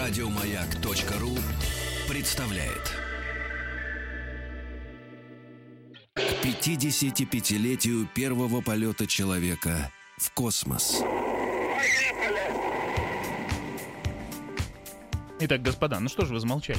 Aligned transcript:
Радиомаяк.ру 0.00 1.36
представляет. 2.08 2.96
К 6.14 6.20
55-летию 6.42 8.08
первого 8.14 8.62
полета 8.62 9.06
человека 9.06 9.92
в 10.16 10.32
космос. 10.32 11.02
Итак, 15.38 15.60
господа, 15.60 16.00
ну 16.00 16.08
что 16.08 16.24
же 16.24 16.32
вы 16.32 16.40
замолчали 16.40 16.78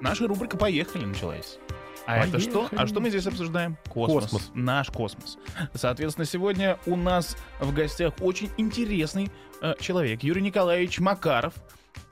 Наша 0.00 0.26
рубрика 0.26 0.56
«Поехали» 0.56 1.04
началась. 1.04 1.58
А 2.06 2.24
это 2.24 2.40
что? 2.40 2.70
А 2.74 2.86
что 2.86 3.00
мы 3.00 3.10
здесь 3.10 3.26
обсуждаем? 3.26 3.76
Космос. 3.90 4.30
Космос. 4.30 4.50
Наш 4.54 4.88
космос. 4.88 5.36
Соответственно, 5.74 6.24
сегодня 6.24 6.78
у 6.86 6.96
нас 6.96 7.36
в 7.60 7.74
гостях 7.74 8.14
очень 8.20 8.50
интересный 8.56 9.30
э, 9.60 9.74
человек. 9.78 10.22
Юрий 10.22 10.42
Николаевич 10.42 11.00
Макаров, 11.00 11.52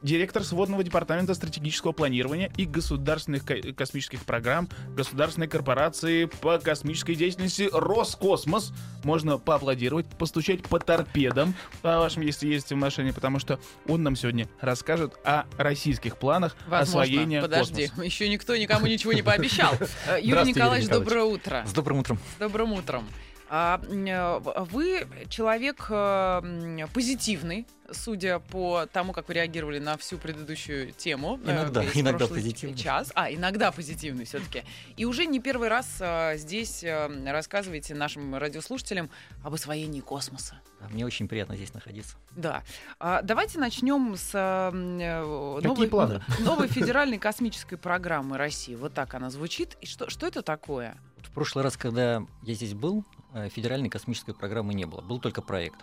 директор 0.03 0.43
сводного 0.45 0.83
департамента 0.83 1.35
стратегического 1.35 1.93
планирования 1.93 2.51
и 2.57 2.65
государственных 2.65 3.45
ко- 3.45 3.73
космических 3.73 4.25
программ 4.25 4.69
Государственной 4.97 5.49
корпорации 5.49 6.25
по 6.27 6.59
космической 6.59 7.15
деятельности 7.15 7.69
Роскосмос. 7.73 8.73
Можно 9.05 9.39
поаплодировать, 9.39 10.07
постучать 10.07 10.63
по 10.63 10.79
торпедам 10.79 11.55
по 11.83 11.99
вашим, 11.99 12.23
если 12.23 12.47
есть 12.49 12.71
в 12.71 12.77
машине, 12.77 13.13
потому 13.13 13.39
что 13.39 13.61
он 13.89 14.03
нам 14.03 14.17
сегодня 14.17 14.49
расскажет 14.61 15.15
о 15.25 15.45
российских 15.57 16.17
планах 16.19 16.57
Возможно. 16.67 17.03
освоения 17.03 17.41
Подожди, 17.41 17.83
космоса. 17.89 18.03
еще 18.07 18.29
никто 18.29 18.57
никому 18.57 18.87
ничего 18.87 19.13
не 19.13 19.23
пообещал. 19.23 19.75
Э, 20.07 20.19
Юрий 20.21 20.49
Николаевич, 20.49 20.49
Юрий 20.49 20.53
Николаевич. 20.53 20.89
доброе 20.89 21.25
утро. 21.25 21.65
С 21.67 21.73
добрым 21.73 21.99
утром. 21.99 22.19
С 22.37 22.39
добрым 22.41 22.73
утром. 22.73 23.09
А, 23.55 23.79
э, 23.87 24.39
Вы 24.71 25.07
человек 25.29 25.85
э, 25.91 26.87
позитивный, 26.95 27.67
судя 27.91 28.39
по 28.39 28.87
тому, 28.87 29.13
как 29.13 29.29
вы 29.29 29.35
реагировали 29.35 29.79
на 29.79 29.99
всю 29.99 30.17
предыдущую 30.17 30.93
тему. 30.93 31.39
э, 31.45 31.53
Иногда, 31.53 31.83
весь 31.83 31.95
иногда 32.01 32.27
позитивный. 32.27 32.79
Час. 32.79 33.13
А, 33.15 33.31
иногда 33.31 33.71
позитивный 33.71 34.25
все-таки. 34.25 34.65
И 34.97 35.05
уже 35.05 35.27
не 35.27 35.39
первый 35.39 35.69
раз 35.69 35.99
э, 36.01 36.39
здесь 36.39 36.83
э, 36.83 37.31
рассказываете 37.31 37.95
нашим 37.95 38.35
радиослушателям 38.35 39.11
об 39.45 39.53
освоении 39.53 40.01
космоса. 40.01 40.59
Да, 40.81 40.89
Мне 40.89 41.05
очень 41.05 41.29
приятно 41.29 41.55
здесь 41.55 41.75
находиться. 41.75 42.17
Да. 42.31 42.63
А, 42.99 43.21
давайте 43.21 43.59
начнем 43.59 44.17
с 44.17 44.31
э, 44.33 44.71
э, 44.73 45.55
Какие 45.57 45.69
новой, 45.69 45.89
планы? 45.89 46.23
новой 46.41 46.69
федеральной 46.69 47.19
космической 47.19 47.77
программы 47.77 48.39
России. 48.39 48.77
Вот 48.77 48.95
так 48.95 49.13
она 49.13 49.29
звучит. 49.29 49.77
И 49.83 49.87
что, 49.87 50.09
что 50.09 50.27
это 50.27 50.41
такое? 50.41 50.97
В 51.19 51.31
прошлый 51.33 51.63
раз, 51.65 51.77
когда 51.77 52.23
я 52.43 52.55
здесь 52.55 52.73
был, 52.73 53.05
э, 53.05 53.22
федеральной 53.51 53.89
космической 53.89 54.35
программы 54.35 54.75
не 54.75 54.85
было, 54.85 55.01
был 55.01 55.21
только 55.21 55.43
проект. 55.43 55.81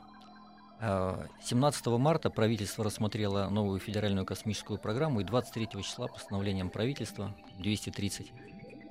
Э, 0.82 1.26
17 1.44 1.88
марта 1.88 2.30
правительство 2.30 2.84
рассмотрело 2.84 3.50
новую 3.50 3.80
федеральную 3.80 4.26
космическую 4.26 4.80
программу 4.80 5.22
и 5.22 5.24
23 5.24 5.84
числа 5.84 6.08
постановлением 6.08 6.70
правительства 6.70 7.36
230 7.60 8.32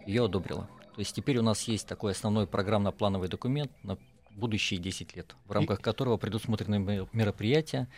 ее 0.06 0.25
одобрило. 0.25 0.69
То 0.95 1.01
есть 1.01 1.14
теперь 1.14 1.39
у 1.39 1.42
нас 1.42 1.62
есть 1.62 1.86
такой 1.86 2.12
основной 2.12 2.47
программно-плановый 2.47 3.29
документ 3.29 3.70
на 3.83 3.97
будущие 4.33 4.81
10 4.81 5.17
лет, 5.17 5.34
в 5.47 5.53
рамках 5.53 5.81
которого 5.81 6.17
предусмотрены 6.17 6.79
ме- 6.79 7.06
мероприятия, 7.12 7.89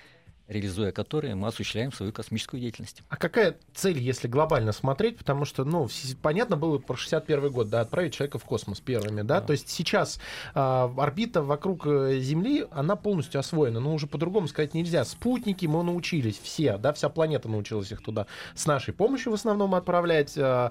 реализуя 0.51 0.93
которые 0.93 1.35
мы 1.35 1.49
осуществляем 1.49 1.93
свою 1.93 2.13
космическую 2.13 2.61
деятельность. 2.61 3.03
А 3.09 3.17
какая 3.17 3.57
цель, 3.73 3.99
если 3.99 4.29
глобально 4.29 4.73
смотреть? 4.73 5.17
Потому 5.17 5.45
что, 5.45 5.65
ну, 5.65 5.89
понятно 6.21 6.57
было 6.57 6.79
про 6.79 6.97
61 6.97 7.51
год, 7.51 7.69
да, 7.71 7.81
отправить 7.81 8.15
человека 8.15 8.39
в 8.39 8.45
космос 8.45 8.81
первыми, 8.81 9.23
да? 9.23 9.41
Да. 9.41 9.47
То 9.47 9.53
есть 9.53 9.69
сейчас 9.69 10.21
а, 10.55 10.93
орбита 10.99 11.43
вокруг 11.43 11.87
э, 11.87 12.19
Земли, 12.21 12.67
она 12.71 12.97
полностью 12.97 13.39
освоена. 13.39 13.81
Ну, 13.81 13.95
уже 13.95 14.07
по-другому 14.07 14.49
сказать 14.49 14.75
нельзя. 14.75 15.05
Спутники 15.05 15.67
мы 15.67 15.83
научились 15.85 16.39
все, 16.43 16.77
да, 16.77 16.93
вся 16.93 17.09
планета 17.09 17.49
научилась 17.49 17.93
их 17.93 18.03
туда 18.03 18.27
с 18.55 18.67
нашей 18.67 18.93
помощью 18.93 19.31
в 19.33 19.35
основном 19.35 19.75
отправлять. 19.75 20.37
М, 20.37 20.71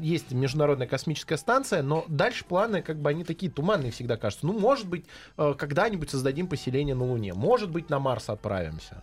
Есть 0.00 0.32
Международная 0.32 0.86
космическая 0.86 1.36
станция, 1.36 1.82
но 1.82 2.04
дальше 2.08 2.44
планы, 2.44 2.82
как 2.82 3.00
бы, 3.00 3.10
они 3.10 3.24
такие 3.24 3.52
туманные 3.52 3.92
всегда 3.92 4.16
кажутся. 4.16 4.46
Ну, 4.46 4.58
может 4.58 4.88
быть, 4.88 5.04
э, 5.36 5.54
когда-нибудь 5.56 6.10
создадим 6.10 6.46
поселение 6.46 6.94
на 6.94 7.04
Луне. 7.04 7.34
Может 7.34 7.70
быть, 7.70 7.90
на 7.90 7.98
Марс 7.98 8.30
отправимся. 8.30 9.02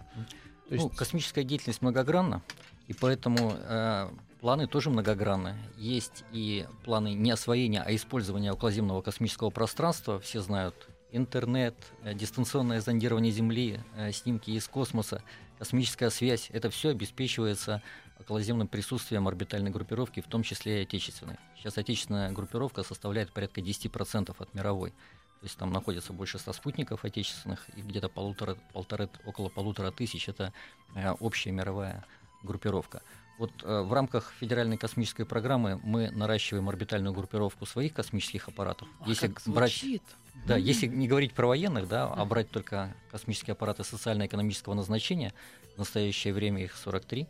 То 0.70 0.76
есть- 0.76 0.84
Ну, 0.86 0.90
космическая 0.90 1.44
деятельность 1.44 1.81
многогранна, 1.81 2.42
и 2.88 2.94
поэтому 2.94 3.53
э, 3.56 4.09
планы 4.42 4.68
тоже 4.68 4.90
многогранны. 4.90 5.56
Есть 5.78 6.24
и 6.31 6.66
планы 6.84 7.14
не 7.14 7.31
освоения, 7.31 7.81
а 7.81 7.94
использования 7.96 8.52
околоземного 8.52 9.02
космического 9.02 9.50
пространства. 9.50 10.20
Все 10.20 10.42
знают 10.42 10.90
интернет, 11.12 11.76
э, 12.03 12.14
дистанционное 12.14 12.81
зондирование 12.81 13.31
Земли, 13.31 13.80
э, 13.96 14.12
снимки 14.12 14.52
из 14.52 14.68
космоса, 14.68 15.22
космическая 15.59 16.09
связь. 16.09 16.50
Это 16.52 16.70
все 16.70 16.90
обеспечивается 16.90 17.82
околоземным 18.20 18.68
присутствием 18.68 19.28
орбитальной 19.28 19.72
группировки, 19.72 20.20
в 20.22 20.28
том 20.28 20.42
числе 20.44 20.80
и 20.80 20.82
отечественной. 20.84 21.38
Сейчас 21.58 21.78
отечественная 21.78 22.32
группировка 22.32 22.84
составляет 22.84 23.32
порядка 23.32 23.62
10% 23.62 24.36
от 24.40 24.53
мировой. 24.53 24.94
То 25.40 25.46
есть 25.46 25.57
там 25.57 25.72
находится 25.72 26.13
больше 26.13 26.40
100 26.40 26.53
спутников 26.53 27.06
отечественных 27.06 27.68
и 27.75 27.81
где-то 27.81 28.09
полутора, 28.09 28.57
полторы, 28.73 29.09
около 29.25 29.50
полутора 29.50 29.91
тысяч 29.91 30.28
это 30.29 30.53
э, 30.96 31.12
общая 31.19 31.51
мировая 31.51 32.06
группировка. 32.41 33.01
Вот 33.38 33.51
э, 33.63 33.81
в 33.81 33.91
рамках 33.91 34.31
федеральной 34.40 34.78
космической 34.78 35.25
программы 35.25 35.79
мы 35.84 36.09
наращиваем 36.12 36.69
орбитальную 36.69 37.13
группировку 37.13 37.66
своих 37.66 37.94
космических 37.94 38.47
аппаратов. 38.47 38.88
Ах, 39.01 39.07
если 39.07 39.28
как 39.28 39.44
брать, 39.46 39.72
звучит. 39.73 40.03
да, 40.47 40.56
если 40.56 40.88
не 40.88 41.07
говорить 41.07 41.34
про 41.34 41.47
военных, 41.47 41.88
да, 41.88 42.06
а 42.07 42.25
брать 42.25 42.50
только 42.50 42.96
космические 43.12 43.53
аппараты 43.53 43.84
социально-экономического 43.84 44.73
назначения, 44.73 45.34
в 45.75 45.79
настоящее 45.79 46.34
время 46.34 46.63
их 46.63 46.75
43, 46.75 47.28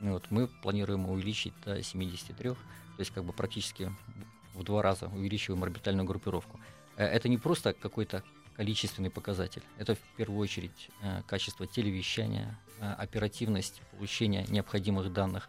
вот, 0.00 0.30
мы 0.30 0.46
планируем 0.46 1.08
увеличить 1.10 1.54
до 1.64 1.82
73, 1.82 2.50
то 2.50 2.56
есть 2.98 3.10
как 3.10 3.24
бы 3.24 3.32
практически 3.32 3.92
в 4.54 4.62
два 4.62 4.80
раза 4.82 5.06
увеличиваем 5.06 5.62
орбитальную 5.64 6.06
группировку. 6.06 6.60
Э, 6.98 7.06
Это 7.06 7.28
не 7.28 7.38
просто 7.38 7.72
какой-то 7.72 8.22
количественный 8.56 9.10
показатель, 9.10 9.62
это 9.78 9.94
в 9.94 10.00
первую 10.16 10.40
очередь 10.40 10.90
э, 11.00 11.22
качество 11.26 11.66
телевещания, 11.66 12.58
э, 12.80 12.92
оперативность 12.92 13.80
получения 13.92 14.44
необходимых 14.48 15.12
данных 15.12 15.48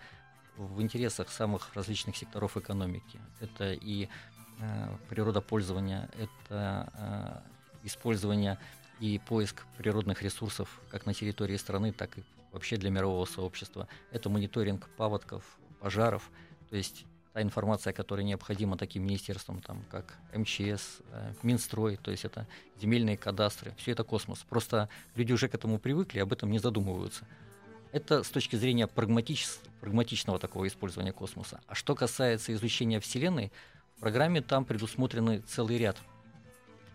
в 0.58 0.82
интересах 0.82 1.30
самых 1.30 1.74
различных 1.76 2.16
секторов 2.16 2.56
экономики. 2.58 3.20
Это 3.40 3.74
и 3.74 4.08
природопользование, 5.08 6.10
это 6.20 7.42
использование 7.84 8.60
и 9.00 9.20
поиск 9.20 9.64
природных 9.78 10.22
ресурсов 10.22 10.82
как 10.92 11.06
на 11.06 11.14
территории 11.14 11.56
страны, 11.56 11.94
так 11.94 12.18
и 12.18 12.24
вообще 12.52 12.76
для 12.76 12.90
мирового 12.90 13.24
сообщества. 13.24 13.88
Это 14.12 14.30
мониторинг 14.30 14.90
паводков, 14.98 15.46
пожаров, 15.80 16.30
то 16.70 16.76
есть 16.76 17.06
та 17.34 17.42
информация, 17.42 17.94
которая 17.94 18.26
необходима 18.26 18.78
таким 18.78 19.04
министерствам, 19.04 19.62
там, 19.62 19.84
как 19.92 20.18
МЧС, 20.34 21.02
э, 21.12 21.34
Минстрой, 21.44 21.98
то 21.98 22.12
есть 22.12 22.26
это 22.26 22.48
земельные 22.82 23.18
кадастры, 23.18 23.74
все 23.78 23.92
это 23.92 24.04
космос. 24.04 24.40
Просто 24.50 24.90
люди 25.16 25.32
уже 25.34 25.48
к 25.48 25.56
этому 25.56 25.80
привыкли, 25.80 26.20
об 26.20 26.34
этом 26.34 26.52
не 26.52 26.60
задумываются. 26.60 27.26
Это 27.92 28.24
с 28.24 28.30
точки 28.30 28.56
зрения 28.56 28.88
прагматичес- 28.88 29.60
прагматичного 29.82 30.40
такого 30.40 30.68
использования 30.68 31.12
космоса. 31.12 31.60
А 31.68 31.76
что 31.76 31.96
касается 31.96 32.54
изучения 32.54 33.00
Вселенной, 33.00 33.52
в 33.98 34.00
программе 34.00 34.42
там 34.42 34.66
предусмотрены 34.66 35.40
целый 35.42 35.78
ряд 35.78 35.98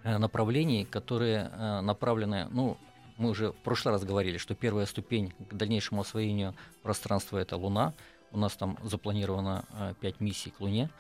э, 0.03 0.19
направлений, 0.19 0.85
которые 0.85 1.51
э, 1.53 1.81
направлены, 1.81 2.49
ну, 2.51 2.79
мы 3.17 3.31
уже 3.31 3.53
в 3.53 3.57
прошлый 3.57 3.93
раз 3.93 4.05
говорили, 4.05 4.39
что 4.39 4.55
первая 4.55 4.87
ступень 4.87 5.33
к 5.49 5.55
дальнейшему 5.55 6.01
освоению 6.01 6.55
пространства 6.83 7.39
это 7.39 7.57
Луна. 7.57 7.95
У 8.35 8.39
нас 8.39 8.55
там 8.57 8.77
запланировано 8.83 9.65
э, 9.79 9.95
пять 10.01 10.19
миссий 10.21 10.51
к 10.51 10.61
Луне, 10.61 10.91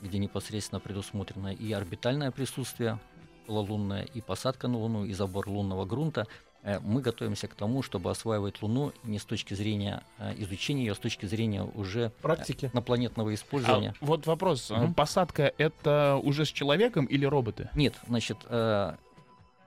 где 0.00 0.18
непосредственно 0.18 0.78
предусмотрено 0.80 1.48
и 1.52 1.72
орбитальное 1.72 2.30
присутствие 2.30 3.00
лунное, 3.48 4.02
и 4.02 4.20
посадка 4.20 4.68
на 4.68 4.78
Луну, 4.78 5.04
и 5.04 5.12
забор 5.12 5.48
лунного 5.48 5.84
грунта. 5.84 6.26
Э, 6.62 6.78
Мы 6.80 7.00
готовимся 7.02 7.48
к 7.48 7.54
тому, 7.54 7.82
чтобы 7.82 8.10
осваивать 8.12 8.62
Луну 8.62 8.92
не 9.02 9.18
с 9.18 9.24
точки 9.24 9.54
зрения 9.54 10.04
э, 10.18 10.34
изучения 10.38 10.84
ее, 10.84 10.92
а 10.92 10.94
с 10.94 10.98
точки 10.98 11.26
зрения 11.26 11.64
уже 11.64 12.00
э, 12.06 12.10
Практики. 12.22 12.70
инопланетного 12.72 13.30
А 13.30 13.34
использования. 13.34 13.94
вот 14.00 14.26
вопрос. 14.26 14.70
а, 14.70 14.76
Мгм. 14.84 14.94
Посадка— 14.94 15.52
это 15.58 16.20
уже 16.22 16.44
с 16.44 16.48
человеком 16.52 17.06
или 17.06 17.24
роботы? 17.24 17.68
Нет, 17.74 17.94
значит, 18.06 18.38
э, 18.44 18.94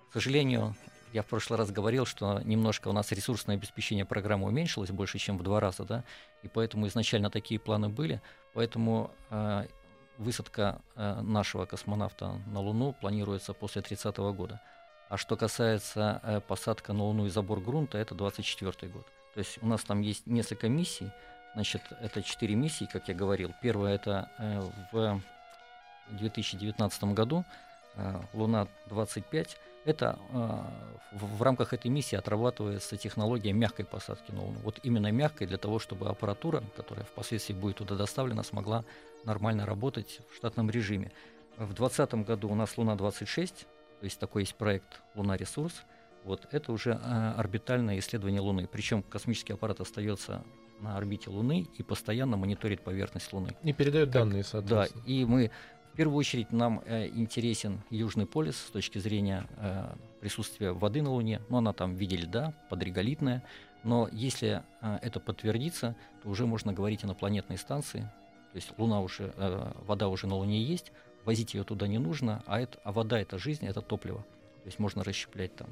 к 0.10 0.13
сожалению, 0.13 0.74
я 1.14 1.22
в 1.24 1.26
прошлый 1.26 1.58
раз 1.58 1.72
говорил, 1.72 2.06
что 2.06 2.42
немножко 2.44 2.88
у 2.88 2.92
нас 2.92 3.12
ресурсное 3.12 3.56
обеспечение 3.56 4.06
программы 4.06 4.48
уменьшилось 4.48 4.92
больше, 4.92 5.18
чем 5.18 5.38
в 5.38 5.44
два 5.44 5.60
раза, 5.60 5.84
да, 5.84 6.04
и 6.44 6.48
поэтому 6.48 6.88
изначально 6.88 7.30
такие 7.30 7.60
планы 7.60 7.90
были, 7.90 8.22
поэтому 8.54 9.12
э, 9.30 9.66
высадка 10.18 10.82
э, 10.96 11.22
нашего 11.22 11.66
космонавта 11.66 12.40
на 12.48 12.60
Луну 12.60 12.94
планируется 12.94 13.54
после 13.54 13.82
30 13.82 14.18
года. 14.18 14.62
А 15.10 15.18
что 15.18 15.36
касается 15.36 16.22
э, 16.24 16.42
посадка 16.42 16.94
на 16.94 17.04
Луну 17.04 17.26
и 17.26 17.30
забор 17.30 17.60
грунта, 17.60 17.98
это 17.98 18.14
24 18.14 18.92
год. 18.92 19.08
То 19.34 19.40
есть 19.40 19.58
у 19.62 19.68
нас 19.68 19.84
там 19.84 20.02
есть 20.02 20.28
несколько 20.28 20.70
миссий, 20.70 21.12
значит, 21.54 21.82
это 22.02 22.22
четыре 22.22 22.56
миссии, 22.56 22.88
как 22.92 23.08
я 23.08 23.16
говорил. 23.16 23.54
Первая 23.62 23.96
это 23.96 24.30
э, 24.38 24.62
в 24.92 25.22
2019 26.12 27.04
году 27.06 27.44
э, 27.96 28.22
Луна-25. 28.34 29.50
Это 29.89 30.19
э, 30.31 31.18
в, 31.18 31.41
рамках 31.41 31.74
этой 31.74 31.89
миссии 31.89 32.15
отрабатывается 32.15 32.95
технология 32.95 33.51
мягкой 33.53 33.86
посадки 33.86 34.31
на 34.31 34.41
Луну. 34.44 34.59
Вот 34.63 34.80
именно 34.83 35.12
мягкой 35.12 35.47
для 35.47 35.57
того, 35.57 35.80
чтобы 35.80 36.07
аппаратура, 36.09 36.63
которая 36.75 37.06
впоследствии 37.06 37.56
будет 37.56 37.77
туда 37.77 37.95
доставлена, 37.95 38.44
смогла 38.44 38.86
нормально 39.24 39.65
работать 39.65 40.19
в 40.31 40.36
штатном 40.36 40.69
режиме. 40.69 41.12
В 41.57 41.74
2020 41.74 42.13
году 42.27 42.50
у 42.50 42.56
нас 42.56 42.77
Луна-26, 42.77 43.47
то 44.00 44.03
есть 44.03 44.19
такой 44.19 44.44
есть 44.44 44.53
проект 44.56 45.01
«Луна-ресурс». 45.15 45.74
Вот 46.24 46.47
это 46.51 46.71
уже 46.71 46.91
э, 46.91 47.33
орбитальное 47.36 47.97
исследование 47.97 48.41
Луны. 48.41 48.68
Причем 48.71 49.01
космический 49.01 49.53
аппарат 49.53 49.80
остается 49.81 50.44
на 50.81 50.97
орбите 50.97 51.31
Луны 51.31 51.65
и 51.77 51.81
постоянно 51.81 52.38
мониторит 52.38 52.81
поверхность 52.81 53.33
Луны. 53.33 53.56
И 53.63 53.74
передает 53.74 54.09
Как- 54.09 54.21
данные, 54.21 54.44
Да, 54.44 54.47
соответственно. 54.50 55.03
и 55.07 55.25
мы 55.25 55.50
первую 56.00 56.18
очередь 56.18 56.54
нам 56.54 56.81
э, 56.86 57.10
интересен 57.10 57.81
Южный 57.90 58.25
полюс 58.25 58.56
с 58.56 58.72
точки 58.72 59.00
зрения 59.00 59.46
э, 59.57 59.94
присутствия 60.22 60.72
воды 60.72 61.01
на 61.01 61.12
Луне. 61.12 61.42
Ну, 61.50 61.57
она 61.57 61.74
там 61.74 61.94
в 61.94 62.00
виде 62.00 62.16
льда, 62.16 62.54
подреголитная. 62.69 63.44
Но 63.84 64.07
если 64.13 64.63
э, 64.80 65.00
это 65.01 65.19
подтвердится, 65.19 65.98
то 66.24 66.30
уже 66.30 66.46
можно 66.46 66.72
говорить 66.72 67.04
о 67.04 67.07
инопланетной 67.07 67.57
станции. 67.57 68.10
То 68.54 68.56
есть 68.56 68.72
Луна 68.78 69.01
уже, 69.01 69.34
э, 69.36 69.74
вода 69.86 70.07
уже 70.07 70.25
на 70.25 70.36
Луне 70.36 70.63
есть, 70.63 70.94
возить 71.25 71.54
ее 71.54 71.66
туда 71.66 71.86
не 71.86 71.98
нужно, 71.98 72.44
а, 72.46 72.62
это, 72.62 72.80
а 72.86 72.94
вода 72.94 73.19
это 73.19 73.38
жизнь, 73.38 73.66
это 73.66 73.81
топливо. 73.81 74.19
То 74.19 74.68
есть 74.68 74.80
можно 74.80 75.04
расщеплять 75.04 75.54
там 75.57 75.68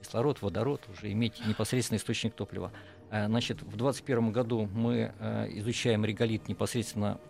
кислород, 0.00 0.40
водород, 0.40 0.80
уже 0.88 1.12
иметь 1.12 1.46
непосредственный 1.46 1.98
источник 1.98 2.32
топлива. 2.32 2.72
Э, 3.10 3.26
Значит, 3.26 3.60
в 3.60 3.76
2021 3.76 4.32
году 4.32 4.66
мы 4.72 5.12
э, 5.18 5.48
изучаем 5.58 6.06
реголит 6.06 6.48
непосредственно 6.48 7.20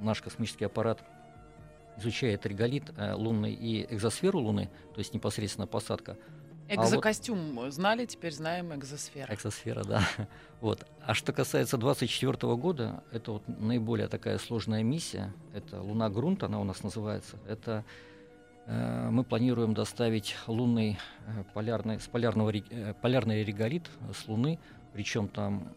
наш 0.00 0.20
космический 0.20 0.66
аппарат 0.66 1.02
изучает 2.00 2.46
реголит 2.46 2.90
э, 2.96 3.12
лунный 3.14 3.52
и 3.52 3.86
экзосферу 3.92 4.38
Луны, 4.40 4.68
то 4.94 4.98
есть 4.98 5.14
непосредственно 5.14 5.66
посадка. 5.66 6.16
А 6.68 6.76
вот- 6.76 6.84
Экзокостюм 6.86 7.70
знали, 7.72 8.06
теперь 8.06 8.32
знаем 8.32 8.72
экзосфера. 8.74 9.32
Экзосфера, 9.34 9.82
да. 9.84 10.02
Вот. 10.60 10.86
А 11.04 11.14
что 11.14 11.32
касается 11.32 11.76
2024 11.78 12.54
года, 12.56 13.02
это 13.12 13.32
вот 13.32 13.42
наиболее 13.48 14.06
такая 14.08 14.38
сложная 14.38 14.82
миссия. 14.82 15.32
Это 15.54 15.80
Луна 15.80 16.08
Грунт, 16.10 16.42
она 16.44 16.60
у 16.60 16.64
нас 16.64 16.82
называется. 16.84 17.38
Это 17.48 17.84
э, 18.66 19.08
мы 19.10 19.24
планируем 19.24 19.74
доставить 19.74 20.36
лунный 20.46 20.98
э, 21.26 21.44
полярный, 21.54 21.98
с 21.98 22.06
полярного, 22.06 22.52
э, 22.52 22.94
полярный 23.02 23.42
реголит 23.42 23.90
с 24.14 24.28
Луны. 24.28 24.58
Причем 24.92 25.28
там 25.28 25.72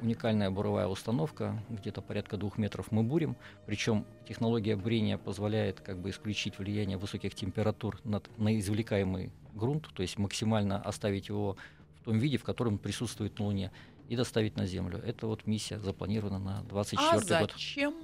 уникальная 0.00 0.50
буровая 0.50 0.86
установка, 0.88 1.62
где-то 1.70 2.02
порядка 2.02 2.36
двух 2.36 2.58
метров 2.58 2.92
мы 2.92 3.02
бурим. 3.02 3.34
Причем 3.66 4.04
технология 4.28 4.76
бурения 4.76 5.16
позволяет 5.16 5.80
как 5.80 5.98
бы 5.98 6.10
исключить 6.10 6.58
влияние 6.58 6.98
высоких 6.98 7.34
температур 7.34 7.98
над- 8.04 8.28
на 8.38 8.58
извлекаемый 8.58 9.30
грунт, 9.54 9.88
то 9.94 10.02
есть 10.02 10.18
максимально 10.18 10.80
оставить 10.82 11.28
его 11.28 11.56
в 12.00 12.04
том 12.04 12.18
виде, 12.18 12.36
в 12.36 12.44
котором 12.44 12.78
присутствует 12.78 13.38
на 13.38 13.46
Луне, 13.46 13.72
и 14.08 14.16
доставить 14.16 14.56
на 14.56 14.66
Землю. 14.66 14.98
Это 14.98 15.26
вот 15.26 15.46
миссия 15.46 15.78
запланирована 15.78 16.38
на 16.38 16.62
24 16.64 17.36
А 17.36 17.40
год. 17.40 17.52
зачем? 17.52 17.94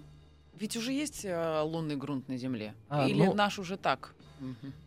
Ведь 0.59 0.77
уже 0.77 0.93
есть 0.93 1.25
э, 1.25 1.61
лунный 1.63 1.97
грунт 1.97 2.29
на 2.29 2.37
Земле. 2.37 2.75
А, 2.89 3.09
Или 3.09 3.23
ну- 3.25 3.35
наш 3.35 3.59
уже 3.59 3.77
так? 3.77 4.15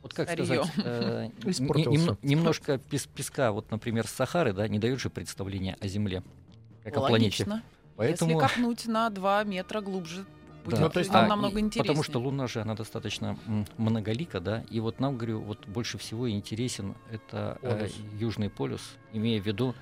Вот 0.02 0.14
как 0.14 0.28
Старьё. 0.30 0.46
сказать, 0.46 0.72
э, 0.78 1.30
н- 1.44 1.50
Испортился. 1.52 1.90
немно- 1.90 2.18
немножко 2.22 2.78
пес- 2.78 3.08
песка, 3.08 3.52
вот, 3.52 3.72
например, 3.72 4.08
с 4.08 4.12
Сахары, 4.12 4.54
да, 4.54 4.68
не 4.68 4.80
дает 4.80 5.00
же 5.00 5.10
представления 5.10 5.78
о 5.80 5.88
Земле, 5.88 6.24
как 6.84 6.98
о 6.98 7.00
планете. 7.02 7.44
Логично. 7.44 7.64
Поэтому, 7.96 8.40
Если 8.40 8.48
копнуть 8.48 8.86
на 8.88 9.10
2 9.10 9.44
метра 9.44 9.82
глубже, 9.82 10.26
будет 10.64 10.76
да, 10.76 10.82
Ну, 10.82 10.90
то 10.90 11.00
есть 11.00 11.12
нам 11.12 11.26
а, 11.26 11.28
намного 11.30 11.60
интереснее. 11.60 11.84
Потому 11.84 12.04
что 12.04 12.20
Луна 12.20 12.48
же, 12.48 12.62
она 12.62 12.76
достаточно 12.76 13.38
многолика, 13.78 14.40
да, 14.40 14.64
и 14.70 14.80
вот 14.80 15.00
нам, 15.00 15.18
говорю, 15.18 15.42
вот 15.42 15.66
больше 15.68 15.98
всего 15.98 16.30
интересен 16.30 16.94
это 17.12 17.58
э. 17.64 17.88
Южный 18.20 18.50
полюс, 18.50 18.82
имея 19.14 19.42
в 19.42 19.46
виду, 19.48 19.74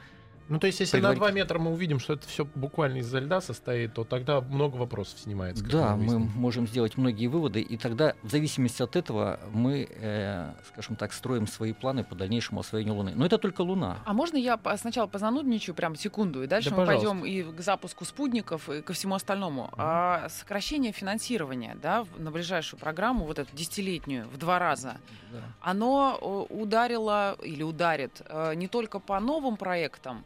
Ну, 0.48 0.60
то 0.60 0.68
есть, 0.68 0.80
если 0.80 0.98
на 1.00 1.10
Предварит- 1.10 1.18
2 1.20 1.32
метра 1.32 1.58
мы 1.60 1.72
увидим, 1.72 2.00
что 2.00 2.14
это 2.14 2.28
все 2.28 2.46
буквально 2.54 2.98
из-за 2.98 3.18
льда 3.20 3.42
состоит, 3.42 3.94
то 3.94 4.04
тогда 4.04 4.42
много 4.42 4.76
вопросов 4.76 5.18
снимается. 5.20 5.64
да, 5.66 5.96
мы 5.96 6.20
можем 6.20 6.68
сделать 6.68 6.98
многие 6.98 7.26
выводы, 7.28 7.62
и 7.62 7.78
тогда, 7.78 8.14
в 8.22 8.30
зависимости 8.30 8.84
от 8.84 8.96
этого, 8.96 9.40
мы, 9.52 9.88
э, 9.90 10.52
скажем 10.72 10.96
так, 10.98 11.14
строим 11.14 11.48
свои 11.48 11.74
планы 11.74 12.04
по 12.04 12.14
дальнейшему 12.14 12.60
освоению 12.60 12.94
Луны. 12.94 13.14
Но 13.16 13.26
это 13.26 13.40
только 13.40 13.62
Луна. 13.62 13.98
А 14.06 14.14
можно 14.14 14.38
я 14.38 14.58
по- 14.58 14.78
сначала 14.78 15.08
позанудничаю 15.08 15.74
прям 15.74 15.96
секунду, 15.96 16.44
и 16.44 16.48
дальше 16.48 16.70
Да, 16.70 16.76
мы 16.76 16.86
пожалуйста. 16.86 17.10
пойдем 17.22 17.26
и 17.26 17.52
к 17.58 17.62
запуску 17.62 18.06
спутников, 18.06 18.70
и 18.70 18.82
ко 18.84 18.94
всему 18.94 19.16
остальному. 19.16 19.72
А 19.78 20.30
сокращение 20.30 20.92
финансирования 20.92 21.76
да, 21.82 22.04
в- 22.04 22.20
на 22.20 22.30
ближайшую 22.30 22.80
программу, 22.80 23.26
вот 23.26 23.40
эту 23.40 23.56
десятилетнюю, 23.56 24.28
в 24.30 24.38
два 24.38 24.60
раза, 24.60 24.98
Да. 25.32 25.40
оно 25.62 26.20
э, 26.50 26.54
ударило 26.54 27.36
или 27.44 27.64
ударит 27.64 28.22
э, 28.28 28.54
не 28.56 28.68
только 28.68 29.00
по 29.00 29.20
новым 29.20 29.58
проектам, 29.58 30.24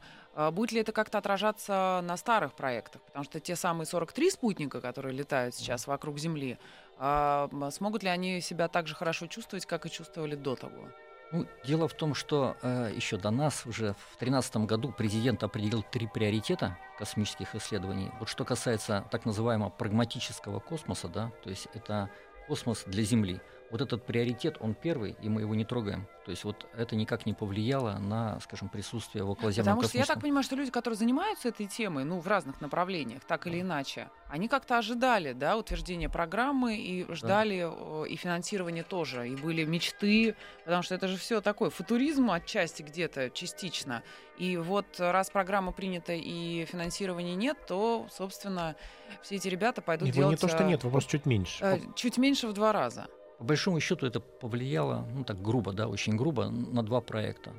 будет 0.51 0.71
ли 0.71 0.81
это 0.81 0.91
как-то 0.91 1.18
отражаться 1.18 2.01
на 2.03 2.18
старых 2.18 2.53
проектах? 2.53 3.01
Потому 3.01 3.25
что 3.25 3.39
те 3.39 3.56
самые 3.56 3.86
43 3.86 4.31
спутника, 4.31 4.81
которые 4.81 5.13
летают 5.13 5.56
сейчас 5.56 5.88
вокруг 5.88 6.18
Земли, 6.19 6.57
а, 6.97 7.50
смогут 7.71 8.03
ли 8.03 8.09
они 8.09 8.41
себя 8.41 8.68
так 8.68 8.88
же 8.88 8.95
хорошо 8.95 9.27
чувствовать, 9.27 9.65
как 9.65 9.86
и 9.86 9.89
чувствовали 9.89 10.36
до 10.36 10.56
того? 10.56 10.89
Ну, 11.31 11.45
дело 11.63 11.88
в 11.88 11.94
том, 11.94 12.15
что 12.15 12.57
э, 12.62 12.91
еще 12.95 13.18
до 13.18 13.30
нас, 13.30 13.65
уже 13.68 13.94
в 13.94 14.18
2013 14.18 14.57
году, 14.65 14.91
президент 14.91 15.44
определил 15.44 15.83
три 15.83 16.07
приоритета 16.07 16.77
космических 16.97 17.53
исследований. 17.53 18.12
Вот 18.19 18.30
что 18.30 18.45
касается 18.45 19.06
так 19.12 19.25
называемого 19.25 19.69
прагматического 19.69 20.59
космоса, 20.59 21.07
да, 21.07 21.31
то 21.44 21.51
есть 21.51 21.68
это 21.74 22.09
космос 22.47 22.83
для 22.88 23.03
Земли. 23.03 23.42
Вот 23.71 23.81
этот 23.81 24.04
приоритет, 24.06 24.57
он 24.60 24.74
первый, 24.74 25.16
и 25.21 25.30
мы 25.30 25.42
его 25.42 25.54
не 25.54 25.63
трогаем. 25.63 26.07
То 26.25 26.31
есть 26.31 26.44
вот 26.44 26.68
это 26.75 26.95
никак 26.95 27.25
не 27.25 27.33
повлияло 27.33 27.98
на, 27.98 28.39
скажем, 28.39 28.69
присутствие 28.69 29.24
в 29.24 29.30
околоземном 29.31 29.77
Потому 29.77 29.88
что 29.88 29.98
я 29.98 30.04
так 30.04 30.07
космическом... 30.07 30.21
понимаю, 30.21 30.44
что 30.44 30.56
люди, 30.56 30.71
которые 30.71 30.98
занимаются 30.98 31.48
этой 31.48 31.66
темой, 31.66 32.04
ну, 32.04 32.19
в 32.19 32.27
разных 32.27 32.62
направлениях, 32.62 33.24
так 33.25 33.48
или 33.48 33.62
иначе, 33.62 34.10
они 34.27 34.48
как-то 34.48 34.77
ожидали, 34.77 35.33
да, 35.33 35.57
утверждения 35.57 36.10
программы 36.10 36.77
и 36.77 37.12
ждали 37.13 37.66
э, 37.68 38.07
и 38.07 38.16
финансирование 38.16 38.83
тоже, 38.83 39.27
и 39.27 39.36
были 39.36 39.66
мечты, 39.66 40.36
потому 40.66 40.83
что 40.83 40.95
это 40.95 41.07
же 41.07 41.18
все 41.18 41.42
такое 41.42 41.69
футуризм 41.69 42.30
отчасти 42.31 42.83
где-то 42.83 43.30
частично. 43.31 44.04
И 44.38 44.56
вот 44.56 44.86
раз 45.00 45.30
программа 45.30 45.71
принята 45.71 46.13
и 46.13 46.66
финансирования 46.66 47.36
нет, 47.36 47.57
то, 47.68 48.07
собственно, 48.12 48.75
все 49.21 49.36
эти 49.36 49.48
ребята 49.48 49.81
пойдут 49.81 50.07
Его 50.10 50.18
делать 50.18 50.42
не 50.42 50.48
то, 50.48 50.48
что 50.48 50.63
э, 50.63 50.68
нет, 50.68 50.83
вопрос 50.83 51.06
чуть 51.06 51.25
меньше. 51.25 51.63
э, 51.63 51.80
чуть 51.95 52.18
меньше 52.18 52.48
в 52.48 52.54
два 52.54 52.71
раза. 52.71 53.07
По 53.39 53.45
большому 53.45 53.80
счету 53.80 54.06
это 54.06 54.19
повлияло, 54.19 55.07
ну 55.13 55.24
так 55.24 55.41
грубо, 55.41 55.71
да, 55.71 55.88
очень 55.88 56.18
грубо, 56.18 56.50
на 56.50 56.83
два 56.83 57.00
проекта. 57.00 57.53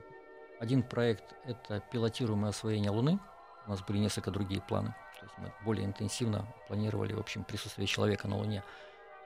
Один 0.60 0.82
проект— 0.82 1.34
это 1.46 1.82
пилотируемое 1.90 2.50
освоение 2.50 2.90
Луны. 2.90 3.18
У 3.66 3.70
нас 3.70 3.80
были 3.80 3.96
несколько 3.96 4.30
другие 4.30 4.60
планы. 4.60 4.94
То 5.18 5.24
есть 5.24 5.38
мы 5.38 5.52
более 5.64 5.86
интенсивно 5.86 6.46
планировали, 6.68 7.14
в 7.14 7.18
общем, 7.18 7.44
присутствие 7.44 7.86
человека 7.86 8.28
на 8.28 8.36
Луне. 8.36 8.62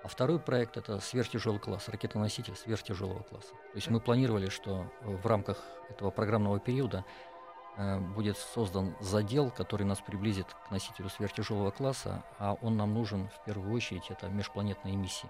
А 0.05 0.07
второй 0.07 0.39
проект— 0.39 0.77
это 0.77 1.01
сверхтяжелый 1.01 1.59
класс, 1.59 1.89
ракетоноситель 1.89 2.55
сверхтяжелого 2.55 3.25
класса. 3.25 3.51
То 3.51 3.75
есть 3.75 3.91
мы 3.91 3.99
планировали, 3.99 4.49
что 4.49 4.87
в 5.03 5.27
рамках 5.27 5.61
этого 5.91 6.13
программного 6.13 6.61
периода 6.61 7.05
э, 7.77 7.99
будет 7.99 8.39
создан 8.39 8.95
задел, 9.01 9.51
который 9.51 9.87
нас 9.87 10.01
приблизит 10.01 10.47
к 10.47 10.71
носителю 10.71 11.09
сверхтяжелого 11.09 11.73
класса, 11.73 12.23
а 12.39 12.55
он 12.63 12.77
нам 12.77 12.95
нужен 12.95 13.29
в 13.29 13.45
первую 13.45 13.75
очередь, 13.75 14.09
это 14.09 14.29
межпланетные 14.29 14.95
миссии. 14.95 15.29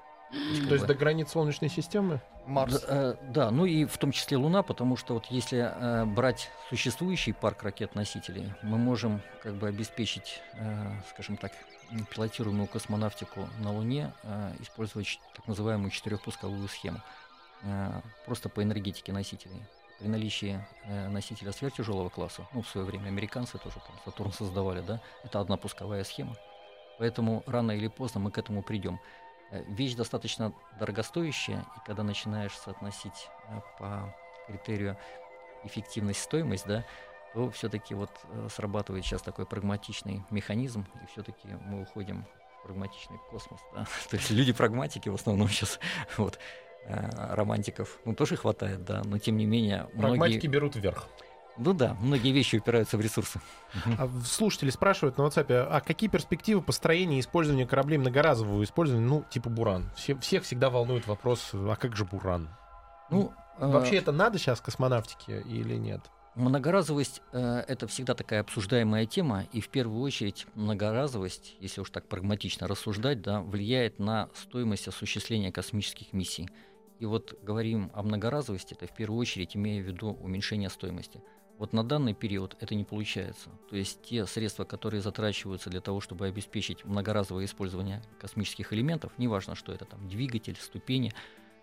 То 0.69 0.75
есть 0.75 0.87
до 0.87 0.95
границ 0.95 1.31
Солнечной 1.31 1.71
системы? 1.71 2.21
Марс. 2.47 2.83
да, 2.83 2.87
э, 2.89 3.15
да, 3.31 3.51
ну 3.51 3.65
и 3.65 3.85
в 3.87 3.97
том 3.97 4.13
числе 4.13 4.37
Луна, 4.37 4.63
потому 4.63 4.97
что 4.97 5.15
вот 5.15 5.27
если 5.31 5.59
э, 5.75 6.05
брать 6.05 6.51
существующий 6.69 7.33
парк 7.33 7.63
ракет-носителей, 7.63 8.53
мы 8.63 8.77
можем 8.77 9.23
как 9.43 9.55
бы 9.55 9.67
обеспечить, 9.69 10.43
э, 10.55 10.91
скажем 11.11 11.37
так, 11.39 11.53
пилотируемую 12.15 12.67
космонавтику 12.67 13.49
на 13.61 13.73
Луне, 13.73 14.13
э, 14.25 14.53
используя 14.61 15.05
ч- 15.05 15.19
так 15.35 15.47
называемую 15.47 15.91
четырехпусковую 15.91 16.69
схему, 16.69 17.01
э, 17.63 18.01
просто 18.27 18.49
по 18.51 18.63
энергетике 18.63 19.13
носителей. 19.13 19.63
При 19.99 20.09
наличии 20.09 20.61
э, 20.85 21.09
носителя 21.09 21.53
сверхтяжелого 21.53 22.11
класса, 22.11 22.47
ну, 22.53 22.61
в 22.63 22.69
свое 22.69 22.87
время 22.87 23.07
американцы 23.09 23.57
тоже 23.57 23.77
там 23.77 23.97
Сатурн 24.05 24.33
создавали, 24.33 24.83
да, 24.83 25.01
это 25.23 25.41
одна 25.41 25.57
пусковая 25.57 26.05
схема. 26.05 26.37
Поэтому 26.99 27.43
рано 27.47 27.73
или 27.73 27.89
поздно 27.89 28.21
мы 28.21 28.31
к 28.31 28.39
этому 28.39 28.63
придем. 28.63 29.01
Э, 29.55 29.63
Вещь 29.69 29.95
достаточно 29.95 30.53
дорогостоящая, 30.79 31.65
и 31.77 31.87
когда 31.87 32.03
начинаешь 32.03 32.53
соотносить 32.53 33.29
э, 33.49 33.61
по 33.79 34.15
критерию 34.47 34.97
эффективность-стоимость, 35.63 36.67
да, 36.67 36.85
то 37.33 37.51
все-таки 37.51 37.95
вот 37.95 38.11
э, 38.31 38.49
срабатывает 38.51 39.05
сейчас 39.05 39.23
такой 39.23 39.47
прагматичный 39.47 40.25
механизм, 40.31 40.87
и 41.03 41.07
все-таки 41.07 41.49
мы 41.67 41.83
уходим 41.83 42.27
в 42.59 42.65
прагматичный 42.65 43.19
космос. 43.31 43.61
Да? 43.75 43.87
То 44.11 44.17
есть 44.17 44.31
люди 44.31 44.53
прагматики 44.53 45.09
в 45.09 45.15
основном 45.15 45.49
сейчас, 45.49 45.79
вот, 46.17 46.39
романтиков, 46.87 47.99
ну, 48.05 48.15
тоже 48.15 48.37
хватает, 48.37 48.85
да, 48.85 49.03
но 49.05 49.19
тем 49.19 49.39
не 49.39 49.47
менее... 49.47 49.89
Прагматики 49.97 50.47
Многие, 50.47 50.49
берут 50.49 50.77
вверх. 50.77 51.09
Ну 51.57 51.73
да, 51.73 51.97
многие 52.01 52.33
вещи 52.33 52.57
упираются 52.57 52.97
в 52.97 53.01
ресурсы. 53.01 53.41
А 53.99 54.09
слушатели 54.25 54.71
спрашивают 54.71 55.19
на 55.19 55.23
WhatsApp, 55.23 55.69
а 55.71 55.81
какие 55.81 56.11
перспективы 56.11 56.63
построения 56.63 57.19
и 57.19 57.21
использования 57.21 57.67
кораблей 57.67 57.99
многоразового 57.99 58.63
использования, 58.65 59.07
ну, 59.07 59.25
типа 59.31 59.51
Буран? 59.51 59.91
Все, 59.97 60.17
всех 60.17 60.45
всегда 60.45 60.71
волнует 60.71 61.07
вопрос, 61.07 61.51
а 61.53 61.77
как 61.77 61.97
же 61.97 62.05
Буран? 62.05 62.49
Ну, 63.11 63.33
э, 63.59 63.67
Вообще 63.67 63.97
это 63.97 64.13
надо 64.13 64.39
сейчас 64.39 64.61
космонавтике 64.61 65.43
или 65.43 65.75
нет? 65.77 66.01
Многоразовость 66.35 67.23
э, 67.33 67.65
это 67.69 67.87
всегда 67.87 68.15
такая 68.15 68.41
обсуждаемая 68.41 69.07
тема, 69.07 69.45
и 69.53 69.61
в 69.61 69.69
первую 69.69 70.03
очередь 70.03 70.47
многоразовость, 70.55 71.55
если 71.61 71.81
уж 71.81 71.91
так 71.91 72.09
прагматично 72.09 72.67
рассуждать, 72.67 73.23
да, 73.23 73.41
влияет 73.41 74.01
на 74.01 74.29
стоимость 74.35 74.89
осуществления 74.89 75.53
космических 75.53 76.13
миссий. 76.13 76.49
И 76.99 77.07
вот 77.07 77.39
говорим 77.43 77.91
о 77.95 78.03
многоразовости, 78.03 78.75
это 78.75 78.93
в 78.93 78.97
первую 78.97 79.21
очередь 79.21 79.57
имея 79.57 79.81
в 79.81 79.87
виду 79.87 80.11
уменьшение 80.21 80.71
стоимости. 80.71 81.21
Вот 81.59 81.73
на 81.73 81.85
данный 81.85 82.15
период 82.15 82.57
это 82.61 82.75
не 82.75 82.85
получается. 82.85 83.49
То 83.71 83.77
есть 83.77 84.03
те 84.03 84.27
средства, 84.27 84.65
которые 84.65 85.01
затрачиваются 85.01 85.71
для 85.71 85.81
того, 85.81 86.01
чтобы 86.01 86.27
обеспечить 86.27 86.85
многоразовое 86.85 87.45
использование 87.45 88.03
космических 88.21 88.73
элементов, 88.73 89.13
неважно, 89.19 89.55
что 89.55 89.73
это 89.73 89.85
там 89.85 90.09
двигатель, 90.09 90.57
ступени, 90.57 91.13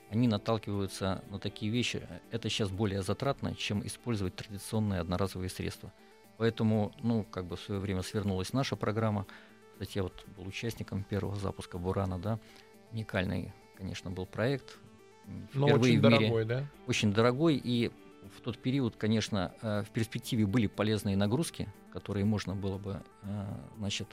они 0.09 0.27
наталкиваются 0.27 1.23
на 1.29 1.39
такие 1.39 1.71
вещи. 1.71 2.07
Это 2.31 2.49
сейчас 2.49 2.69
более 2.69 3.01
затратно, 3.01 3.55
чем 3.55 3.85
использовать 3.85 4.35
традиционные 4.35 5.01
одноразовые 5.01 5.49
средства. 5.49 5.91
Поэтому, 6.37 6.93
ну, 7.01 7.23
как 7.23 7.45
бы 7.45 7.55
в 7.55 7.61
свое 7.61 7.79
время 7.79 8.01
свернулась 8.01 8.53
наша 8.53 8.75
программа. 8.75 9.25
Кстати, 9.73 9.97
я 9.97 10.03
вот 10.03 10.25
был 10.37 10.47
участником 10.47 11.03
первого 11.03 11.35
запуска 11.35 11.77
Бурана, 11.77 12.17
да. 12.17 12.39
Уникальный, 12.91 13.53
конечно, 13.77 14.09
был 14.09 14.25
проект. 14.25 14.77
Но 15.53 15.67
Впервые 15.67 15.75
очень 15.75 15.99
в 15.99 16.03
мире. 16.03 16.17
дорогой, 16.17 16.45
да? 16.45 16.65
Очень 16.87 17.13
дорогой. 17.13 17.61
И 17.63 17.91
в 18.37 18.41
тот 18.41 18.57
период, 18.57 18.95
конечно, 18.95 19.53
э, 19.61 19.83
в 19.83 19.89
перспективе 19.89 20.45
были 20.45 20.67
полезные 20.67 21.15
нагрузки, 21.15 21.67
которые 21.91 22.25
можно 22.25 22.55
было 22.55 22.77
бы, 22.77 23.01
э, 23.23 23.45
значит, 23.77 24.07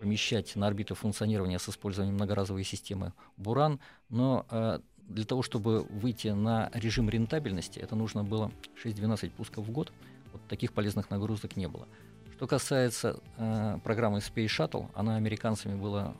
помещать 0.00 0.54
на 0.56 0.66
орбиту 0.66 0.94
функционирования 0.94 1.58
с 1.58 1.68
использованием 1.68 2.14
многоразовой 2.14 2.64
системы 2.64 3.12
Буран, 3.36 3.80
но 4.08 4.46
э, 4.50 4.80
для 5.08 5.24
того, 5.24 5.42
чтобы 5.42 5.82
выйти 5.84 6.28
на 6.28 6.70
режим 6.74 7.08
рентабельности, 7.08 7.78
это 7.78 7.96
нужно 7.96 8.22
было 8.22 8.52
6-12 8.84 9.30
пусков 9.30 9.66
в 9.66 9.70
год. 9.70 9.92
Вот 10.32 10.46
таких 10.48 10.72
полезных 10.72 11.10
нагрузок 11.10 11.56
не 11.56 11.66
было. 11.66 11.88
Что 12.36 12.46
касается 12.46 13.20
э, 13.36 13.78
программы 13.82 14.18
Space 14.18 14.46
Shuttle, 14.46 14.90
она 14.94 15.16
американцами 15.16 15.74
была 15.74 16.14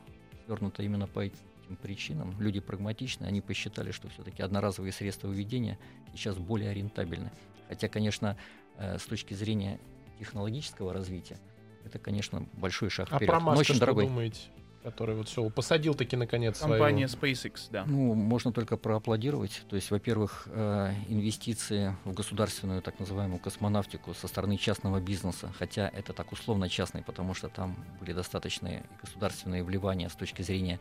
свернута 0.45 0.83
именно 0.83 1.07
по 1.07 1.25
причинам. 1.75 2.35
Люди 2.39 2.59
прагматичны, 2.59 3.25
они 3.25 3.41
посчитали, 3.41 3.91
что 3.91 4.09
все-таки 4.09 4.41
одноразовые 4.41 4.91
средства 4.91 5.27
выведения 5.27 5.77
сейчас 6.13 6.37
более 6.37 6.73
рентабельны. 6.73 7.31
Хотя, 7.67 7.87
конечно, 7.87 8.37
э, 8.77 8.97
с 8.97 9.03
точки 9.03 9.33
зрения 9.33 9.79
технологического 10.19 10.93
развития, 10.93 11.37
это, 11.85 11.99
конечно, 11.99 12.45
большой 12.53 12.89
шаг 12.89 13.07
А 13.11 13.15
вперед, 13.17 13.29
про 13.29 13.39
но 13.39 13.45
Маска 13.45 13.63
что 13.65 13.79
дорогой. 13.79 14.05
думаете? 14.07 14.41
Который 14.83 15.13
вот 15.13 15.27
все 15.27 15.47
посадил 15.49 15.93
таки 15.93 16.15
наконец 16.15 16.57
свою... 16.57 16.81
Компания 16.81 17.05
SpaceX, 17.07 17.67
да. 17.69 17.83
Ну, 17.85 18.13
можно 18.13 18.53
только 18.53 18.77
проаплодировать. 18.77 19.63
То 19.69 19.75
есть, 19.75 19.91
во-первых, 19.91 20.47
э, 20.51 20.93
инвестиции 21.09 21.97
в 22.05 22.13
государственную 22.13 22.81
так 22.81 22.97
называемую 22.97 23.39
космонавтику 23.39 24.13
со 24.13 24.29
стороны 24.29 24.57
частного 24.57 25.01
бизнеса, 25.01 25.51
хотя 25.59 25.89
это 25.89 26.13
так 26.13 26.31
условно 26.31 26.69
частный, 26.69 27.03
потому 27.03 27.33
что 27.33 27.49
там 27.49 27.75
были 27.99 28.13
достаточные 28.13 28.85
государственные 29.01 29.63
вливания 29.65 30.07
с 30.07 30.15
точки 30.15 30.43
зрения 30.43 30.79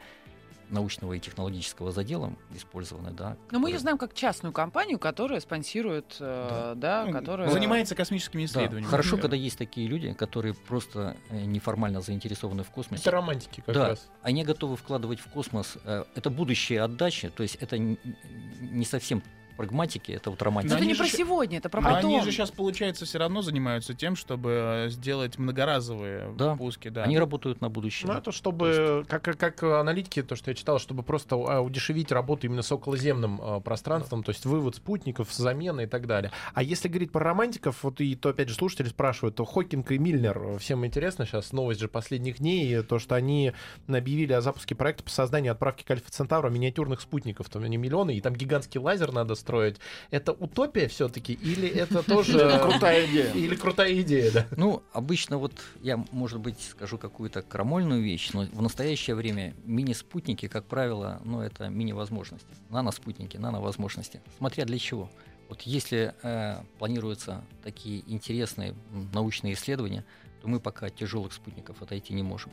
научного 0.70 1.14
и 1.14 1.20
технологического 1.20 1.92
задела 1.92 2.32
использованы, 2.54 3.10
да. 3.10 3.30
Но 3.50 3.58
мы 3.58 3.66
которые- 3.68 3.72
ее 3.75 3.78
знаем 3.78 3.98
как 3.98 4.14
частную 4.14 4.52
компанию, 4.52 4.98
которая 4.98 5.40
спонсирует, 5.40 6.16
э, 6.20 6.75
да, 6.76 7.04
Ну, 7.06 7.12
которая... 7.12 7.48
Занимается 7.50 7.94
космическими 7.94 8.42
Да, 8.42 8.46
исследованиями. 8.46 8.90
Хорошо, 8.90 9.16
Да. 9.16 9.22
когда 9.22 9.37
есть 9.37 9.58
такие 9.58 9.88
люди, 9.88 10.12
которые 10.12 10.54
просто 10.54 11.16
э, 11.30 11.44
неформально 11.44 12.00
заинтересованы 12.00 12.62
в 12.64 12.70
космосе. 12.70 13.02
Это 13.02 13.10
романтики 13.10 13.62
как 13.64 13.75
да, 13.75 13.88
раз. 13.88 14.08
они 14.22 14.44
готовы 14.44 14.76
вкладывать 14.76 15.20
в 15.20 15.28
космос. 15.30 15.76
э, 15.84 16.04
Это 16.14 16.30
будущее 16.30 16.82
отдачи, 16.82 17.28
то 17.30 17.42
есть 17.42 17.56
это 17.56 17.78
не 17.78 18.84
совсем 18.84 19.22
прагматики, 19.58 20.12
это 20.12 20.30
вот 20.30 20.40
Но 20.40 20.44
романтика. 20.46 20.74
это 20.74 20.82
они 20.82 20.88
не 20.88 20.94
же 20.94 21.02
про 21.02 21.08
сегодня, 21.10 21.58
это 21.58 21.68
про 21.68 21.80
А 21.80 21.94
потом. 21.96 22.14
они 22.14 22.22
же 22.22 22.30
сейчас, 22.32 22.50
получается, 22.50 23.04
все 23.04 23.18
равно 23.18 23.42
занимаются 23.42 23.92
тем, 23.92 24.16
чтобы 24.16 24.50
э, 24.86 24.88
сделать 24.88 25.36
многоразовые 25.38 26.32
Да. 26.38 26.54
пуски. 26.56 26.88
Да. 26.88 27.02
Они 27.04 27.18
работают 27.18 27.60
на 27.60 27.68
будущее. 27.68 28.10
Ну, 28.10 28.16
это 28.16 28.32
чтобы, 28.32 29.04
как, 29.08 29.22
как- 29.22 29.36
как 29.38 29.62
аналитики, 29.64 30.22
то, 30.22 30.36
что 30.36 30.50
я 30.50 30.54
читал, 30.54 30.78
чтобы 30.78 31.02
просто 31.02 31.34
а, 31.36 31.60
удешевить 31.60 32.12
работу 32.12 32.46
именно 32.46 32.62
с 32.62 32.70
околоземным 32.72 33.40
а, 33.42 33.60
пространством, 33.60 34.22
то 34.22 34.30
есть 34.30 34.46
вывод 34.46 34.76
спутников, 34.76 35.32
замена 35.32 35.80
и 35.82 35.86
так 35.86 36.06
далее. 36.06 36.30
А 36.54 36.62
если 36.62 36.88
говорить 36.88 37.10
про 37.12 37.24
романтиков, 37.24 37.82
вот 37.82 38.00
и 38.00 38.14
то, 38.14 38.28
опять 38.30 38.48
же, 38.48 38.54
слушатели 38.54 38.88
спрашивают, 38.88 39.34
то 39.36 39.44
Хокинг 39.44 39.90
и 39.90 39.98
Мильнер, 39.98 40.38
э, 40.38 40.58
всем 40.58 40.86
интересно 40.86 41.26
сейчас, 41.26 41.52
новость 41.52 41.80
же 41.80 41.88
последних 41.88 42.38
дней, 42.38 42.82
то, 42.82 42.98
что 43.00 43.16
они 43.16 43.52
объявили 43.88 44.32
о 44.32 44.40
запуске 44.40 44.74
проекта 44.76 45.02
по 45.02 45.10
созданию 45.10 45.50
и 45.50 45.52
отправке 45.52 45.84
к 45.84 45.90
Альфа 45.90 46.10
Центавра 46.10 46.48
миниатюрных 46.48 47.00
спутников, 47.00 47.48
там 47.48 47.64
они 47.64 47.76
миллионы, 47.76 48.16
и 48.16 48.20
там 48.20 48.34
гигантский 48.34 48.78
лазер 48.80 49.12
надо 49.12 49.34
строить. 49.48 49.76
Это 50.10 50.32
утопия 50.32 50.88
все-таки 50.88 51.32
или 51.32 51.68
это 51.68 52.02
тоже... 52.02 52.60
Крутая 52.60 53.06
идея. 53.06 53.32
Или 53.32 53.54
крутая 53.54 54.00
идея, 54.02 54.30
да? 54.30 54.46
Ну, 54.56 54.82
обычно 54.92 55.38
вот 55.38 55.52
я, 55.80 56.04
может 56.12 56.40
быть, 56.40 56.60
скажу 56.60 56.98
какую-то 56.98 57.40
крамольную 57.40 58.02
вещь, 58.02 58.30
но 58.34 58.42
в 58.42 58.60
настоящее 58.60 59.16
время 59.16 59.54
мини-спутники, 59.64 60.48
как 60.48 60.66
правило, 60.66 61.22
ну, 61.24 61.40
это 61.40 61.68
мини-возможности. 61.68 62.46
Нано-спутники, 62.68 63.38
нано-возможности. 63.38 64.20
Смотря 64.36 64.66
для 64.66 64.78
чего. 64.78 65.08
Вот 65.48 65.62
если 65.62 66.12
э, 66.22 66.60
планируются 66.78 67.42
такие 67.64 68.02
интересные 68.06 68.74
научные 69.14 69.54
исследования, 69.54 70.04
то 70.42 70.48
мы 70.48 70.60
пока 70.60 70.86
от 70.86 70.94
тяжелых 70.94 71.32
спутников 71.32 71.80
отойти 71.80 72.12
не 72.12 72.22
можем. 72.22 72.52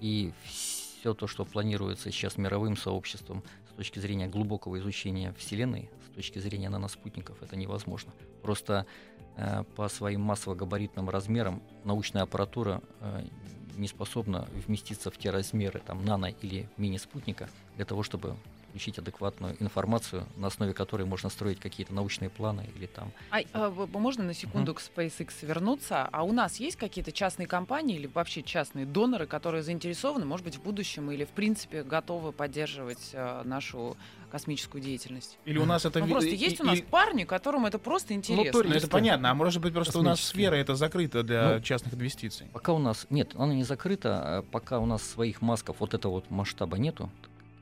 И 0.00 0.32
все 0.44 1.14
то, 1.14 1.28
что 1.28 1.44
планируется 1.44 2.10
сейчас 2.10 2.36
мировым 2.36 2.76
сообществом 2.76 3.44
с 3.72 3.76
точки 3.76 4.00
зрения 4.00 4.26
глубокого 4.26 4.78
изучения 4.78 5.32
Вселенной, 5.38 5.88
точки 6.12 6.38
зрения 6.38 6.68
наноспутников, 6.68 7.42
это 7.42 7.56
невозможно. 7.56 8.12
Просто 8.42 8.86
э, 9.36 9.64
по 9.76 9.88
своим 9.88 10.22
массово-габаритным 10.22 11.10
размерам 11.10 11.62
научная 11.84 12.22
аппаратура 12.22 12.80
э, 13.00 13.26
не 13.76 13.88
способна 13.88 14.48
вместиться 14.66 15.10
в 15.10 15.18
те 15.18 15.30
размеры 15.30 15.80
там, 15.80 16.04
нано- 16.04 16.34
или 16.42 16.68
мини-спутника 16.76 17.48
для 17.76 17.84
того, 17.84 18.02
чтобы 18.02 18.36
получить 18.72 18.98
адекватную 18.98 19.54
информацию, 19.60 20.26
на 20.36 20.46
основе 20.46 20.72
которой 20.72 21.06
можно 21.06 21.28
строить 21.28 21.60
какие-то 21.60 21.92
научные 21.92 22.30
планы 22.30 22.66
или 22.74 22.86
там 22.86 23.12
А, 23.30 23.40
а, 23.52 23.70
можно 23.70 24.24
на 24.24 24.32
секунду 24.32 24.74
к 24.74 24.80
SpaceX 24.80 25.30
вернуться? 25.42 26.08
А 26.10 26.22
у 26.22 26.32
нас 26.32 26.56
есть 26.56 26.76
какие-то 26.76 27.12
частные 27.12 27.46
компании 27.46 27.96
или 27.96 28.06
вообще 28.06 28.42
частные 28.42 28.86
доноры, 28.86 29.26
которые 29.26 29.62
заинтересованы, 29.62 30.24
может 30.24 30.46
быть, 30.46 30.56
в 30.56 30.62
будущем 30.62 31.10
или, 31.10 31.24
в 31.24 31.30
принципе, 31.30 31.82
готовы 31.82 32.32
поддерживать 32.32 33.10
э, 33.12 33.42
нашу 33.44 33.96
космическую 34.32 34.82
деятельность? 34.82 35.38
Или 35.44 35.58
у 35.58 35.66
нас 35.66 35.84
это... 35.84 36.00
Ну, 36.00 36.08
просто 36.08 36.30
и- 36.30 36.36
есть 36.36 36.58
у 36.60 36.64
и- 36.64 36.66
нас 36.66 36.80
парни, 36.80 37.24
которым 37.24 37.66
это 37.66 37.78
просто 37.78 38.14
интересно. 38.14 38.62
Ну, 38.64 38.70
это 38.74 38.88
понятно. 38.88 39.30
А 39.30 39.34
может 39.34 39.60
быть, 39.62 39.74
просто 39.74 39.98
у 39.98 40.02
нас 40.02 40.20
сфера 40.20 40.54
это 40.54 40.74
закрыта 40.74 41.22
для 41.22 41.54
Ну, 41.56 41.60
частных 41.60 41.92
инвестиций. 41.94 42.46
Пока 42.52 42.72
у 42.72 42.78
нас 42.78 43.06
нет, 43.10 43.32
она 43.36 43.52
не 43.54 43.62
закрыта, 43.62 44.38
а 44.38 44.42
пока 44.42 44.78
у 44.78 44.86
нас 44.86 45.02
своих 45.02 45.42
масков 45.42 45.76
вот 45.80 45.92
этого 45.92 46.12
вот 46.14 46.30
масштаба 46.30 46.78
нету. 46.78 47.10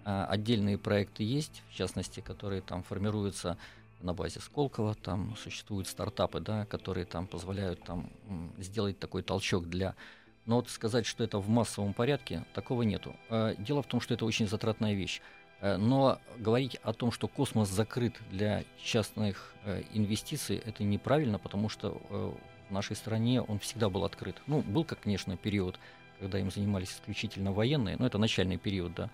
А 0.04 0.26
Отдельные 0.26 0.78
проекты 0.78 1.24
есть, 1.24 1.62
в 1.70 1.74
частности, 1.76 2.20
которые 2.20 2.62
там 2.62 2.84
формируются 2.84 3.58
на 4.00 4.14
базе 4.14 4.38
Сколково, 4.40 4.94
там 4.94 5.36
существуют 5.42 5.88
стартапы, 5.88 6.38
да, 6.40 6.66
которые 6.66 7.04
там 7.04 7.26
позволяют 7.26 7.82
там 7.82 8.10
сделать 8.58 8.98
такой 8.98 9.22
толчок 9.22 9.68
для. 9.68 9.94
Но 10.46 10.56
вот 10.56 10.70
сказать, 10.70 11.04
что 11.04 11.22
это 11.24 11.38
в 11.38 11.48
массовом 11.48 11.92
порядке, 11.94 12.46
такого 12.54 12.82
нету. 12.82 13.14
А, 13.28 13.54
Дело 13.56 13.82
в 13.82 13.86
том, 13.86 14.00
что 14.00 14.14
это 14.14 14.24
очень 14.24 14.48
затратная 14.48 14.94
вещь. 14.94 15.20
Э, 15.60 15.76
Но 15.76 16.18
говорить 16.38 16.76
о 16.82 16.92
том, 16.92 17.12
что 17.12 17.28
космос 17.28 17.68
закрыт 17.68 18.20
для 18.30 18.64
частных 18.82 19.54
э, 19.64 19.82
инвестиций, 19.92 20.56
это 20.56 20.82
неправильно, 20.84 21.38
потому 21.38 21.68
что 21.68 22.00
э, 22.08 22.32
в 22.68 22.72
нашей 22.72 22.96
стране 22.96 23.42
он 23.42 23.58
всегда 23.58 23.88
был 23.88 24.04
открыт. 24.04 24.36
Ну, 24.46 24.62
был, 24.62 24.84
как, 24.84 25.00
конечно, 25.00 25.36
период, 25.36 25.78
когда 26.18 26.38
им 26.38 26.50
занимались 26.50 26.92
исключительно 26.92 27.52
военные, 27.52 27.96
но 27.98 28.06
это 28.06 28.18
начальный 28.18 28.56
период, 28.56 28.94
да. 28.94 29.10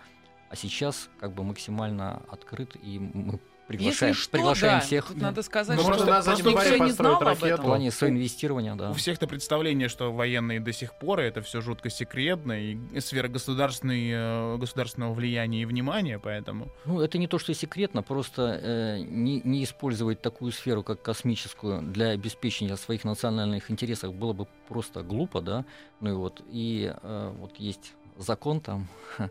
А 0.49 0.57
сейчас 0.57 1.09
как 1.19 1.33
бы 1.33 1.43
максимально 1.43 2.23
открыт, 2.29 2.77
и 2.81 2.99
мы 2.99 3.41
приглашаем, 3.67 4.13
Если 4.13 4.23
что, 4.23 4.31
приглашаем 4.33 4.79
да, 4.79 4.85
всех 4.85 5.07
тут 5.07 5.17
надо 5.17 5.43
сказать, 5.43 5.77
Ну, 5.77 5.83
что 5.83 5.93
просто 5.93 6.23
заднем 6.23 6.47
никто 6.49 6.85
не 6.85 6.91
знал 6.93 7.15
об 7.17 7.23
ракету. 7.23 7.47
в 7.47 7.51
этом. 7.51 7.65
плане 7.65 7.91
соинвестирования, 7.91 8.75
да. 8.75 8.91
У 8.91 8.95
всех-то 8.95 9.27
представление, 9.27 9.89
что 9.89 10.13
военные 10.13 10.61
до 10.61 10.73
сих 10.73 10.95
пор 10.95 11.21
это 11.21 11.43
все 11.43 11.61
жутко 11.61 11.91
секретно, 11.91 12.53
и 12.53 13.01
сфера 13.01 13.29
государственной, 13.29 14.11
э, 14.13 14.57
государственного 14.59 15.15
влияния 15.15 15.63
и 15.63 15.65
внимания, 15.65 16.19
поэтому... 16.19 16.69
Ну, 16.85 17.01
это 17.01 17.19
не 17.19 17.27
то, 17.27 17.39
что 17.39 17.55
секретно, 17.55 18.03
просто 18.03 18.61
э, 18.63 18.99
не, 19.01 19.41
не 19.45 19.65
использовать 19.65 20.23
такую 20.23 20.53
сферу, 20.53 20.83
как 20.83 21.03
космическую, 21.03 21.83
для 21.83 22.11
обеспечения 22.11 22.77
своих 22.77 23.05
национальных 23.05 23.71
интересов 23.71 24.15
было 24.15 24.33
бы 24.33 24.47
просто 24.69 25.03
глупо, 25.03 25.41
да. 25.41 25.65
Ну 26.01 26.11
и 26.11 26.15
вот, 26.15 26.43
и 26.51 26.93
э, 27.03 27.33
вот 27.39 27.57
есть 27.59 27.95
закон 28.19 28.61
там 28.61 28.89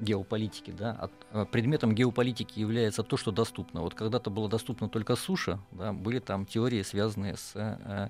геополитики, 0.00 0.70
да, 0.70 1.10
э, 1.30 1.46
предметом 1.50 1.94
геополитики 1.94 2.58
является 2.58 3.02
то, 3.02 3.16
что 3.16 3.30
доступно. 3.30 3.80
Вот 3.82 3.94
когда-то 3.94 4.30
было 4.30 4.48
доступно 4.48 4.88
только 4.88 5.16
суша, 5.16 5.60
да, 5.70 5.92
были 5.92 6.18
там 6.18 6.46
теории, 6.46 6.82
связанные 6.82 7.36
с 7.36 7.52
э, 7.54 8.08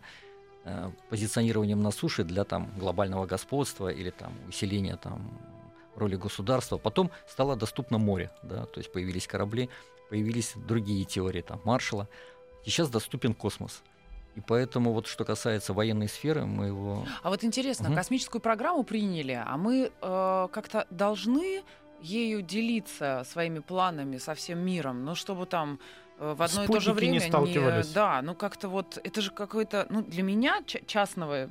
э, 0.64 0.90
позиционированием 1.10 1.82
на 1.82 1.90
суше 1.90 2.24
для 2.24 2.44
там 2.44 2.72
глобального 2.78 3.26
господства 3.26 3.88
или 3.88 4.10
там 4.10 4.32
усиления 4.48 4.96
там 4.96 5.38
роли 5.94 6.16
государства. 6.16 6.78
Потом 6.78 7.10
стало 7.28 7.56
доступно 7.56 7.98
море, 7.98 8.30
да, 8.42 8.66
то 8.66 8.80
есть 8.80 8.92
появились 8.92 9.26
корабли. 9.26 9.68
появились 10.08 10.52
другие 10.54 11.04
теории, 11.04 11.42
там, 11.42 11.60
Маршала. 11.64 12.08
Сейчас 12.64 12.88
доступен 12.88 13.34
космос. 13.34 13.82
И 14.36 14.40
поэтому 14.40 14.92
вот 14.92 15.06
что 15.06 15.24
касается 15.24 15.72
военной 15.72 16.08
сферы, 16.08 16.44
мы 16.44 16.66
его... 16.66 17.06
А 17.22 17.30
вот 17.30 17.44
интересно, 17.44 17.88
Мгм. 17.88 17.96
космическую 17.96 18.42
программу 18.42 18.82
приняли, 18.82 19.40
а 19.46 19.56
мы 19.56 19.92
э, 20.00 20.48
как-то 20.52 20.86
должны 20.90 21.62
ею 22.02 22.42
делиться 22.42 23.24
своими 23.30 23.60
планами 23.60 24.18
со 24.18 24.34
всем 24.34 24.58
миром, 24.58 25.04
ну 25.04 25.14
чтобы 25.14 25.46
там 25.46 25.78
э, 26.18 26.34
в 26.36 26.42
одно 26.42 26.64
и 26.64 26.66
то 26.66 26.80
же 26.80 26.90
Спутники 26.90 27.04
не 27.12 27.18
время 27.18 27.28
сталкивались. 27.30 27.92
да, 27.92 28.20
ну 28.22 28.34
как-то 28.34 28.68
вот 28.68 28.98
это 29.02 29.20
же 29.20 29.30
какой-то, 29.30 29.86
ну 29.88 30.02
для 30.02 30.22
меня 30.22 30.62
ча- 30.66 30.80
частного 30.86 31.48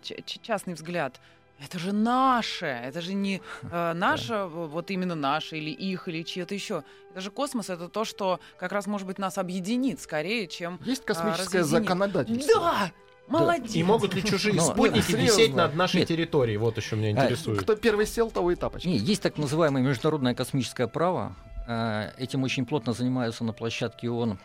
частный 0.00 0.74
взгляд. 0.74 1.20
Это 1.64 1.78
же 1.78 1.92
наше, 1.92 2.66
это 2.66 3.00
же 3.00 3.14
не 3.14 3.40
э, 3.70 3.92
наше, 3.92 4.44
вот 4.44 4.90
именно 4.90 5.14
наше, 5.14 5.56
или 5.58 5.70
их, 5.70 6.08
или 6.08 6.22
чье-то 6.22 6.54
еще. 6.54 6.82
Это 7.12 7.20
же 7.20 7.30
космос, 7.30 7.70
это 7.70 7.88
то, 7.88 8.04
что 8.04 8.40
как 8.58 8.72
раз, 8.72 8.86
может 8.86 9.06
быть, 9.06 9.18
нас 9.18 9.38
объединит 9.38 10.00
скорее, 10.00 10.46
чем... 10.48 10.80
Есть 10.84 11.02
А, 11.04 11.06
космическое 11.14 11.60
разъединить. 11.60 11.88
законодательство. 11.88 12.60
Да! 12.60 12.92
Молодец! 13.28 13.74
И 13.74 13.82
могут 13.84 14.14
ли 14.14 14.24
чужие 14.24 14.54
Но- 14.56 14.62
спутники 14.62 15.12
Нет, 15.12 15.20
висеть 15.20 15.54
над 15.54 15.74
нашей 15.76 16.00
Нет. 16.00 16.08
территорией? 16.08 16.58
Вот 16.58 16.76
еще 16.76 16.96
меня 16.96 17.08
А, 17.20 17.24
интересует. 17.24 17.62
Кто 17.62 17.76
первый 17.76 18.06
сел, 18.06 18.30
того 18.30 18.50
и 18.50 18.56
тапочки. 18.56 18.88
Не, 18.88 18.96
есть 18.98 19.22
так 19.22 19.38
называемое 19.38 19.82
международное 19.82 20.34
космическое 20.34 20.88
право. 20.88 21.36
Э, 21.68 22.10
Этим 22.18 22.42
очень 22.42 22.66
плотно 22.66 22.92
занимаются 22.92 23.44
на 23.44 23.52
площадке 23.52 24.10
ООН 24.10 24.38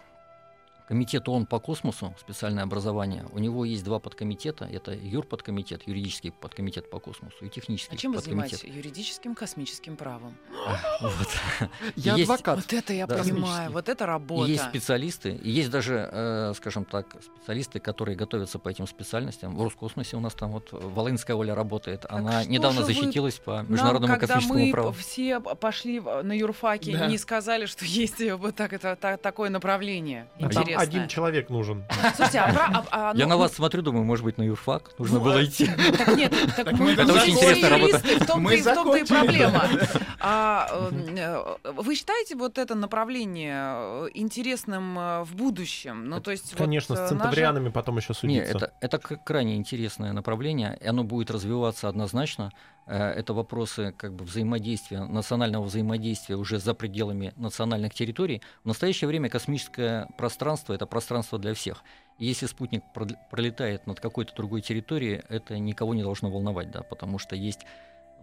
Комитет 0.88 1.28
ООН 1.28 1.48
по 1.48 1.60
космосу, 1.60 2.16
специальное 2.18 2.64
образование. 2.64 3.26
У 3.34 3.40
него 3.40 3.66
есть 3.66 3.84
два 3.84 4.00
подкомитета. 4.00 4.64
Это 4.72 4.94
юрподкомитет, 4.94 5.82
юридический 5.86 6.32
подкомитет 6.32 6.90
по 6.90 7.00
космосу 7.02 7.44
и 7.44 7.50
технический 7.50 7.94
А 7.96 7.98
чем 7.98 8.14
вы 8.14 8.20
подкомитет. 8.20 8.60
занимаетесь? 8.62 8.78
Юридическим 8.86 9.36
космическим 9.36 9.98
правом. 9.98 10.38
Вот. 11.02 11.28
Я 11.98 12.14
Есть- 12.16 12.30
адвокат. 12.32 12.56
Вот 12.60 12.72
это 12.72 12.94
я 12.94 13.06
Да. 13.06 13.18
понимаю, 13.18 13.72
вот 13.72 13.90
это 13.90 14.06
работа. 14.06 14.48
И 14.48 14.54
есть 14.54 14.64
специалисты, 14.64 15.32
и 15.32 15.50
есть 15.52 15.70
даже, 15.70 16.10
э, 16.10 16.54
скажем 16.56 16.86
так, 16.86 17.18
специалисты, 17.22 17.82
которые 17.82 18.16
готовятся 18.16 18.58
по 18.58 18.70
этим 18.70 18.88
специальностям. 18.88 19.58
В 19.58 19.62
Роскосмосе 19.64 20.16
у 20.16 20.22
нас 20.22 20.36
там 20.36 20.52
вот 20.52 20.70
Волынская 20.72 21.36
Оля 21.36 21.54
работает. 21.54 22.06
Она 22.08 22.46
недавно 22.46 22.80
вы 22.82 22.88
защитилась 22.88 23.40
по 23.40 23.58
Нам, 23.58 23.72
международному 23.74 24.18
космическому 24.18 24.60
мы 24.66 24.72
праву. 24.72 24.94
п- 24.94 25.00
все 25.00 25.42
пошли 25.42 26.00
на 26.00 26.32
юрфаке, 26.32 26.98
Да. 26.98 27.08
не 27.08 27.18
сказали, 27.18 27.66
что 27.66 27.84
есть 28.06 28.22
э, 28.22 28.36
вот 28.38 28.56
так, 28.56 28.72
это, 28.72 28.96
та- 28.96 29.18
такое 29.18 29.50
направление 29.50 30.30
А 30.40 30.77
интересное. 30.78 31.00
один 31.04 31.08
человек 31.10 31.50
нужен. 31.50 31.86
Слушайте, 32.16 32.40
а, 32.40 32.54
про- 32.54 32.66
а- 32.66 32.86
а, 32.92 33.08
Я 33.16 33.24
ну, 33.26 33.30
на 33.30 33.36
ну, 33.36 33.42
вас 33.42 33.54
смотрю, 33.54 33.82
думаю, 33.82 34.04
может 34.06 34.24
быть, 34.26 34.38
на 34.38 34.44
юрфак 34.44 34.92
нужно 34.98 35.20
Ну, 35.20 35.26
было 35.26 35.40
а- 35.40 35.44
идти. 35.44 35.70
Так 35.98 36.16
нет, 36.16 36.34
так 36.56 36.66
Так 36.66 36.74
мы 36.80 36.86
мы 36.86 36.92
Это 36.92 37.14
очень 37.14 37.34
интересная 37.34 37.70
работа. 37.70 37.98
в 38.00 38.18
том-то 38.20 38.38
Мы 38.38 38.56
и- 38.56 38.62
в 38.62 38.64
том-то 38.64 38.98
и 38.98 39.04
закончили, 39.06 39.16
проблема. 39.16 39.64
А, 40.20 40.68
э, 40.92 41.16
э, 41.64 41.72
вы 41.74 41.96
считаете 41.96 42.36
вот 42.36 42.58
это 42.58 42.76
направление 42.76 43.56
э, 44.06 44.08
интересным 44.14 44.98
э, 45.00 45.24
в 45.24 45.36
будущем? 45.36 46.10
Ну, 46.10 46.20
то 46.22 46.32
есть, 46.32 46.52
вот, 46.54 46.58
Конечно, 46.58 46.94
э, 46.94 47.06
с 47.06 47.10
центаврианами 47.10 47.70
потом 47.70 47.98
еще 47.98 48.14
судиться. 48.14 48.52
это, 48.58 48.74
это 48.82 48.98
к- 49.00 49.24
крайне 49.24 49.56
интересное 49.56 50.14
направление, 50.14 50.78
и 50.82 50.88
оно 50.88 51.04
будет 51.04 51.32
развиваться 51.32 51.88
однозначно. 51.90 52.52
Э, 52.88 53.12
Это 53.12 53.34
вопросы 53.34 53.94
как 53.98 54.14
бы 54.14 54.26
взаимодействия, 54.26 55.04
национального 55.06 55.64
взаимодействия 55.66 56.36
уже 56.36 56.60
за 56.60 56.74
пределами 56.74 57.34
национальных 57.36 57.94
территорий. 57.94 58.42
В 58.64 58.68
настоящее 58.68 59.08
время 59.08 59.30
космическое 59.30 60.08
пространство— 60.18 60.74
это 60.76 60.86
пространство 60.86 61.38
для 61.38 61.54
всех. 61.54 61.84
И 62.18 62.26
если 62.26 62.48
спутник 62.48 62.84
прол- 62.96 63.18
пролетает 63.30 63.86
над 63.86 64.00
какой-то 64.00 64.34
другой 64.36 64.62
территорией, 64.62 65.22
это 65.30 65.60
никого 65.60 65.94
не 65.94 66.02
должно 66.02 66.30
волновать, 66.30 66.72
да, 66.72 66.82
потому 66.82 67.20
что 67.20 67.36
есть 67.36 67.60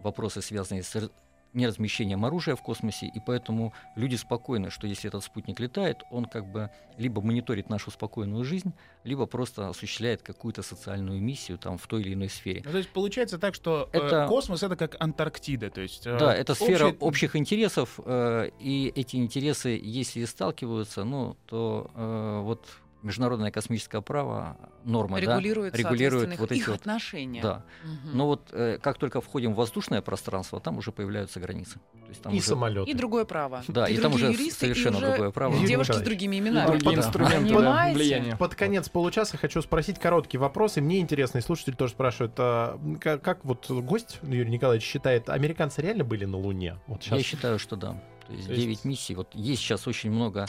вопросы, 0.01 0.41
связанные 0.41 0.83
с 0.83 1.09
неразмещением 1.55 2.25
оружия 2.25 2.55
в 2.55 2.61
космосе, 2.61 3.05
и 3.07 3.19
поэтому 3.19 3.73
люди 3.95 4.15
спокойны, 4.15 4.69
что 4.69 4.87
если 4.87 5.07
этот 5.07 5.23
спутник 5.23 5.59
летает, 5.59 6.03
он 6.11 6.25
как 6.25 6.45
бы 6.51 6.69
либо 6.97 7.21
мониторит 7.21 7.69
нашу 7.69 7.91
спокойную 7.91 8.43
жизнь, 8.43 8.73
либо 9.03 9.25
просто 9.25 9.69
осуществляет 9.69 10.21
какую-то 10.21 10.61
социальную 10.63 11.21
миссию 11.21 11.57
там 11.57 11.77
в 11.77 11.87
той 11.87 12.01
или 12.01 12.13
иной 12.13 12.29
сфере. 12.29 12.61
Ну, 12.65 12.71
то 12.71 12.77
есть 12.77 12.89
получается 12.89 13.37
так, 13.39 13.55
что 13.55 13.89
э, 13.93 13.97
Это- 13.97 14.27
космос 14.27 14.63
это 14.63 14.75
как 14.75 14.95
Антарктида, 14.99 15.69
то 15.69 15.81
есть 15.81 16.05
э, 16.07 16.17
Да, 16.17 16.33
это 16.33 16.53
сфера 16.55 16.87
общая- 16.87 16.97
общих 16.99 17.35
интересов, 17.35 17.99
э, 18.05 18.49
и 18.59 18.91
эти 18.95 19.15
интересы, 19.17 19.79
если 19.81 20.25
сталкиваются, 20.25 21.03
ну, 21.03 21.37
то 21.45 21.89
э, 21.95 22.39
вот 22.43 22.65
международное 23.01 23.51
космическое 23.51 24.01
право, 24.01 24.57
норма, 24.83 25.15
да, 25.21 25.21
регулирует, 25.37 25.75
регулирует 25.75 26.29
соответственно, 26.29 26.35
вот 26.39 26.51
их 26.51 26.61
эти 26.63 26.69
вот- 26.69 26.79
отношения. 26.79 27.41
да. 27.41 27.63
Мгм. 27.83 28.17
Но 28.17 28.25
вот 28.27 28.49
э, 28.51 28.79
как 28.81 28.97
только 28.97 29.21
входим 29.21 29.53
в 29.53 29.57
воздушное 29.57 30.01
пространство, 30.01 30.59
там 30.59 30.77
уже 30.79 30.91
появляются 30.91 31.39
границы. 31.39 31.75
То 31.75 32.09
есть 32.09 32.21
там 32.21 32.33
И 32.33 32.37
уже- 32.37 32.47
самолеты. 32.47 32.89
И 32.89 32.93
другое 32.95 33.25
право. 33.25 33.63
Да, 33.67 33.87
и, 33.87 33.97
там 33.97 34.11
другие 34.11 34.29
уже 34.31 34.39
юристы, 34.41 34.65
и 34.65 34.69
совершенно 34.69 34.97
уже 34.97 35.07
другое 35.11 35.31
право. 35.31 35.53
Юрий 35.53 35.67
Девушки 35.67 35.91
с 35.91 35.95
Николаевич. 35.95 36.09
другими 36.09 36.35
И 36.35 36.39
именами. 36.39 36.67
другие 36.67 36.85
под- 36.95 36.97
инструменты 37.05 37.53
да, 37.53 37.91
влияния. 37.93 38.35
Под 38.37 38.55
конец 38.55 38.89
получаса 38.89 39.37
хочу 39.37 39.61
спросить 39.61 39.99
короткий 39.99 40.37
вопрос, 40.37 40.77
и 40.77 40.81
мне 40.81 40.99
интересно, 40.99 41.37
и 41.37 41.41
слушатель 41.41 41.75
тоже 41.75 41.93
спрашивает, 41.93 42.33
а, 42.37 42.79
как, 42.99 43.21
как 43.21 43.45
вот 43.45 43.69
гость 43.69 44.19
Юрий 44.23 44.49
Николаевич 44.49 44.85
считает, 44.87 45.29
американцы 45.29 45.81
реально 45.81 46.03
были 46.05 46.25
на 46.25 46.37
Луне? 46.37 46.77
Вот 46.87 47.03
Я 47.03 47.17
сейчас. 47.17 47.21
считаю, 47.25 47.59
что 47.59 47.75
да. 47.75 48.01
То 48.27 48.33
есть 48.33 48.47
То 48.47 48.53
есть- 48.53 48.63
9 48.63 48.85
миссий. 48.85 49.13
Вот 49.13 49.27
есть 49.35 49.61
сейчас 49.61 49.87
очень 49.87 50.09
много, 50.11 50.47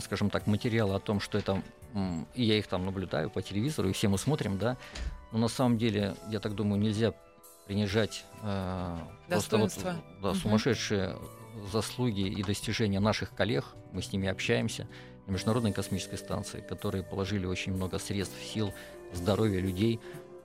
скажем 0.00 0.30
так, 0.30 0.46
материала 0.46 0.96
о 0.96 1.00
том, 1.00 1.20
что 1.20 1.38
это... 1.38 1.62
И 2.34 2.42
я 2.44 2.58
их 2.58 2.66
там 2.66 2.86
наблюдаю 2.86 3.28
по 3.30 3.42
телевизору, 3.42 3.88
и 3.88 3.92
все 3.92 4.08
мы 4.08 4.18
смотрим, 4.18 4.58
да. 4.58 4.76
Но 5.30 5.38
на 5.38 5.48
самом 5.48 5.76
деле, 5.78 6.14
я 6.30 6.40
так 6.40 6.54
думаю, 6.54 6.80
нельзя 6.80 7.12
принижать 7.66 8.24
э, 8.42 8.98
просто 9.28 9.58
вот, 9.58 9.72
да, 9.82 10.30
Мгм. 10.30 10.34
сумасшедшие 10.34 11.16
заслуги 11.70 12.22
и 12.22 12.42
достижения 12.42 12.98
наших 13.00 13.34
коллег. 13.34 13.64
Мы 13.92 14.02
с 14.02 14.12
ними 14.12 14.28
общаемся 14.28 14.88
на 15.26 15.32
Международной 15.32 15.72
космической 15.72 16.16
станции, 16.16 16.60
которые 16.60 17.04
положили 17.04 17.46
очень 17.46 17.72
много 17.74 17.98
средств, 17.98 18.34
сил, 18.42 18.72
здоровья 19.12 19.60
людей, 19.60 20.00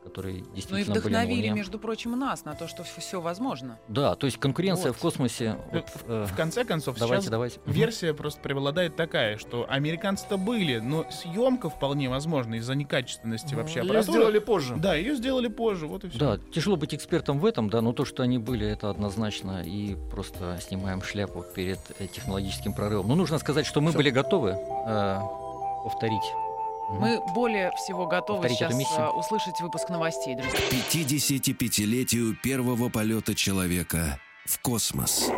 которые 0.08 0.42
Ну 0.44 0.48
и 0.52 0.56
действительно 0.56 0.96
были 0.96 1.14
на 1.14 1.20
вдохновили, 1.20 1.48
Луне. 1.50 1.52
между 1.60 1.80
прочим, 1.80 2.14
и 2.14 2.16
нас 2.16 2.46
на 2.46 2.54
то, 2.56 2.68
что 2.68 2.84
все 2.84 3.20
возможно. 3.22 3.78
Да, 3.88 4.16
то 4.16 4.26
есть 4.26 4.38
конкуренция 4.40 4.88
Вот. 4.92 4.98
в 4.98 5.00
космосе... 5.02 5.58
Э, 5.72 5.76
вот, 5.76 5.86
э, 6.08 6.26
В 6.32 6.36
конце 6.36 6.64
концов, 6.64 6.98
давайте, 6.98 7.24
сейчас 7.24 7.32
давайте. 7.32 7.60
Версия 7.66 8.14
просто 8.14 8.40
преобладает 8.42 8.96
такая, 8.96 9.38
что 9.38 9.66
американцы-то 9.70 10.38
были, 10.38 10.78
но 10.80 11.06
съемка 11.12 11.70
вполне 11.70 12.10
возможна 12.10 12.56
из-за 12.56 12.76
некачественности 12.76 13.54
вообще 13.56 13.80
Ее 13.80 13.86
аппаратуры. 13.86 14.18
сделали 14.20 14.40
позже. 14.40 14.76
Да, 14.78 14.96
ее 14.96 15.16
сделали 15.16 15.48
позже, 15.48 15.88
вот 15.88 16.04
и 16.04 16.10
все. 16.10 16.18
Да, 16.20 16.38
тяжело 16.54 16.76
быть 16.78 16.94
экспертом 16.94 17.40
в 17.40 17.46
этом, 17.46 17.70
да, 17.70 17.82
но 17.82 17.94
то, 17.94 18.06
что 18.06 18.24
они 18.24 18.38
были, 18.38 18.66
это 18.68 18.90
однозначно, 18.90 19.62
и 19.64 19.96
просто 20.12 20.58
снимаем 20.62 21.02
шляпу 21.02 21.44
перед 21.56 21.80
э, 22.00 22.08
технологическим 22.08 22.74
прорывом. 22.74 23.08
Но 23.10 23.16
нужно 23.16 23.38
сказать, 23.40 23.66
что 23.66 23.82
мы 23.82 23.90
Всё. 23.90 23.98
были 23.98 24.10
готовы 24.10 24.52
э, 24.52 25.20
повторить. 25.84 26.24
Мы 26.90 27.22
более 27.34 27.72
всего 27.72 28.08
готовы 28.08 28.48
Повторить 28.48 28.58
сейчас 28.58 28.98
э, 28.98 29.10
услышать 29.10 29.60
выпуск 29.60 29.90
новостей, 29.90 30.36
друзья. 30.36 30.60
55-летию 30.70 32.36
первого 32.42 32.90
полета 32.90 33.36
человека 33.36 34.20
в 34.46 34.60
космос. 34.62 35.30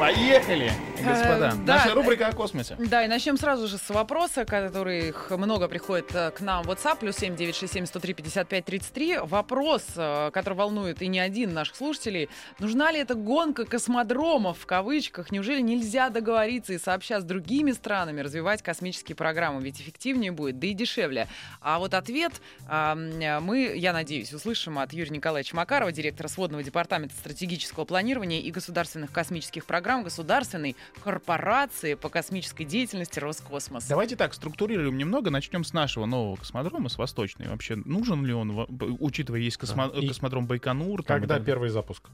Поехали, 0.00 0.72
господа. 1.02 1.52
Э, 1.54 1.64
да. 1.64 1.74
Наша 1.76 1.94
рубрика 1.94 2.28
о 2.28 2.32
космосе. 2.32 2.76
Да, 2.78 3.04
и 3.04 3.08
начнем 3.08 3.36
сразу 3.36 3.68
же 3.68 3.78
с 3.78 3.88
вопроса, 3.90 4.44
которых 4.44 5.30
много 5.30 5.68
приходит 5.68 6.14
э, 6.14 6.30
к 6.30 6.40
нам 6.40 6.64
в 6.64 6.70
WhatsApp, 6.70 6.98
плюс 6.98 7.16
7967 7.16 7.86
103 7.86 8.14
55 8.14 8.64
33. 8.64 9.18
Вопрос, 9.18 9.84
э, 9.96 10.30
который 10.32 10.54
волнует 10.54 11.02
и 11.02 11.08
не 11.08 11.20
один 11.20 11.54
наших 11.54 11.76
слушателей. 11.76 12.28
Нужна 12.58 12.92
ли 12.92 13.00
эта 13.00 13.14
гонка 13.14 13.64
космодромов, 13.64 14.58
в 14.58 14.66
кавычках? 14.66 15.30
Неужели 15.32 15.60
нельзя 15.60 16.10
договориться 16.10 16.72
и 16.72 16.78
сообща 16.78 17.20
с 17.20 17.24
другими 17.24 17.72
странами 17.72 18.20
развивать 18.20 18.62
космические 18.62 19.16
программы? 19.16 19.62
Ведь 19.62 19.80
эффективнее 19.80 20.32
будет, 20.32 20.58
да 20.58 20.66
и 20.66 20.72
дешевле. 20.72 21.28
А 21.60 21.78
вот 21.78 21.94
ответ 21.94 22.32
мы, 22.68 23.72
я 23.76 23.92
надеюсь, 23.92 24.32
услышим 24.32 24.78
от 24.78 24.92
Юрия 24.92 25.10
Николаевича 25.10 25.56
Макарова, 25.56 25.92
директора 25.92 26.28
сводного 26.28 26.62
департамента 26.62 27.14
стратегического 27.16 27.84
планирования 27.84 28.40
и 28.40 28.50
государственных 28.50 29.12
космических 29.12 29.64
программ 29.64 30.02
Государственной 30.02 30.76
корпорации 31.02 31.94
по 31.94 32.08
космической 32.08 32.64
деятельности 32.64 33.18
Роскосмос. 33.18 33.86
Давайте 33.86 34.16
так, 34.16 34.34
структурируем 34.34 34.96
немного. 34.98 35.30
Начнем 35.30 35.64
с 35.64 35.72
нашего 35.72 36.06
нового 36.06 36.36
космодрома, 36.36 36.88
с 36.88 36.98
Восточной. 36.98 37.48
Вообще, 37.48 37.76
нужен 37.76 38.24
ли 38.24 38.32
он, 38.32 38.66
учитывая, 39.00 39.40
есть 39.40 39.58
космо- 39.58 39.92
Да. 39.92 40.00
И 40.00 40.08
космодром 40.08 40.46
Байконур? 40.46 41.02
там 41.02 41.20
Когда 41.20 41.38
первый 41.40 41.70
запуск? 41.70 42.08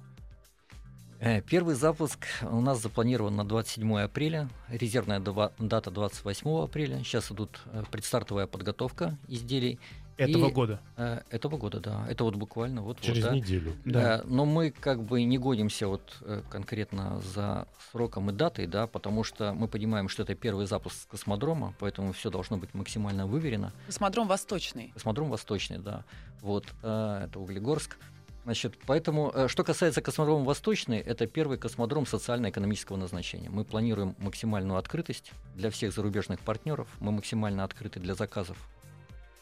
Э, 1.20 1.40
Первый 1.42 1.74
запуск 1.74 2.26
у 2.42 2.60
нас 2.60 2.82
запланирован 2.82 3.34
на 3.34 3.44
27 3.44 3.98
апреля, 4.00 4.48
резервная 4.68 5.20
дата 5.20 5.90
28 5.90 6.64
апреля. 6.64 6.98
Сейчас 6.98 7.30
идут 7.32 7.60
э, 7.66 7.82
предстартовая 7.90 8.46
подготовка 8.46 9.16
изделий. 9.28 9.78
Этого 10.16 10.48
И- 10.48 10.52
года. 10.52 10.80
Э, 10.96 11.22
Этого 11.30 11.56
года, 11.56 11.80
да. 11.80 12.06
Это 12.08 12.24
вот 12.24 12.36
буквально 12.36 12.82
вот. 12.82 12.98
вот, 12.98 13.04
Через 13.04 13.24
да. 13.24 13.34
неделю. 13.34 13.74
Да. 13.84 14.18
Э, 14.18 14.22
Но 14.24 14.44
мы 14.44 14.70
как 14.70 15.02
бы 15.02 15.22
не 15.24 15.38
гонимся 15.38 15.88
вот 15.88 16.16
э, 16.20 16.42
конкретно 16.50 17.20
за 17.20 17.66
сроком 17.90 18.30
и 18.30 18.32
датой, 18.32 18.66
да, 18.66 18.86
потому 18.86 19.24
что 19.24 19.52
мы 19.52 19.68
понимаем, 19.68 20.08
что 20.08 20.22
это 20.22 20.34
первый 20.34 20.66
запуск 20.66 21.08
космодрома, 21.08 21.74
поэтому 21.78 22.12
все 22.12 22.30
должно 22.30 22.56
быть 22.58 22.74
максимально 22.74 23.26
выверено. 23.26 23.72
Космодром 23.86 24.28
Восточный. 24.28 24.90
Космодром 24.94 25.30
Восточный, 25.30 25.78
да. 25.78 26.04
Вот, 26.40 26.66
э, 26.82 27.26
это 27.26 27.40
Углегорск. 27.40 27.96
Значит, 28.44 28.78
поэтому, 28.86 29.32
э, 29.34 29.48
что 29.48 29.64
касается 29.64 30.02
космодрома 30.02 30.44
Восточный, 30.44 30.98
это 30.98 31.26
первый 31.26 31.56
космодром 31.56 32.04
социально-экономического 32.06 32.96
назначения. 32.98 33.48
Мы 33.48 33.64
планируем 33.64 34.14
максимальную 34.18 34.76
открытость 34.78 35.32
для 35.56 35.70
всех 35.70 35.94
зарубежных 35.94 36.40
партнеров. 36.40 36.86
Мы 37.00 37.10
максимально 37.10 37.64
открыты 37.64 38.00
для 38.00 38.14
заказов 38.14 38.58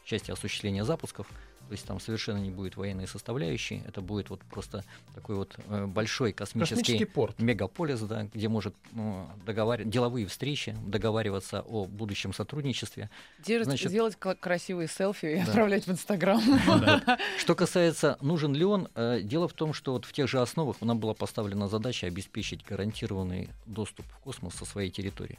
части 0.04 0.30
осуществления 0.30 0.84
запусков. 0.84 1.26
То 1.68 1.74
есть 1.74 1.86
там 1.86 2.00
совершенно 2.00 2.36
не 2.38 2.50
будет 2.50 2.76
военной 2.76 3.06
составляющей. 3.06 3.82
Это 3.86 4.02
будет 4.02 4.28
вот 4.28 4.40
просто 4.50 4.84
такой 5.14 5.36
вот 5.36 5.56
э, 5.68 5.86
большой 5.86 6.32
космический, 6.32 6.74
Космический 6.76 7.04
порт. 7.06 7.38
мегаполис, 7.38 8.00
да, 8.00 8.24
где 8.34 8.48
может 8.48 8.74
ну, 8.90 9.26
договар... 9.46 9.82
деловые 9.84 10.26
встречи, 10.26 10.76
договариваться 10.84 11.60
о 11.62 11.86
будущем 11.86 12.34
сотрудничестве. 12.34 13.08
Держать- 13.38 13.68
Значит- 13.68 13.90
Сделать 13.90 14.16
красивые 14.18 14.88
селфи 14.88 15.24
и 15.26 15.36
Да. 15.36 15.44
отправлять 15.44 15.86
в 15.86 15.90
Инстаграм. 15.92 16.42
Что 17.38 17.54
касается, 17.54 18.18
нужен 18.20 18.54
ли 18.54 18.64
он, 18.64 18.88
э, 18.94 19.20
дело 19.22 19.48
в 19.48 19.54
том, 19.54 19.72
что 19.72 19.92
вот 19.92 20.04
в 20.04 20.12
тех 20.12 20.28
же 20.28 20.40
основах 20.42 20.80
нам 20.82 20.98
была 20.98 21.14
поставлена 21.14 21.68
задача 21.68 22.06
обеспечить 22.06 22.66
гарантированный 22.66 23.48
доступ 23.64 24.04
в 24.06 24.18
космос 24.18 24.54
со 24.56 24.66
своей 24.66 24.90
территории. 24.90 25.38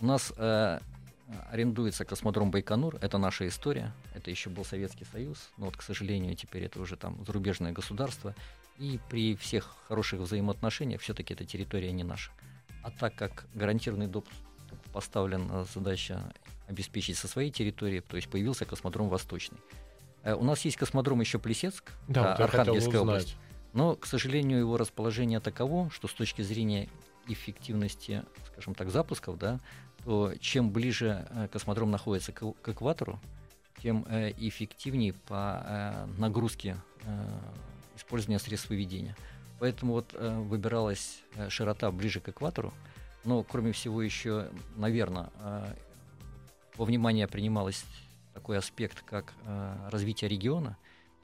У 0.00 0.06
нас 0.06 0.32
э, 0.36 0.78
арендуется 1.50 2.04
космодром 2.04 2.50
Байконур, 2.50 2.96
это 3.00 3.18
наша 3.18 3.46
история, 3.46 3.92
это 4.14 4.30
еще 4.30 4.50
был 4.50 4.64
Советский 4.64 5.04
Союз, 5.04 5.50
но 5.56 5.66
вот, 5.66 5.76
к 5.76 5.82
сожалению, 5.82 6.34
теперь 6.34 6.64
это 6.64 6.80
уже 6.80 6.96
там 6.96 7.24
зарубежное 7.24 7.72
государство, 7.72 8.34
и 8.78 8.98
при 9.08 9.36
всех 9.36 9.76
хороших 9.88 10.20
взаимоотношениях 10.20 11.00
все-таки 11.00 11.34
эта 11.34 11.44
территория 11.44 11.92
не 11.92 12.04
наша. 12.04 12.32
А 12.82 12.90
так 12.90 13.14
как 13.14 13.46
гарантированный 13.54 14.08
доступ 14.08 14.32
поставлена 14.92 15.64
задача 15.64 16.32
обеспечить 16.68 17.18
со 17.18 17.28
своей 17.28 17.50
территории, 17.50 18.00
то 18.00 18.16
есть 18.16 18.28
появился 18.28 18.64
космодром 18.64 19.08
Восточный. 19.08 19.58
Э, 20.22 20.34
У 20.34 20.42
нас 20.42 20.64
есть 20.64 20.76
космодром 20.76 21.20
еще 21.20 21.38
Плесецк, 21.38 21.92
Да, 22.08 22.22
да, 22.22 22.30
вот 22.30 22.40
Архангельская 22.40 23.00
область. 23.00 23.36
Но, 23.72 23.96
к 23.96 24.06
сожалению, 24.06 24.58
его 24.58 24.76
расположение 24.76 25.40
таково, 25.40 25.90
что 25.90 26.08
с 26.08 26.12
точки 26.12 26.42
зрения 26.42 26.88
эффективности, 27.26 28.24
скажем 28.48 28.74
так, 28.74 28.90
запусков, 28.90 29.38
да, 29.38 29.60
то 30.04 30.32
чем 30.40 30.70
ближе 30.70 31.26
э, 31.30 31.48
космодром 31.48 31.90
находится 31.90 32.32
к, 32.32 32.52
к 32.52 32.68
экватору, 32.68 33.20
тем 33.82 34.04
э, 34.08 34.32
эффективнее 34.36 35.12
по 35.12 35.62
э, 35.64 36.06
нагрузке 36.18 36.76
использования 37.96 38.38
средств 38.38 38.70
выведения. 38.70 39.16
Поэтому 39.58 39.94
вот 39.94 40.12
выбиралась 40.12 41.20
широта 41.48 41.90
ближе 41.90 42.20
к 42.20 42.28
экватору, 42.28 42.72
но 43.24 43.42
кроме 43.42 43.72
всего 43.72 44.02
еще, 44.02 44.50
наверное, 44.76 45.30
во 46.76 46.84
внимание 46.84 47.26
принималось 47.26 47.84
такой 48.34 48.58
аспект, 48.58 49.02
как 49.02 49.34
развитие 49.90 50.30
региона. 50.30 50.76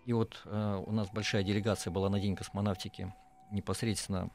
И 0.04 0.12
вот 0.12 0.40
у 0.44 0.90
нас 0.90 1.08
большая 1.12 1.44
делегация 1.44 1.92
была 1.92 2.08
на 2.08 2.18
День 2.18 2.34
космонавтики 2.34 3.14
непосредственно 3.52 4.30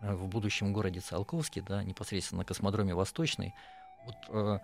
в 0.00 0.26
будущем 0.28 0.72
городе 0.72 1.00
Циолковске, 1.00 1.62
да, 1.62 1.82
непосредственно 1.82 2.40
на 2.40 2.44
космодроме 2.44 2.94
Восточный. 2.94 3.54
Вот 4.04 4.62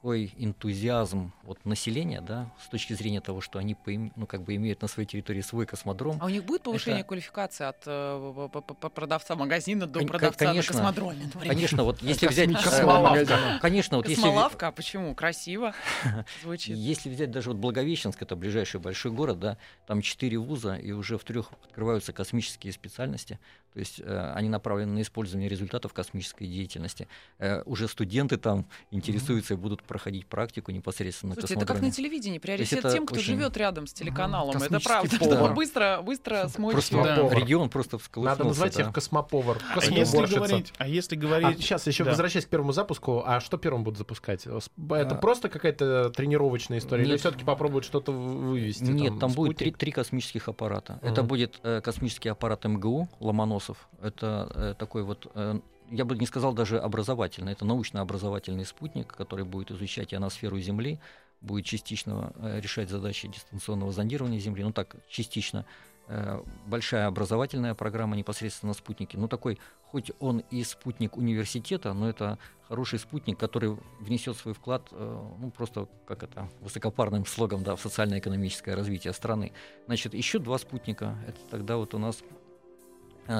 такой 0.00 0.32
энтузиазм 0.38 1.30
вот 1.42 1.62
населения, 1.66 2.22
да, 2.22 2.50
с 2.64 2.68
точки 2.68 2.94
зрения 2.94 3.20
того, 3.20 3.42
что 3.42 3.58
они 3.58 3.74
поим- 3.74 4.12
ну, 4.16 4.26
как 4.26 4.42
бы 4.42 4.54
имеют 4.56 4.80
на 4.80 4.88
своей 4.88 5.06
территории 5.06 5.42
свой 5.42 5.66
космодром. 5.66 6.16
А 6.22 6.24
у 6.24 6.28
них 6.30 6.42
будет 6.44 6.62
повышение 6.62 7.00
Это- 7.00 7.08
квалификации 7.08 7.64
от 7.66 7.82
э, 7.84 8.48
продавца 8.94 9.36
магазина 9.36 9.86
до 9.86 9.98
Кон- 9.98 10.08
продавца 10.08 10.46
конечно. 10.46 10.72
на 10.74 10.78
космодроме? 10.88 11.24
например? 11.26 11.48
Конечно, 11.54 11.84
вот 11.84 12.00
если 12.02 12.28
взять... 12.28 12.48
э, 12.50 12.54
Космолавка. 12.54 13.58
Конечно, 13.60 13.96
вот 13.98 14.08
если... 14.08 14.22
Космолавка, 14.22 14.68
а 14.68 14.72
почему? 14.72 15.14
Красиво 15.14 15.74
звучит. 16.42 16.76
Если 16.78 17.10
взять 17.10 17.30
даже 17.30 17.50
вот 17.50 17.58
Благовещенск, 17.58 18.22
это 18.22 18.36
ближайший 18.36 18.80
большой 18.80 19.12
город, 19.12 19.38
да, 19.38 19.58
там 19.86 20.00
четыре 20.00 20.38
вуза, 20.38 20.76
и 20.76 20.92
уже 20.92 21.18
в 21.18 21.24
трех 21.24 21.52
открываются 21.64 22.14
космические 22.14 22.72
специальности. 22.72 23.38
То 23.74 23.78
есть 23.78 24.00
э, 24.00 24.32
они 24.34 24.48
направлены 24.48 24.92
на 24.94 25.02
использование 25.02 25.48
результатов 25.48 25.92
космической 25.92 26.46
деятельности. 26.46 27.06
Э, 27.38 27.62
уже 27.66 27.86
студенты 27.86 28.38
там 28.38 28.66
интересуются 28.90 29.54
и 29.54 29.56
будут 29.58 29.82
проходить 29.90 30.24
практику 30.26 30.70
непосредственно 30.70 31.30
на 31.30 31.40
Слушайте, 31.40 31.64
это 31.64 31.66
как 31.66 31.82
на 31.82 31.90
телевидении. 31.90 32.38
Приоритет 32.38 32.78
это 32.78 32.92
тем, 32.92 33.06
кто 33.06 33.16
очень- 33.16 33.24
живет 33.26 33.56
рядом 33.56 33.88
с 33.88 33.92
телеканалом. 33.92 34.50
Это 34.50 34.60
Космический 34.60 34.88
правда. 34.88 35.16
Чтобы 35.16 35.48
быстро, 35.52 36.00
быстро 36.04 36.46
смочь. 36.48 36.74
Просто 36.74 37.02
Да. 37.02 37.28
Регион 37.34 37.68
просто 37.68 37.98
всколыхнулся. 37.98 38.38
Надо 38.38 38.48
назвать 38.48 38.76
да. 38.76 38.82
их 38.84 38.92
космоповар. 38.92 39.58
А 39.74 39.80
если 39.84 40.16
говорить, 40.36 40.72
а 40.78 40.86
если 40.86 41.16
А, 41.16 41.18
говорить, 41.18 41.58
сейчас 41.58 41.88
еще 41.88 42.04
да. 42.04 42.10
возвращаясь 42.10 42.46
к 42.46 42.48
первому 42.48 42.70
запуску, 42.72 43.24
а 43.26 43.40
что 43.40 43.58
первым 43.58 43.82
будут 43.82 43.98
запускать? 43.98 44.46
Это 44.46 44.60
А. 44.76 45.14
просто 45.16 45.48
какая-то 45.48 46.10
тренировочная 46.10 46.78
история? 46.78 47.02
Или 47.02 47.10
Нет. 47.12 47.20
все-таки 47.20 47.44
попробуют 47.44 47.84
что-то 47.84 48.12
вы- 48.12 48.50
вывести? 48.52 48.84
Нет, 48.84 49.18
там, 49.18 49.32
будет 49.32 49.56
три, 49.56 49.72
три 49.72 49.90
космических 49.90 50.48
аппарата. 50.48 51.00
Это 51.02 51.22
Мгм. 51.22 51.28
будет 51.28 51.58
э, 51.64 51.80
космический 51.80 52.28
аппарат 52.28 52.64
МГУ 52.64 53.08
Ломоносов. 53.18 53.88
Это 54.00 54.52
э, 54.54 54.74
такой 54.78 55.02
вот, 55.02 55.26
э, 55.34 55.58
я 55.90 56.04
бы 56.04 56.16
не 56.16 56.26
сказал 56.26 56.52
даже 56.52 56.78
образовательный, 56.78 57.52
это 57.52 57.64
научно-образовательный 57.64 58.64
спутник, 58.64 59.08
который 59.08 59.44
будет 59.44 59.70
изучать 59.70 60.14
ионосферу 60.14 60.58
Земли, 60.60 61.00
будет 61.40 61.64
частично 61.64 62.32
э, 62.36 62.60
решать 62.60 62.90
задачи 62.90 63.28
дистанционного 63.28 63.92
зондирования 63.92 64.38
Земли, 64.38 64.62
ну 64.62 64.72
так, 64.72 64.96
частично. 65.08 65.66
Э, 66.06 66.42
большая 66.66 67.06
образовательная 67.06 67.74
программа 67.74 68.16
непосредственно 68.16 68.70
на 68.70 68.74
спутнике. 68.74 69.18
Ну 69.18 69.26
такой, 69.26 69.58
хоть 69.84 70.12
он 70.20 70.40
и 70.50 70.62
спутник 70.64 71.16
университета, 71.16 71.92
но 71.92 72.08
это 72.08 72.38
хороший 72.68 72.98
спутник, 72.98 73.38
который 73.38 73.76
внесет 74.00 74.36
свой 74.36 74.54
вклад, 74.54 74.88
э, 74.92 75.28
ну 75.38 75.50
просто 75.50 75.88
как 76.06 76.22
это, 76.22 76.48
высокопарным 76.60 77.26
слогом, 77.26 77.64
да, 77.64 77.74
в 77.74 77.80
социально-экономическое 77.80 78.74
развитие 78.74 79.12
страны. 79.12 79.52
Значит, 79.86 80.14
еще 80.14 80.38
два 80.38 80.58
спутника. 80.58 81.16
Это 81.26 81.40
тогда 81.50 81.76
вот 81.76 81.94
у 81.94 81.98
нас 81.98 82.22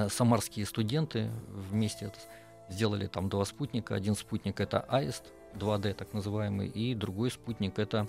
самарские 0.09 0.67
студенты 0.67 1.29
вместе 1.49 2.07
сделали 2.71 3.07
там 3.07 3.29
два 3.29 3.45
спутника. 3.45 3.95
Один 3.95 4.15
спутник 4.15 4.61
это 4.61 4.81
АИСТ 4.81 5.25
2D, 5.55 5.95
так 5.95 6.13
называемый, 6.13 6.69
и 6.69 6.95
другой 6.95 7.31
спутник 7.31 7.79
это 7.79 8.07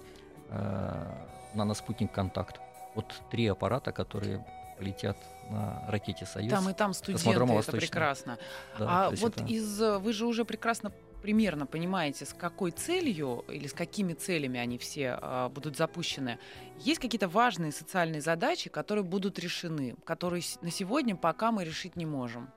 э, 0.50 1.06
наноспутник 1.54 2.12
Контакт. 2.12 2.60
Вот 2.96 3.06
три 3.32 3.48
аппарата, 3.48 3.92
которые 3.92 4.46
летят 4.80 5.18
на 5.50 5.84
ракете 5.88 6.26
Союз. 6.26 6.52
Там 6.52 6.70
и 6.70 6.74
там 6.74 6.94
студенты, 6.94 7.54
это 7.54 7.72
прекрасно. 7.72 8.38
Да, 8.80 9.08
а 9.08 9.10
вот 9.12 9.38
это- 9.38 9.46
из 9.46 9.82
э, 9.82 9.98
вы 9.98 10.14
же 10.14 10.26
уже 10.26 10.46
прекрасно 10.46 10.92
примерно 11.22 11.66
понимаете, 11.66 12.26
с 12.26 12.34
какой 12.34 12.72
целью 12.72 13.46
или 13.48 13.68
с 13.68 13.74
какими 13.74 14.14
целями 14.14 14.60
они 14.60 14.78
все 14.78 15.20
а, 15.22 15.50
будут 15.50 15.78
запущены. 15.78 16.40
Есть 16.80 17.00
какие-то 17.00 17.28
важные 17.28 17.72
социальные 17.72 18.22
задачи, 18.22 18.70
которые 18.70 19.04
будут 19.04 19.38
решены, 19.38 19.96
которые 20.04 20.44
на 20.62 20.72
сегодня 20.72 21.16
пока 21.16 21.52
мы 21.52 21.64
решить 21.64 21.96
не 21.96 22.08
можем. 22.08 22.50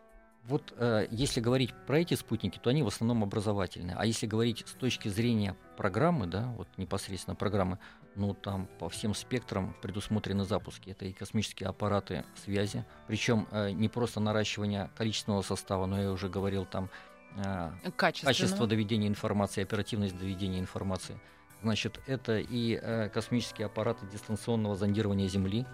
Вот 0.46 0.74
э, 0.76 1.07
если 1.11 1.40
говорить 1.40 1.72
про 1.87 2.00
эти 2.00 2.14
спутники, 2.14 2.59
то 2.59 2.68
они 2.68 2.83
в 2.83 2.87
основном 2.87 3.22
образовательные. 3.22 3.96
А 3.96 4.04
если 4.04 4.26
говорить 4.26 4.64
с 4.66 4.72
точки 4.72 5.09
зрения 5.09 5.57
программы, 5.76 6.26
да, 6.26 6.52
вот 6.57 6.68
непосредственно 6.76 7.35
программы, 7.35 7.78
ну 8.14 8.35
там 8.35 8.68
по 8.78 8.88
всем 8.88 9.14
спектрам 9.14 9.74
предусмотрены 9.80 10.44
запуски. 10.44 10.90
Это 10.90 11.07
и 11.07 11.12
космические 11.12 11.68
аппараты 11.70 12.24
связи, 12.37 12.85
причем 13.07 13.48
э, 13.50 13.70
не 13.70 13.88
просто 13.88 14.20
наращивание 14.20 14.90
количественного 14.96 15.42
состава, 15.42 15.87
но 15.87 16.00
я 16.00 16.12
уже 16.12 16.28
говорил 16.28 16.66
там 16.66 16.90
э, 17.37 17.70
качество 17.96 18.66
доведения 18.66 19.09
информации, 19.09 19.62
оперативность 19.62 20.18
доведения 20.18 20.61
информации. 20.61 21.18
Значит, 21.62 22.00
это 22.07 22.38
и 22.38 22.78
э, 22.80 23.09
космические 23.09 23.66
аппараты 23.66 24.07
дистанционного 24.12 24.76
зондирования 24.76 25.28
Земли. 25.28 25.64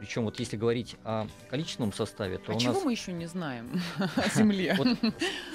Причем 0.00 0.24
вот 0.24 0.40
если 0.40 0.56
говорить 0.56 0.96
о 1.04 1.26
количественном 1.50 1.92
составе, 1.92 2.38
то 2.38 2.52
А 2.52 2.56
у 2.56 2.58
чего 2.58 2.72
нас 2.72 2.82
мы 2.84 2.92
еще 2.92 3.12
не 3.12 3.26
знаем 3.26 3.80
о 3.98 4.28
Земле? 4.34 4.74
вот 4.78 4.88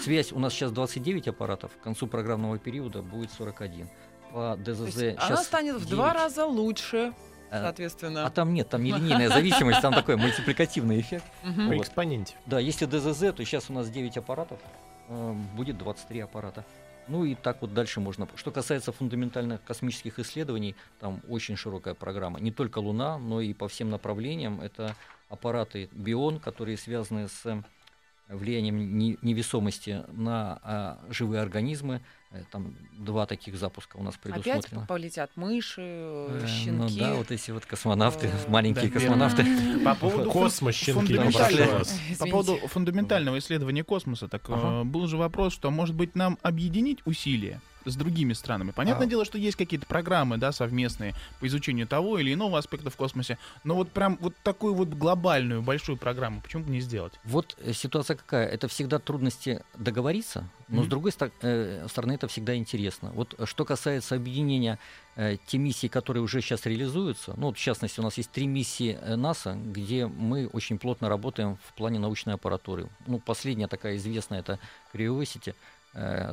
связь 0.01 0.31
у 0.31 0.39
нас 0.39 0.53
сейчас 0.53 0.71
29 0.71 1.27
аппаратов, 1.29 1.71
к 1.75 1.83
концу 1.83 2.05
программного 2.07 2.59
периода 2.59 3.01
будет 3.01 3.31
41. 3.31 3.89
По 4.31 4.55
ДЗЗ 4.57 4.65
То 4.65 4.83
есть 4.83 4.97
сейчас 5.19 5.29
она 5.29 5.43
станет 5.43 5.75
в 5.77 5.89
два 5.89 6.11
9. 6.11 6.15
раза 6.21 6.45
лучше, 6.45 7.13
Э, 7.51 7.61
соответственно. 7.61 8.25
А 8.25 8.29
там 8.29 8.53
нет, 8.53 8.69
там 8.69 8.83
не 8.83 8.91
линейная 8.91 9.29
зависимость, 9.29 9.81
там 9.81 9.93
такой 9.93 10.15
мультипликативный 10.17 10.99
эффект. 10.99 11.25
Вот. 11.43 11.75
экспоненте. 11.75 12.35
Да, 12.45 12.59
если 12.59 12.85
ДЗЗ, 12.85 13.33
то 13.33 13.43
сейчас 13.45 13.69
у 13.69 13.73
нас 13.73 13.89
9 13.89 14.17
аппаратов, 14.17 14.59
э, 15.09 15.33
будет 15.55 15.77
23 15.77 16.21
аппарата. 16.21 16.65
Ну 17.07 17.23
и 17.23 17.35
так 17.35 17.61
вот 17.61 17.73
дальше 17.73 17.99
можно. 17.99 18.27
Что 18.35 18.51
касается 18.51 18.91
фундаментальных 18.91 19.63
космических 19.63 20.19
исследований, 20.19 20.75
там 20.99 21.21
очень 21.27 21.55
широкая 21.55 21.93
программа. 21.93 22.39
Не 22.39 22.51
только 22.51 22.79
Луна, 22.79 23.17
но 23.17 23.41
и 23.41 23.53
по 23.53 23.67
всем 23.67 23.89
направлениям. 23.89 24.59
Это 24.61 24.95
аппараты 25.29 25.89
Бион, 25.91 26.39
которые 26.39 26.77
связаны 26.77 27.27
с 27.27 27.63
влиянием 28.27 28.97
не- 28.97 29.17
невесомости 29.21 30.03
на 30.11 30.59
а, 30.63 30.99
живые 31.09 31.41
организмы. 31.41 32.01
Э, 32.31 32.43
Там 32.51 32.75
два 32.97 33.25
таких 33.25 33.55
запуска 33.55 33.97
у 33.97 34.03
нас 34.03 34.15
Опять 34.15 34.41
предусмотрено. 34.43 34.85
полетят 34.87 35.31
мыши, 35.35 35.81
э, 35.81 36.41
Э, 36.43 36.47
щенки. 36.47 36.71
Ну 36.95 36.99
да, 36.99 37.13
вот 37.15 37.31
эти 37.31 37.51
вот 37.51 37.65
космонавты, 37.65 38.29
маленькие 38.47 38.89
космонавты. 38.91 39.45
По 39.83 39.95
поводу 39.95 40.29
прошу 41.31 41.77
вас. 41.77 41.99
По 42.19 42.25
поводу 42.27 42.55
фундаментального 42.67 43.37
исследования 43.37 43.83
космоса, 43.83 44.27
так 44.27 44.49
был 44.85 45.07
же 45.07 45.17
вопрос, 45.17 45.53
что 45.53 45.69
может 45.71 45.95
быть 45.95 46.15
нам 46.15 46.37
объединить 46.41 46.99
усилия 47.05 47.61
с 47.85 47.95
другими 47.95 48.33
странами? 48.33 48.71
Понятное 48.71 49.07
А. 49.07 49.09
дело, 49.09 49.25
что 49.25 49.37
есть 49.37 49.57
какие-то 49.57 49.85
программы, 49.85 50.37
да, 50.37 50.51
совместные 50.51 51.13
по 51.39 51.47
изучению 51.47 51.87
того 51.87 52.19
или 52.19 52.33
иного 52.33 52.57
аспекта 52.57 52.89
в 52.89 52.95
космосе, 52.95 53.37
но 53.63 53.75
вот 53.75 53.91
прям 53.91 54.17
вот 54.21 54.33
такую 54.43 54.73
вот 54.73 54.89
глобальную 54.89 55.61
большую 55.61 55.97
программу 55.97 56.41
почему 56.41 56.63
бы 56.63 56.71
не 56.71 56.81
сделать? 56.81 57.13
Вот 57.23 57.55
э, 57.59 57.73
ситуация 57.73 58.15
какая? 58.15 58.47
Это 58.47 58.67
всегда 58.67 58.99
трудности 58.99 59.61
договориться, 59.77 60.49
но 60.67 60.81
с 60.81 60.85
Мгм. 60.85 60.89
другой 60.89 61.11
э, 61.41 61.87
стороны 61.89 62.13
это 62.13 62.27
всегда 62.27 62.55
интересно. 62.55 63.11
Вот 63.13 63.35
э, 63.37 63.45
что 63.45 63.65
касается 63.65 64.15
объединения 64.15 64.79
э, 65.15 65.37
те 65.45 65.57
миссии, 65.57 65.87
которые 65.87 66.23
уже 66.23 66.41
сейчас 66.41 66.65
реализуются, 66.65 67.33
ну 67.37 67.47
вот 67.47 67.57
в 67.57 67.61
частности 67.61 67.99
у 67.99 68.03
нас 68.03 68.17
есть 68.17 68.31
три 68.31 68.47
миссии 68.47 68.97
НАСА, 69.15 69.53
где 69.53 70.07
мы 70.07 70.47
очень 70.47 70.77
плотно 70.77 71.07
работаем 71.09 71.57
в 71.67 71.73
плане 71.73 71.99
научной 71.99 72.33
аппаратуры. 72.33 72.87
Ну 73.07 73.19
последняя 73.19 73.67
такая 73.67 73.95
известная 73.97 74.39
это 74.39 74.59
Curiosity, 74.93 75.53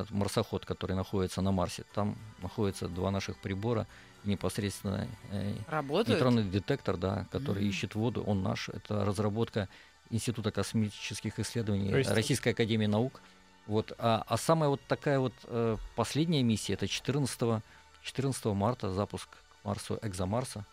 марсоход, 0.09 0.65
который 0.65 0.95
находится 0.95 1.41
на 1.41 1.51
Марсе. 1.51 1.83
Там 1.93 2.17
находятся 2.41 2.87
два 2.87 3.11
наших 3.11 3.37
прибора, 3.37 3.87
непосредственно 4.23 5.07
э, 5.31 5.53
Работают? 5.67 6.09
Нейтронный 6.09 6.43
детектор, 6.43 6.97
да, 6.97 7.25
который 7.31 7.61
Мгм. 7.63 7.69
ищет 7.69 7.95
воду, 7.95 8.23
он 8.23 8.43
наш. 8.43 8.69
Это 8.69 9.05
разработка 9.05 9.69
Института 10.09 10.51
космических 10.51 11.39
исследований 11.39 11.89
То 11.91 11.97
есть- 11.97 12.11
Российской 12.11 12.49
Академии 12.49 12.85
Наук. 12.87 13.21
Вот. 13.67 13.93
А, 13.97 14.23
а 14.27 14.37
самая 14.37 14.69
вот 14.69 14.81
такая 14.87 15.19
вот 15.19 15.33
э, 15.45 15.77
последняя 15.95 16.43
миссия, 16.43 16.73
это 16.73 16.87
14, 16.87 17.61
14 18.03 18.45
марта 18.53 18.89
запуск 18.91 19.29
к 19.29 19.65
Марсу 19.65 19.97
Экзомарса. 20.01 20.65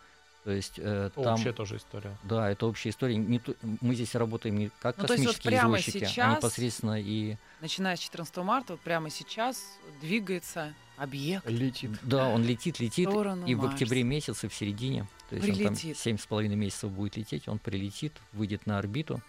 То 0.44 0.52
есть 0.52 0.74
э, 0.78 1.10
там... 1.14 1.34
Общая 1.34 1.52
тоже 1.52 1.76
история. 1.76 2.16
Да, 2.22 2.50
это 2.50 2.66
общая 2.66 2.90
история. 2.90 3.16
Не 3.16 3.40
мы 3.80 3.94
здесь 3.94 4.14
работаем 4.14 4.56
не 4.58 4.70
как 4.80 4.96
Ну, 4.96 5.06
то 5.06 5.12
есть 5.12 5.26
вот 5.26 5.36
космические 5.36 5.58
прямо 5.58 5.78
извозчики, 5.78 6.20
а 6.20 6.36
непосредственно 6.36 7.00
и... 7.00 7.36
Начиная 7.60 7.96
с 7.96 8.00
14 8.00 8.36
марта, 8.38 8.72
вот 8.72 8.80
прямо 8.80 9.10
сейчас 9.10 9.62
двигается 10.00 10.74
объект 10.96 11.48
Летит. 11.48 11.90
Да, 12.02 12.28
он 12.28 12.44
летит, 12.44 12.78
летит. 12.80 13.08
И 13.46 13.54
в 13.54 13.64
октябре 13.64 14.02
месяце, 14.02 14.48
в 14.48 14.54
середине, 14.54 15.06
то 15.28 15.36
есть 15.36 15.48
он 15.48 15.54
там 15.54 15.74
Прилетит. 15.74 15.98
семь 15.98 16.18
с 16.18 16.26
половиной 16.26 16.56
месяцев 16.56 16.90
будет 16.90 17.16
лететь, 17.16 17.48
он 17.48 17.58
прилетит, 17.58 18.12
выйдет 18.32 18.66
на 18.66 18.78
орбиту 18.78 19.22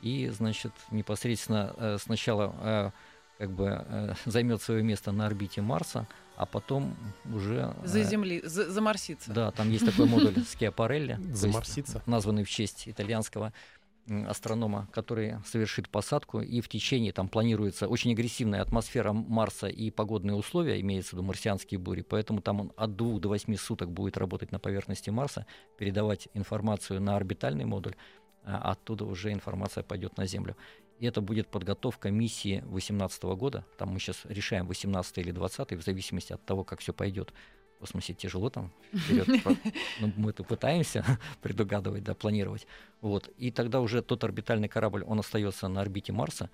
и, 0.00 0.28
значит, 0.28 0.72
непосредственно 0.90 1.74
э, 1.76 1.98
сначала 2.00 2.54
э, 2.60 2.90
как 3.38 3.50
бы 3.50 3.84
э, 3.86 4.14
займет 4.24 4.62
свое 4.62 4.82
место 4.82 5.12
на 5.12 5.26
орбите 5.26 5.60
Марса, 5.60 6.06
а 6.38 6.46
потом 6.46 6.96
уже... 7.34 7.74
э, 7.82 7.86
За 7.86 8.02
земли, 8.04 8.40
за, 8.44 8.70
заморсится. 8.70 9.32
Да, 9.32 9.50
там 9.50 9.70
есть 9.70 9.84
такой 9.84 10.06
модуль 10.06 10.34
Скиапарелли, 10.48 11.18
Заморсится. 11.32 12.02
названный 12.06 12.44
в 12.44 12.48
честь 12.50 12.88
итальянского 12.88 13.52
астронома, 14.26 14.88
который 14.92 15.34
совершит 15.44 15.88
посадку, 15.90 16.40
и 16.40 16.60
в 16.62 16.68
течение 16.68 17.12
там 17.12 17.28
планируется 17.28 17.88
очень 17.88 18.12
агрессивная 18.12 18.62
атмосфера 18.62 19.12
Марса 19.12 19.66
и 19.66 19.90
погодные 19.90 20.34
условия, 20.34 20.80
имеется 20.80 21.10
в 21.10 21.12
виду 21.14 21.24
марсианские 21.24 21.78
бури, 21.78 22.00
поэтому 22.00 22.40
там 22.40 22.60
он 22.60 22.72
от 22.76 22.96
2 22.96 23.18
до 23.18 23.28
8 23.28 23.56
суток 23.56 23.90
будет 23.90 24.16
работать 24.16 24.50
на 24.50 24.58
поверхности 24.58 25.10
Марса, 25.10 25.44
передавать 25.76 26.28
информацию 26.32 27.02
на 27.02 27.16
орбитальный 27.16 27.66
модуль, 27.66 27.96
а 28.44 28.70
оттуда 28.72 29.04
уже 29.04 29.30
информация 29.32 29.82
пойдет 29.82 30.16
на 30.16 30.26
Землю. 30.26 30.56
И 30.98 31.06
это 31.06 31.20
будет 31.20 31.48
подготовка 31.48 32.10
миссии 32.10 32.60
2018 32.60 33.22
года. 33.22 33.64
Там 33.76 33.90
мы 33.90 34.00
сейчас 34.00 34.20
решаем 34.24 34.66
18 34.66 35.18
или 35.18 35.30
20 35.30 35.72
в 35.72 35.82
зависимости 35.82 36.32
от 36.32 36.44
того, 36.44 36.64
как 36.64 36.80
все 36.80 36.92
пойдет. 36.92 37.32
В 37.76 37.80
космосе 37.80 38.12
тяжело 38.12 38.50
там 38.50 38.72
вперед. 38.92 39.28
Но 40.00 40.12
мы 40.16 40.30
это 40.30 40.42
пытаемся 40.42 41.04
предугадывать, 41.42 42.02
да, 42.02 42.14
планировать. 42.14 42.66
Вот. 43.00 43.28
И 43.38 43.52
тогда 43.52 43.80
уже 43.80 44.02
тот 44.02 44.24
орбитальный 44.24 44.68
корабль, 44.68 45.04
он 45.04 45.20
остается 45.20 45.68
на 45.68 45.80
орбите 45.80 46.12
Марса 46.12 46.50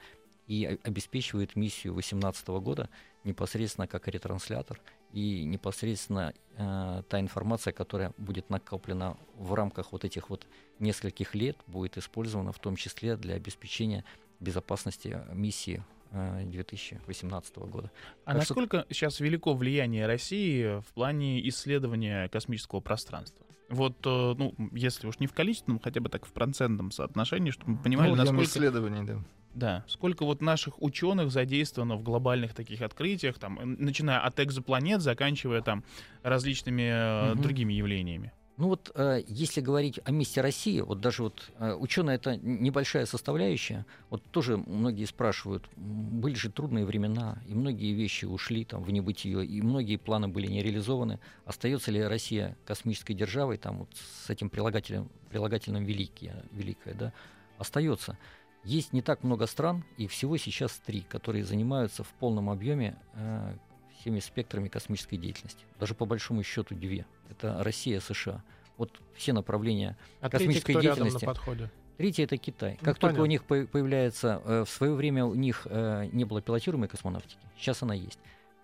и 0.46 0.78
обеспечивает 0.82 1.56
миссию 1.56 1.94
2018 1.94 2.46
года 2.48 2.90
непосредственно 3.24 3.86
как 3.86 4.06
ретранслятор 4.08 4.78
и 5.12 5.44
непосредственно 5.44 6.34
э, 6.56 7.02
та 7.08 7.20
информация, 7.20 7.72
которая 7.72 8.12
будет 8.18 8.50
накоплена 8.50 9.16
в 9.36 9.54
рамках 9.54 9.92
вот 9.92 10.04
этих 10.04 10.28
вот 10.28 10.46
нескольких 10.80 11.34
лет, 11.34 11.56
будет 11.66 11.96
использована 11.96 12.52
в 12.52 12.58
том 12.58 12.76
числе 12.76 13.16
для 13.16 13.36
обеспечения 13.36 14.04
безопасности 14.44 15.18
миссии 15.32 15.82
э, 16.12 16.44
2018 16.46 17.56
года. 17.58 17.90
А 18.24 18.34
Так 18.34 18.42
что- 18.44 18.54
насколько 18.54 18.86
сейчас 18.90 19.18
велико 19.20 19.54
влияние 19.54 20.06
России 20.06 20.80
в 20.80 20.86
плане 20.94 21.46
исследования 21.48 22.28
космического 22.28 22.80
пространства? 22.80 23.44
Вот, 23.70 23.96
э, 24.06 24.34
ну, 24.38 24.54
если 24.72 25.08
уж 25.08 25.18
не 25.18 25.26
в 25.26 25.32
количественном, 25.32 25.80
хотя 25.80 26.00
бы 26.00 26.08
так 26.08 26.26
в 26.26 26.32
процентном 26.32 26.90
соотношении, 26.92 27.50
чтобы 27.50 27.72
мы 27.72 27.78
понимали, 27.78 28.10
Ну, 28.10 28.16
насколько, 28.16 28.44
исследований, 28.44 29.04
да. 29.06 29.18
да, 29.54 29.84
сколько 29.88 30.24
вот 30.24 30.42
наших 30.42 30.80
ученых 30.82 31.30
задействовано 31.32 31.96
в 31.96 32.02
глобальных 32.02 32.54
таких 32.54 32.82
открытиях, 32.82 33.38
там, 33.38 33.58
э, 33.58 33.64
начиная 33.64 34.20
от 34.20 34.38
экзопланет, 34.38 35.00
заканчивая 35.00 35.62
там 35.62 35.82
различными 36.22 36.82
э, 36.82 37.32
Мгм. 37.32 37.42
другими 37.42 37.72
явлениями. 37.72 38.32
Ну 38.56 38.68
вот, 38.68 38.92
э, 38.94 39.22
если 39.26 39.60
говорить 39.60 39.98
о 40.04 40.12
месте 40.12 40.40
России, 40.40 40.80
вот 40.80 41.00
даже 41.00 41.24
вот 41.24 41.50
ученые 41.58 42.16
это 42.16 42.36
небольшая 42.36 43.04
составляющая. 43.04 43.84
Вот 44.10 44.22
тоже 44.30 44.56
многие 44.56 45.06
спрашивают, 45.06 45.68
были 45.76 46.34
же 46.34 46.50
трудные 46.50 46.84
времена, 46.84 47.42
и 47.48 47.54
многие 47.54 47.92
вещи 47.92 48.26
ушли 48.26 48.64
там 48.64 48.84
в 48.84 48.92
небытие, 48.92 49.44
и 49.44 49.60
многие 49.60 49.96
планы 49.96 50.28
были 50.28 50.46
не 50.46 50.62
реализованы. 50.62 51.18
Остается 51.44 51.90
ли 51.90 52.00
Россия 52.00 52.56
космической 52.64 53.14
державой, 53.14 53.58
там 53.58 53.78
вот 53.78 53.88
с 54.24 54.30
этим 54.30 54.50
прилагательным, 54.50 55.10
прилагательным 55.30 55.84
великие, 55.84 56.44
великое, 56.52 56.94
да? 56.94 57.12
Остается. 57.58 58.16
Есть 58.62 58.92
не 58.92 59.02
так 59.02 59.24
много 59.24 59.46
стран, 59.46 59.84
и 59.98 60.06
всего 60.06 60.36
сейчас 60.36 60.80
три, 60.86 61.02
которые 61.02 61.44
занимаются 61.44 62.02
в 62.02 62.08
полном 62.14 62.48
объеме 62.48 62.96
э, 63.14 63.56
всеми 64.04 64.20
спектрами 64.20 64.68
космической 64.68 65.16
деятельности. 65.16 65.64
Даже 65.80 65.94
по 65.94 66.04
большому 66.04 66.42
счету 66.42 66.74
две. 66.74 67.06
Это 67.30 67.64
Россия, 67.64 68.00
США. 68.00 68.42
Вот 68.76 69.00
все 69.14 69.32
направления. 69.32 69.96
А 70.20 70.28
третий, 70.28 70.44
Космической 70.46 70.72
кто 70.72 70.80
рядом 70.82 71.04
на 71.04 71.10
деятельности. 71.10 71.24
подходе? 71.24 71.70
Третье 71.96 72.24
это 72.24 72.36
Китай. 72.36 72.76
Ну, 72.80 72.84
Как 72.84 72.98
только 72.98 73.14
у 73.14 73.24
понятно. 73.24 73.30
них 73.30 73.44
по- 73.44 73.66
появляется, 73.72 74.42
э, 74.44 74.64
в 74.66 74.68
свое 74.68 74.92
время 74.92 75.24
у 75.24 75.34
них 75.34 75.66
э, 75.70 76.10
не 76.12 76.24
было 76.24 76.42
пилотируемой 76.42 76.88
космонавтики, 76.88 77.38
сейчас 77.56 77.82
она 77.82 77.94
есть. 77.94 78.18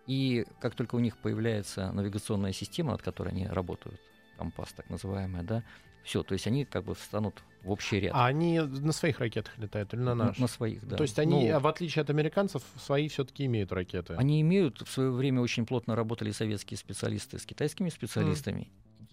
И 0.06 0.44
как 0.60 0.74
только 0.74 0.96
у 0.96 0.98
них 0.98 1.16
появляется 1.16 1.90
навигационная 1.92 2.52
система, 2.52 2.92
над 2.92 3.00
которой 3.02 3.28
они 3.30 3.46
работают, 3.46 3.98
компас 4.36 4.72
так 4.74 4.90
называемая, 4.90 5.42
да, 5.42 5.62
все, 6.02 6.22
то 6.22 6.34
есть 6.34 6.46
они 6.46 6.66
как 6.66 6.84
бы 6.84 6.94
встанут 6.94 7.42
в 7.62 7.70
общий 7.70 8.00
ряд. 8.00 8.12
А 8.14 8.26
они 8.26 8.58
на 8.60 8.92
своих 8.92 9.20
ракетах 9.20 9.56
летают 9.58 9.92
или 9.94 10.00
на 10.00 10.14
На- 10.14 10.24
наших? 10.26 10.40
на 10.40 10.46
своих, 10.48 10.86
да. 10.86 10.96
То 10.96 11.02
есть 11.02 11.18
они, 11.18 11.50
Ну, 11.50 11.60
в 11.60 11.66
отличие 11.66 12.02
от 12.02 12.10
американцев, 12.10 12.62
свои 12.78 13.08
все-таки 13.08 13.46
имеют 13.46 13.72
ракеты. 13.72 14.14
Они 14.14 14.40
имеют, 14.40 14.80
в 14.80 14.90
свое 14.90 15.10
время 15.10 15.40
очень 15.40 15.66
плотно 15.66 15.94
работали 15.94 16.30
советские 16.30 16.78
специалисты 16.78 17.38
с 17.38 17.44
китайскими 17.46 17.88
специалистами, 17.90 18.68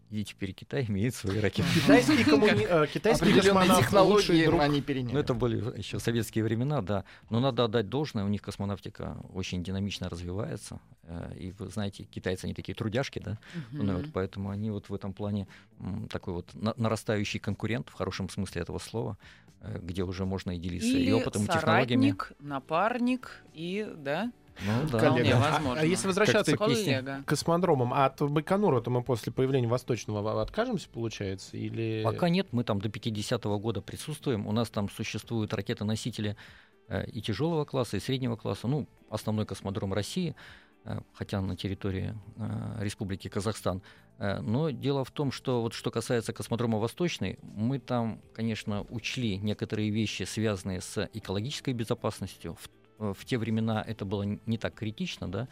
и 0.09 0.23
теперь 0.23 0.53
Китай 0.53 0.85
имеет 0.87 1.13
свои 1.15 1.39
ракеты. 1.39 1.67
Китайские, 1.75 2.23
коммуни... 2.23 2.65
э, 2.67 2.87
китайские 2.87 3.29
Определенные 3.31 3.43
космонавты 3.67 3.83
технологии 3.83 4.45
друг. 4.45 4.61
они 4.61 4.81
переняли. 4.81 5.13
Ну, 5.13 5.19
это 5.19 5.33
были 5.33 5.77
еще 5.77 5.99
советские 5.99 6.43
времена, 6.43 6.81
да. 6.81 7.03
Но 7.29 7.39
надо 7.39 7.65
отдать 7.65 7.89
должное, 7.89 8.23
у 8.23 8.27
них 8.29 8.41
космонавтика 8.41 9.17
очень 9.33 9.63
динамично 9.63 10.07
развивается. 10.09 10.79
Э, 11.03 11.33
И 11.37 11.51
вы 11.51 11.67
знаете, 11.69 12.03
китайцы, 12.03 12.45
они 12.45 12.53
такие 12.53 12.73
трудяшки, 12.75 13.19
да, 13.19 13.37
Мгм. 13.71 13.85
ну, 13.85 13.97
вот 13.97 14.05
поэтому 14.13 14.49
они 14.49 14.71
вот 14.71 14.89
в 14.89 14.93
этом 14.93 15.11
плане 15.13 15.47
такой 16.09 16.33
вот 16.33 16.53
на- 16.53 16.73
нарастающий 16.77 17.39
конкурент, 17.39 17.89
в 17.89 17.93
хорошем 17.93 18.29
смысле 18.29 18.61
этого 18.61 18.79
слова, 18.79 19.17
э, 19.61 19.79
где 19.83 20.03
уже 20.03 20.25
можно 20.25 20.51
и 20.55 20.59
делиться 20.59 20.87
и 20.97 21.01
Или 21.01 21.11
опытом, 21.11 21.43
и 21.43 21.47
технологиями. 21.47 22.01
соратник, 22.11 22.31
напарник 22.39 23.43
и, 23.53 23.85
да, 23.97 24.31
Ну, 24.65 24.89
да. 24.89 24.97
Вполне 24.97 25.23
Коллега. 25.23 25.39
возможно. 25.39 25.81
А, 25.81 25.83
а 25.83 25.85
если 25.85 26.07
возвращаться 26.07 26.55
к 26.55 26.57
коллега. 26.57 27.23
космодромам, 27.25 27.93
а 27.93 28.05
от 28.05 28.21
Байконура-то 28.21 28.89
мы 28.89 29.03
после 29.03 29.31
появления 29.31 29.67
Восточного 29.67 30.41
откажемся, 30.41 30.89
получается? 30.89 31.57
Или... 31.57 32.01
Пока 32.03 32.29
нет, 32.29 32.47
мы 32.51 32.63
там 32.63 32.81
до 32.81 32.89
50-го 32.89 33.59
года 33.59 33.81
присутствуем. 33.81 34.47
У 34.47 34.51
нас 34.51 34.69
там 34.69 34.89
существуют 34.89 35.53
ракеты-носители 35.53 36.35
э, 36.87 37.05
и 37.09 37.21
тяжелого 37.21 37.65
класса, 37.65 37.97
и 37.97 37.99
среднего 37.99 38.35
класса. 38.35 38.67
Ну, 38.67 38.87
основной 39.09 39.45
космодром 39.45 39.93
России, 39.93 40.35
э, 40.85 40.99
хотя 41.13 41.41
на 41.41 41.55
территории 41.55 42.15
э, 42.37 42.77
Республики 42.79 43.27
Казахстан. 43.27 43.81
Но 44.19 44.71
дело 44.71 45.05
в 45.05 45.11
том, 45.11 45.31
что 45.31 45.61
вот 45.61 45.73
что 45.75 45.91
касается 45.91 46.33
космодрома 46.33 46.79
Восточный, 46.79 47.37
мы 47.43 47.77
там, 47.77 48.19
конечно, 48.33 48.81
учли 48.89 49.37
некоторые 49.37 49.91
вещи, 49.91 50.23
связанные 50.23 50.81
с 50.81 51.07
экологической 51.13 51.71
безопасностью. 51.75 52.55
В, 52.55 52.67
в 52.97 53.25
те 53.25 53.37
времена 53.37 53.83
это 53.85 54.05
было 54.05 54.23
не 54.23 54.57
так 54.57 54.73
критично, 54.73 55.29
да. 55.29 55.47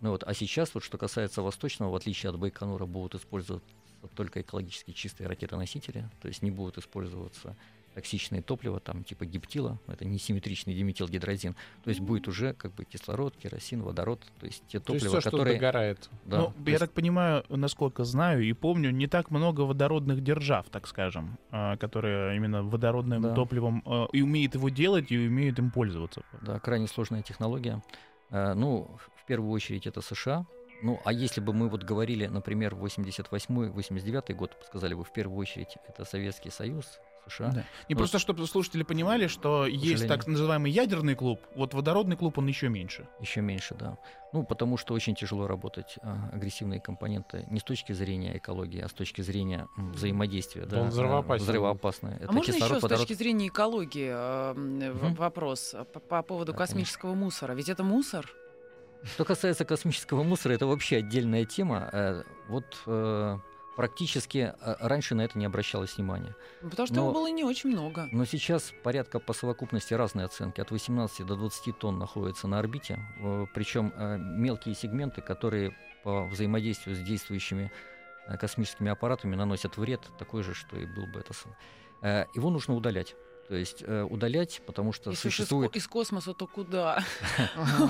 Ну 0.00 0.10
вот, 0.10 0.24
а 0.24 0.34
сейчас, 0.34 0.74
вот 0.74 0.84
что 0.84 0.98
касается 0.98 1.42
Восточного, 1.42 1.90
в 1.90 1.94
отличие 1.94 2.30
от 2.30 2.38
Байконура, 2.38 2.86
будут 2.86 3.14
использоваться 3.14 3.68
только 4.14 4.42
экологически 4.42 4.92
чистые 4.92 5.28
ракеты-носители, 5.28 6.08
то 6.20 6.28
есть 6.28 6.42
не 6.42 6.50
будут 6.50 6.78
использоваться 6.78 7.56
токсичные 7.96 8.42
топлива, 8.42 8.78
там 8.78 9.04
типа 9.04 9.24
гептила, 9.24 9.78
это 9.86 10.04
несимметричный 10.04 10.74
диметилгидрозин, 10.74 11.54
то 11.82 11.88
есть 11.88 12.00
будет 12.00 12.28
уже 12.28 12.52
как 12.52 12.74
бы 12.74 12.84
кислород, 12.84 13.34
керосин, 13.36 13.82
водород, 13.82 14.20
то 14.38 14.44
есть 14.46 14.62
те 14.68 14.80
То 14.80 14.92
есть 14.92 15.04
топлива, 15.06 15.08
все, 15.08 15.20
что 15.22 15.30
которые... 15.30 15.54
догорает. 15.54 16.10
Да, 16.26 16.38
ну, 16.38 16.44
то 16.48 16.52
я 16.66 16.70
есть- 16.72 16.80
так 16.80 16.92
понимаю, 16.92 17.42
насколько 17.48 18.04
знаю 18.04 18.42
и 18.44 18.52
помню, 18.52 18.90
не 18.90 19.06
так 19.06 19.30
много 19.30 19.62
водородных 19.62 20.22
держав, 20.22 20.66
так 20.68 20.86
скажем, 20.86 21.38
а, 21.50 21.78
которые 21.78 22.36
именно 22.36 22.62
водородным 22.62 23.22
Да. 23.22 23.34
топливом 23.34 23.82
а, 23.86 24.08
и 24.12 24.20
умеют 24.20 24.54
его 24.56 24.68
делать, 24.68 25.10
и 25.10 25.16
умеют 25.28 25.58
им 25.58 25.70
пользоваться. 25.70 26.22
Да, 26.42 26.58
крайне 26.60 26.86
сложная 26.88 27.22
технология. 27.22 27.82
Э, 28.30 28.52
Ну, 28.54 28.90
в 29.16 29.24
первую 29.26 29.50
очередь 29.52 29.86
это 29.86 30.02
США, 30.02 30.44
Ну, 30.82 31.00
а 31.06 31.12
если 31.14 31.40
бы 31.40 31.54
мы 31.54 31.70
вот 31.70 31.82
говорили, 31.84 32.26
например, 32.26 32.74
88-89 32.74 34.34
год, 34.34 34.56
сказали 34.66 34.92
бы 34.94 35.04
в 35.04 35.12
первую 35.12 35.38
очередь, 35.38 35.76
это 35.88 36.04
Советский 36.04 36.50
Союз, 36.50 37.00
США. 37.28 37.48
Да. 37.50 37.64
Не 37.88 37.94
Ну, 37.94 37.98
просто, 37.98 38.18
чтобы 38.18 38.46
слушатели 38.46 38.82
понимали, 38.82 39.26
что 39.26 39.66
есть 39.66 40.06
так 40.08 40.26
называемый 40.26 40.70
ядерный 40.70 41.14
клуб, 41.14 41.40
вот 41.54 41.74
водородный 41.74 42.16
клуб, 42.16 42.38
он 42.38 42.46
еще 42.46 42.68
меньше. 42.68 43.06
Еще 43.20 43.40
меньше, 43.40 43.74
да. 43.74 43.98
Ну, 44.32 44.44
потому 44.44 44.76
что 44.76 44.92
очень 44.94 45.14
тяжело 45.14 45.46
работать 45.46 45.96
а, 46.02 46.30
агрессивные 46.32 46.80
компоненты 46.80 47.46
не 47.50 47.58
с 47.60 47.62
точки 47.64 47.92
зрения 47.92 48.36
экологии, 48.36 48.80
а 48.80 48.88
с 48.88 48.92
точки 48.92 49.22
зрения 49.22 49.66
взаимодействия. 49.76 50.66
Да, 50.66 50.80
Он 50.82 50.86
а, 50.88 50.90
взрывоопасен. 50.90 51.44
взрывоопасный. 51.44 52.16
А 52.26 52.32
можно 52.32 52.52
еще 52.52 52.66
с 52.66 52.70
водород. 52.82 52.98
точки 52.98 53.12
зрения 53.14 53.48
экологии 53.48 54.08
э, 54.10 54.52
м, 54.54 54.92
в- 54.92 55.04
Мгм. 55.04 55.14
вопрос 55.14 55.74
э, 55.74 55.84
по, 55.84 56.00
по 56.00 56.22
поводу 56.22 56.52
Да, 56.52 56.58
космического 56.58 57.14
мусора? 57.14 57.52
Ведь 57.54 57.68
это 57.68 57.82
мусор. 57.84 58.28
Что 59.04 59.24
касается 59.24 59.64
космического 59.64 60.22
мусора, 60.22 60.52
это 60.54 60.66
вообще 60.66 60.96
отдельная 60.98 61.44
тема. 61.44 61.88
Э, 61.92 62.22
Вот 62.48 62.64
э, 62.86 63.38
практически 63.76 64.54
э, 64.60 64.74
раньше 64.80 65.14
на 65.14 65.22
это 65.22 65.38
не 65.38 65.44
обращалось 65.44 65.96
внимания. 65.96 66.34
Ну, 66.62 66.70
Потому 66.70 66.86
что 66.86 66.96
Но- 66.96 67.02
его 67.02 67.12
было 67.12 67.28
не 67.28 67.44
очень 67.44 67.70
много. 67.70 68.08
Но 68.12 68.24
сейчас 68.24 68.72
порядка 68.82 69.20
по 69.20 69.32
совокупности 69.32 69.94
разные 69.94 70.24
оценки. 70.26 70.60
От 70.60 70.70
18 70.70 71.26
до 71.26 71.36
20 71.36 71.72
тонн 71.78 71.98
находятся 71.98 72.48
на 72.48 72.58
орбите. 72.58 72.98
Причем 73.54 73.92
мелкие 74.40 74.74
сегменты, 74.74 75.20
которые 75.20 75.76
по 76.02 76.26
взаимодействию 76.26 76.94
с 76.96 77.00
действующими 77.00 77.70
э, 78.28 78.36
космическими 78.38 78.90
аппаратами 78.90 79.34
наносят 79.34 79.76
вред, 79.76 80.00
такой 80.18 80.42
же, 80.42 80.54
что 80.54 80.76
и 80.76 80.86
был 80.86 81.06
бы 81.06 81.20
это. 81.20 81.32
Э, 82.02 82.26
Его 82.34 82.50
нужно 82.50 82.74
удалять. 82.74 83.16
То 83.48 83.54
есть 83.54 83.84
э, 83.86 84.02
удалять, 84.02 84.60
потому 84.66 84.92
что 84.92 85.10
Если 85.10 85.28
существует... 85.28 85.74
из 85.76 85.86
космоса, 85.86 86.34
то 86.34 86.46
куда? 86.46 87.04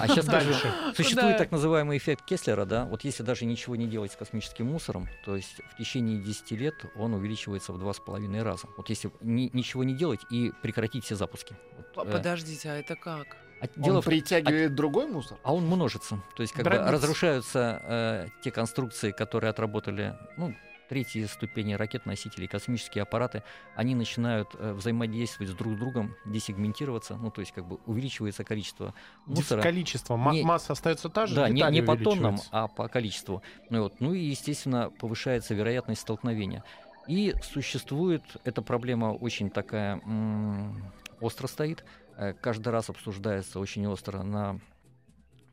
А 0.01 0.07
сейчас 0.09 0.27
Дальше. 0.27 0.73
существует 0.95 1.39
так 1.39 1.51
называемый 1.51 1.97
эффект 1.97 2.25
Кеслера, 2.27 2.65
да, 2.67 2.85
вот 2.85 3.05
если 3.05 3.23
даже 3.23 3.47
ничего 3.47 3.75
не 3.77 3.87
делать 3.87 4.13
с 4.13 4.17
космическим 4.17 4.67
мусором, 4.67 5.09
то 5.25 5.35
есть 5.35 5.61
в 5.73 5.77
течение 5.79 6.19
10 6.19 6.51
лет 6.53 6.75
он 6.95 7.15
увеличивается 7.15 7.73
в 7.73 7.79
два 7.79 7.95
с 7.95 8.01
половиной 8.01 8.43
раза. 8.43 8.67
Вот 8.77 8.91
если 8.91 9.11
ни- 9.23 9.51
ничего 9.53 9.83
не 9.85 9.95
делать 9.95 10.21
и 10.31 10.53
прекратить 10.63 11.05
все 11.05 11.17
запуски. 11.17 11.55
Э, 11.97 12.05
Подождите, 12.05 12.71
а 12.71 12.77
это 12.77 12.95
как? 12.95 13.37
а 13.61 13.67
Он 13.77 13.83
дело 13.83 14.03
в- 14.03 14.05
притягивает 14.05 14.75
другой 14.75 15.07
мусор? 15.07 15.39
а 15.43 15.55
он 15.55 15.65
множится. 15.67 16.23
То 16.37 16.43
есть 16.43 16.53
как 16.53 16.65
бы 16.65 16.71
разрушаются 16.71 17.81
э, 17.83 18.27
те 18.43 18.51
конструкции, 18.51 19.11
которые 19.11 19.51
отработали, 19.51 20.15
ну, 20.37 20.55
третьи 20.89 21.25
ступени 21.25 21.75
ракет-носителей, 21.75 22.47
космические 22.49 23.03
аппараты, 23.03 23.43
они 23.75 23.95
начинают 23.95 24.49
э, 24.55 24.73
взаимодействовать 24.73 25.51
с 25.51 25.55
друг 25.55 25.75
с 25.75 25.77
другом, 25.79 26.15
десегментироваться, 26.25 27.17
ну, 27.17 27.31
то 27.31 27.41
есть 27.41 27.53
как 27.53 27.67
бы 27.67 27.79
увеличивается 27.87 28.45
количество 28.45 28.95
мусора. 29.27 29.63
Количество. 29.63 30.17
Не- 30.33 30.43
масса 30.43 30.73
остается 30.73 31.09
та 31.09 31.27
же, 31.27 31.35
Да, 31.35 31.49
не, 31.49 31.63
не 31.71 31.83
по 31.83 31.97
тоннам, 31.97 32.39
а 32.51 32.69
по 32.69 32.89
количеству. 32.89 33.43
Ну, 33.71 33.79
и 33.79 33.81
вот. 33.81 34.01
ну 34.01 34.15
и, 34.15 34.21
естественно, 34.21 34.91
повышается 34.91 35.55
вероятность 35.55 36.03
столкновения. 36.03 36.63
И 37.09 37.35
существует, 37.43 38.23
эта 38.45 38.63
проблема 38.63 39.07
очень 39.07 39.51
такая 39.51 40.01
м, 40.05 40.93
остро 41.21 41.47
стоит, 41.47 41.85
э, 42.17 42.33
каждый 42.35 42.69
раз 42.71 42.91
обсуждается 42.91 43.61
очень 43.61 43.87
остро 43.87 44.23
на 44.23 44.61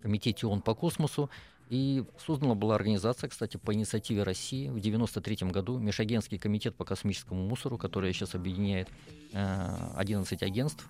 комитете 0.02 0.48
ООН 0.48 0.62
по 0.62 0.74
космосу. 0.76 1.30
И 1.69 2.04
создана 2.17 2.56
была 2.56 2.76
организация, 2.76 3.30
кстати, 3.30 3.58
по 3.58 3.73
инициативе 3.73 4.23
России 4.23 4.67
в 4.67 4.78
1993 4.78 5.49
году, 5.49 5.80
Межагентский 5.80 6.38
комитет 6.38 6.76
по 6.76 6.86
космическому 6.86 7.47
мусору, 7.47 7.78
который 7.78 8.13
сейчас 8.13 8.36
объединяет 8.36 8.89
э, 9.32 9.76
11 9.95 10.43
агентств, 10.43 10.88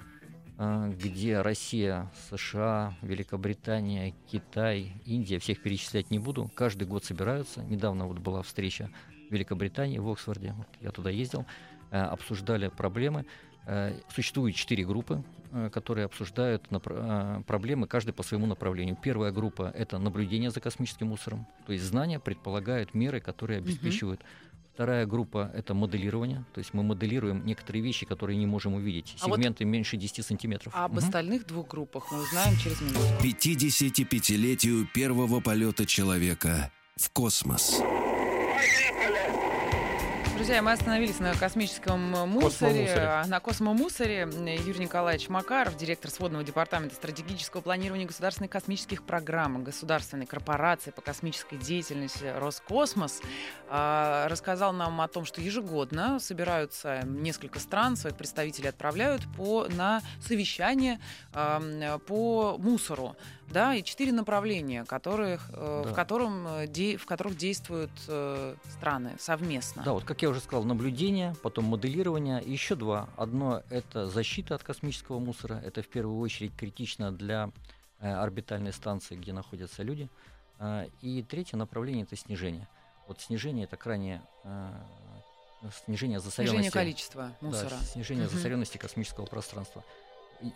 э, 0.57 0.93
где 0.99 1.41
Россия, 1.41 2.11
США, 2.29 2.97
Великобритания, 3.01 4.13
Китай, 4.31 4.93
Индия, 5.05 5.39
всех 5.39 5.61
перечислять 5.61 6.11
не 6.11 6.19
буду, 6.19 6.51
каждый 6.55 6.87
год 6.87 7.05
собираются. 7.05 7.63
Недавно 7.63 8.07
вот 8.07 8.19
была 8.19 8.41
встреча 8.41 8.89
в 9.29 9.33
Великобритании, 9.33 9.99
в 9.99 10.09
Оксфорде, 10.09 10.53
Вот 10.57 10.67
я 10.81 10.91
туда 10.91 11.11
ездил, 11.11 11.45
э, 11.91 11.97
обсуждали 11.99 12.67
проблемы. 12.67 13.25
Э, 13.65 13.93
Существует 14.13 14.55
четыре 14.55 14.85
группы, 14.85 15.23
э, 15.51 15.69
которые 15.71 16.05
обсуждают 16.05 16.65
э, 16.69 17.41
проблемы, 17.47 17.87
каждый 17.87 18.11
по 18.13 18.23
своему 18.23 18.45
направлению. 18.45 18.97
Первая 19.01 19.31
группа— 19.31 19.71
это 19.75 19.97
наблюдение 19.99 20.51
за 20.51 20.59
космическим 20.59 21.07
мусором, 21.07 21.45
то 21.65 21.73
есть 21.73 21.85
знания 21.85 22.19
предполагают 22.19 22.93
меры, 22.93 23.19
которые 23.21 23.59
обеспечивают. 23.59 24.21
Вторая 24.73 25.05
группа— 25.05 25.51
это 25.53 25.75
моделирование, 25.75 26.43
то 26.53 26.57
есть 26.59 26.73
мы 26.73 26.81
моделируем 26.81 27.45
некоторые 27.45 27.83
вещи, 27.83 28.07
которые 28.07 28.37
не 28.37 28.47
можем 28.47 28.73
увидеть. 28.73 29.15
А 29.21 29.27
вот- 29.27 29.37
Сегменты 29.37 29.65
меньше 29.65 29.97
10 29.97 30.23
сантиметров. 30.25 30.73
А 30.75 30.85
об 30.85 30.91
Мгм. 30.93 30.97
остальных 30.99 31.45
двух 31.45 31.67
группах 31.67 32.11
мы 32.11 32.21
узнаем 32.23 32.57
через 32.57 32.81
минуту. 32.81 32.99
55-летию 33.21 34.87
первого 34.91 35.41
полета 35.41 35.85
человека 35.85 36.71
в 36.97 37.09
космос. 37.11 37.81
Друзья, 40.43 40.61
мы 40.61 40.73
остановились 40.73 41.19
на 41.19 41.33
космическом 41.35 42.01
мусоре, 42.01 42.87
Космомусоре. 42.87 43.23
на 43.27 43.39
космомусоре. 43.39 44.29
Юрий 44.65 44.79
Николаевич 44.81 45.29
Макаров, 45.29 45.77
директор 45.77 46.11
сводного 46.11 46.43
департамента 46.43 46.95
стратегического 46.95 47.61
планирования 47.61 48.05
государственных 48.05 48.51
космических 48.51 49.03
программ 49.03 49.63
государственной 49.63 50.25
корпорации 50.25 50.91
по 50.91 50.99
космической 51.01 51.55
деятельности 51.55 52.25
Роскосмос, 52.37 53.21
а, 53.69 54.27
рассказал 54.27 54.73
нам 54.73 54.99
о 54.99 55.07
том, 55.07 55.23
что 55.23 55.39
ежегодно 55.39 56.19
собираются 56.19 57.03
несколько 57.05 57.59
стран, 57.59 57.95
своих 57.95 58.17
представителей 58.17 58.67
отправляют 58.67 59.21
по, 59.37 59.67
на 59.69 60.01
совещание 60.19 60.99
по 61.31 62.57
мусору. 62.59 63.15
Да, 63.49 63.75
и 63.75 63.83
четыре 63.83 64.11
направления, 64.11 64.83
которых, 64.85 65.49
э, 65.49 65.81
в, 65.83 65.89
Да. 65.89 65.93
котором, 65.93 66.47
э, 66.47 66.97
в 66.97 67.05
которых 67.05 67.37
действуют 67.37 67.91
э, 68.07 68.55
страны 68.77 69.15
совместно. 69.19 69.83
Да, 69.83 69.93
вот 69.93 70.03
как 70.05 70.21
я 70.21 70.29
уже 70.29 70.39
сказал, 70.39 70.63
наблюдение, 70.63 71.35
потом 71.43 71.65
моделирование, 71.65 72.41
и 72.41 72.51
еще 72.51 72.75
два. 72.75 73.09
Одно— 73.15 73.61
это 73.69 74.07
защита 74.07 74.55
от 74.55 74.63
космического 74.63 75.19
мусора. 75.19 75.61
Это 75.63 75.83
в 75.83 75.87
первую 75.87 76.19
очередь 76.19 76.55
критично 76.55 77.11
для 77.11 77.51
орбитальной 77.99 78.73
станции, 78.73 79.15
где 79.15 79.33
находятся 79.33 79.83
люди. 79.83 80.09
И 81.01 81.23
третье 81.23 81.57
направление— 81.57 82.03
это 82.05 82.15
снижение. 82.15 82.67
Вот 83.07 83.21
снижение— 83.21 83.63
это 83.65 83.77
крайне 83.77 84.21
снижение 85.85 86.19
засоренности. 86.19 86.55
Снижение 86.55 86.71
количества 86.71 87.31
Да, 87.39 87.47
мусора. 87.47 87.77
снижение 87.85 88.25
Мгм. 88.25 88.33
засоренности 88.35 88.77
космического 88.77 89.25
пространства. 89.25 89.83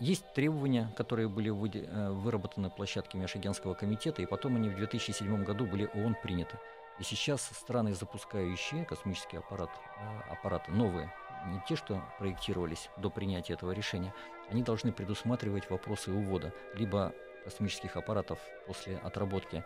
Есть 0.02 0.34
требования, 0.34 0.92
которые 0.98 1.30
были 1.30 1.50
э, 1.50 2.10
выработаны 2.12 2.70
площадки 2.70 3.16
Межагентского 3.16 3.74
комитета, 3.74 4.22
и 4.22 4.26
потом 4.26 4.58
они 4.58 4.70
в 4.70 4.76
2007 4.76 5.46
году 5.46 5.66
были 5.66 5.90
ООН 5.94 6.18
приняты. 6.22 6.60
И 7.00 7.04
сейчас 7.04 7.42
страны, 7.42 7.94
запускающие 7.94 8.84
космический 8.84 9.38
аппарат, 9.38 9.70
э, 9.98 10.32
аппараты 10.32 10.72
новые, 10.72 11.14
не 11.46 11.62
те, 11.68 11.78
что 11.78 12.04
проектировались 12.20 12.90
до 12.98 13.10
принятия 13.10 13.54
этого 13.54 13.72
решения, 13.72 14.14
они 14.50 14.62
должны 14.62 14.92
предусматривать 14.92 15.70
вопросы 15.70 16.12
увода 16.12 16.54
либо 16.74 17.14
космических 17.46 17.96
аппаратов 17.96 18.40
после 18.66 18.98
отработки 18.98 19.64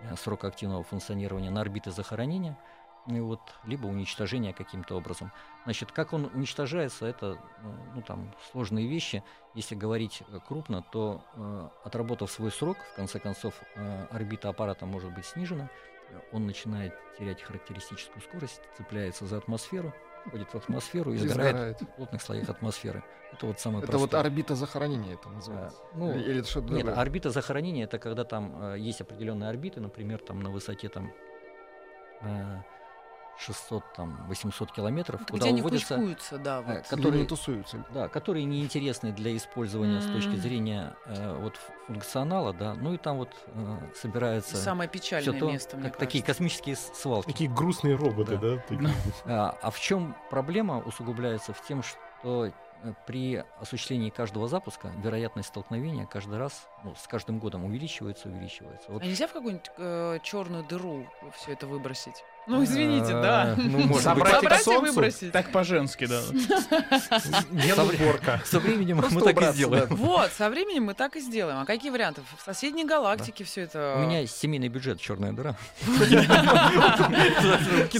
э, 0.00 0.16
срока 0.16 0.48
активного 0.48 0.82
функционирования 0.82 1.50
на 1.50 1.60
орбиты 1.60 1.92
захоронения, 1.92 2.58
и 3.06 3.18
вот, 3.20 3.40
либо 3.64 3.86
уничтожения 3.86 4.52
каким-то 4.52 4.96
образом. 4.96 5.32
Значит, 5.64 5.92
как 5.92 6.12
он 6.12 6.30
уничтожается, 6.34 7.06
это 7.06 7.38
э, 7.58 7.72
ну, 7.94 8.02
там, 8.02 8.32
сложные 8.52 8.86
вещи. 8.86 9.22
Если 9.54 9.74
говорить 9.74 10.22
э, 10.28 10.38
крупно, 10.46 10.82
то 10.82 11.24
э, 11.34 11.68
отработав 11.84 12.30
свой 12.30 12.50
срок, 12.52 12.76
в 12.92 12.96
конце 12.96 13.18
концов, 13.18 13.54
э, 13.74 14.06
орбита 14.10 14.48
аппарата 14.48 14.86
может 14.86 15.12
быть 15.14 15.26
снижена, 15.26 15.68
он 16.32 16.46
начинает 16.46 16.94
терять 17.18 17.40
характеристическую 17.40 18.20
скорость, 18.22 18.60
цепляется 18.76 19.26
за 19.26 19.38
атмосферу, 19.38 19.94
входит 20.26 20.48
в 20.52 20.56
атмосферу 20.56 21.12
и 21.12 21.16
И 21.16 21.18
сгорает 21.18 21.54
сгорает. 21.56 21.80
в 21.82 21.86
плотных 21.86 22.22
слоях 22.22 22.48
атмосферы. 22.48 23.02
Это 23.32 23.46
вот 23.46 23.60
самое 23.60 23.84
Это 23.84 23.96
вот 23.98 24.12
орбита 24.14 24.54
захоронения 24.54 25.14
это 25.14 25.28
называется. 25.28 25.78
Э, 25.92 25.96
ну, 25.96 26.12
Или 26.12 26.40
это 26.40 26.48
что-то 26.48 26.72
Нет, 26.72 26.84
другое? 26.86 26.94
орбита 27.00 27.30
захоронения 27.30 27.84
это 27.84 27.98
когда 27.98 28.24
там 28.24 28.74
э, 28.74 28.78
есть 28.78 29.00
определенные 29.00 29.48
орбиты, 29.50 29.80
например, 29.80 30.18
там 30.18 30.40
на 30.40 30.50
высоте 30.50 30.88
там 30.88 31.12
э, 32.22 32.56
600 33.40 33.92
там 33.94 34.16
800 34.28 34.72
километров, 34.72 35.22
Это 35.22 35.32
куда 35.32 35.44
где 35.46 35.48
они 35.50 35.60
уводятся, 35.62 36.38
да, 36.38 36.60
э, 36.60 36.62
вот. 36.62 36.86
Которые 36.88 37.22
не 37.22 37.26
тусуются. 37.26 37.84
да, 37.92 38.08
которые 38.08 38.44
неинтересны 38.44 39.12
для 39.12 39.34
использования 39.36 40.00
с 40.00 40.06
точки 40.06 40.36
зрения 40.36 40.94
э, 41.06 41.38
вот 41.40 41.56
функционала, 41.86 42.52
да, 42.52 42.74
ну 42.74 42.92
и 42.92 42.98
там 42.98 43.16
вот 43.16 43.30
э, 43.46 43.78
собирается 43.96 44.56
Самое 44.56 44.88
печальное 44.90 45.38
то, 45.38 45.50
место, 45.50 45.76
мне 45.76 45.88
как 45.88 45.98
такие 45.98 46.22
кажется. 46.22 46.42
космические 46.44 46.76
с- 46.76 46.92
свалки. 46.94 47.28
Такие 47.28 47.50
грустные 47.50 47.96
роботы, 47.96 48.36
да? 48.36 48.58
такие. 48.68 48.90
А, 49.24 49.56
а 49.62 49.70
в 49.70 49.80
чем 49.80 50.14
проблема 50.28 50.78
усугубляется 50.80 51.52
в 51.54 51.62
тем, 51.66 51.82
что 51.82 52.46
э, 52.46 52.50
при 53.06 53.42
осуществлении 53.60 54.10
каждого 54.10 54.48
запуска 54.48 54.90
вероятность 55.02 55.48
столкновения 55.48 56.06
каждый 56.06 56.38
раз, 56.38 56.66
ну, 56.84 56.94
с 56.94 57.06
каждым 57.06 57.38
годом 57.38 57.64
увеличивается, 57.64 58.28
увеличивается. 58.28 58.90
Вот 58.90 59.02
А 59.02 59.06
нельзя 59.06 59.26
в 59.26 59.32
какую-нибудь 59.32 60.22
черную 60.22 60.64
дыру 60.64 61.06
все 61.36 61.52
это 61.52 61.66
выбросить? 61.66 62.24
Ну, 62.46 62.64
извините, 62.64 63.12
да. 63.12 63.42
А, 63.42 63.54
Ну, 63.56 63.86
быть, 63.86 64.00
Собрать 64.00 64.66
и 64.66 64.70
выбросить. 64.70 65.32
Так 65.32 65.52
по-женски, 65.52 66.06
да. 66.06 66.20
Генуборка. 67.50 68.40
со 68.44 68.58
временем 68.58 68.98
мы 68.98 69.20
так 69.20 69.40
и 69.42 69.52
сделаем. 69.52 69.86
Вот, 69.90 70.30
со 70.32 70.50
временем 70.50 70.84
мы 70.84 70.94
так 70.94 71.16
и 71.16 71.20
сделаем. 71.20 71.58
А 71.60 71.64
какие 71.64 71.90
варианты? 71.90 72.22
В 72.38 72.44
соседней 72.44 72.84
галактике 72.84 73.44
все 73.44 73.62
это... 73.62 73.94
У 73.98 74.00
меня 74.00 74.26
семейный 74.26 74.68
бюджет 74.68 75.00
черная 75.00 75.32
дыра. 75.32 75.56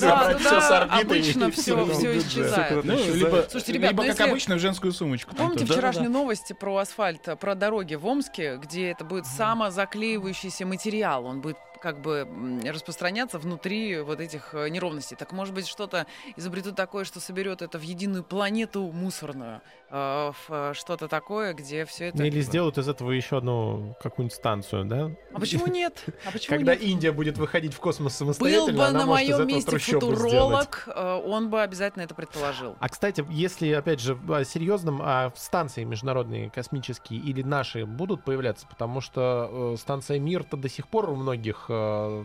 Орбиты 0.01 1.01
обычно 1.01 1.51
все, 1.51 2.19
исчезает. 2.19 2.85
Ну, 2.85 3.15
либо, 3.15 3.47
Слушайте, 3.49 3.73
ребят, 3.73 3.91
либо 3.93 4.05
ну, 4.05 4.09
как 4.15 4.29
обычно, 4.29 4.57
в 4.57 4.59
женскую 4.59 4.93
сумочку. 4.93 5.35
Помните 5.35 5.65
вчерашние 5.65 6.09
новости 6.09 6.53
про 6.53 6.77
асфальт, 6.79 7.29
э, 7.29 7.37
про 7.37 7.55
дороги 7.55 7.95
в 7.95 8.07
Омске, 8.07 8.57
где 8.57 8.91
это 8.91 9.05
будет 9.05 9.27
самозаклеивающийся 9.27 10.67
материал? 10.67 11.27
Он 11.27 11.41
будет 11.41 11.57
как 11.81 12.01
бы 12.01 12.29
распространяться 12.65 13.39
внутри 13.39 14.01
вот 14.01 14.21
этих 14.21 14.55
э, 14.55 14.69
неровностей. 14.69 15.17
Так 15.17 15.33
может 15.33 15.55
быть 15.55 15.67
что-то 15.67 16.07
изобретут 16.37 16.77
такое, 16.77 17.05
что 17.05 17.21
соберет 17.21 17.63
это 17.63 17.79
в 17.79 17.83
единую 17.83 18.23
планету 18.23 18.91
мусорную, 18.93 19.63
э, 19.91 20.33
в 20.33 20.51
э, 20.51 20.73
что-то 20.75 21.09
такое, 21.09 21.53
где 21.53 21.85
все 21.85 22.07
это. 22.07 22.23
Или 22.23 22.41
сделают 22.41 22.79
из 22.79 22.89
этого 22.89 23.11
еще 23.11 23.39
одну 23.39 23.97
какую-нибудь 24.03 24.35
станцию, 24.37 24.85
да? 24.85 25.11
А 25.33 25.41
почему 25.41 25.67
нет? 25.67 26.05
А 26.25 26.33
почему 26.33 26.57
Когда 26.57 26.75
нет? 26.75 26.83
Индия 26.83 27.13
будет 27.13 27.39
выходить 27.39 27.75
в 27.75 27.81
космос 27.81 28.13
Был 28.13 28.27
самостоятельно, 28.27 28.79
бы 28.79 28.85
она 28.85 29.01
на 29.01 29.07
моем 29.07 29.47
месте 29.47 29.71
трущобу 29.71 30.15
сделать. 30.15 30.19
футуролог, 30.19 30.89
э, 30.95 31.23
он 31.27 31.51
бы 31.51 31.63
обязательно 31.63 32.03
это 32.03 32.15
предположил. 32.15 32.77
А, 32.79 32.89
кстати, 32.89 33.25
если, 33.31 33.73
опять 33.73 34.01
же, 34.01 34.19
о 34.29 34.45
серьезном, 34.45 35.01
а 35.03 35.33
станции 35.37 35.85
международные 35.85 36.51
космические 36.51 37.21
или 37.21 37.43
наши 37.43 37.87
будут 37.87 38.25
появляться? 38.25 38.67
Потому 38.67 39.01
что 39.01 39.75
э, 39.75 39.77
станция 39.79 40.19
Мир-то 40.19 40.57
до 40.57 40.69
сих 40.69 40.89
пор 40.89 41.11
у 41.11 41.17
многих 41.17 41.67
э, 41.69 42.25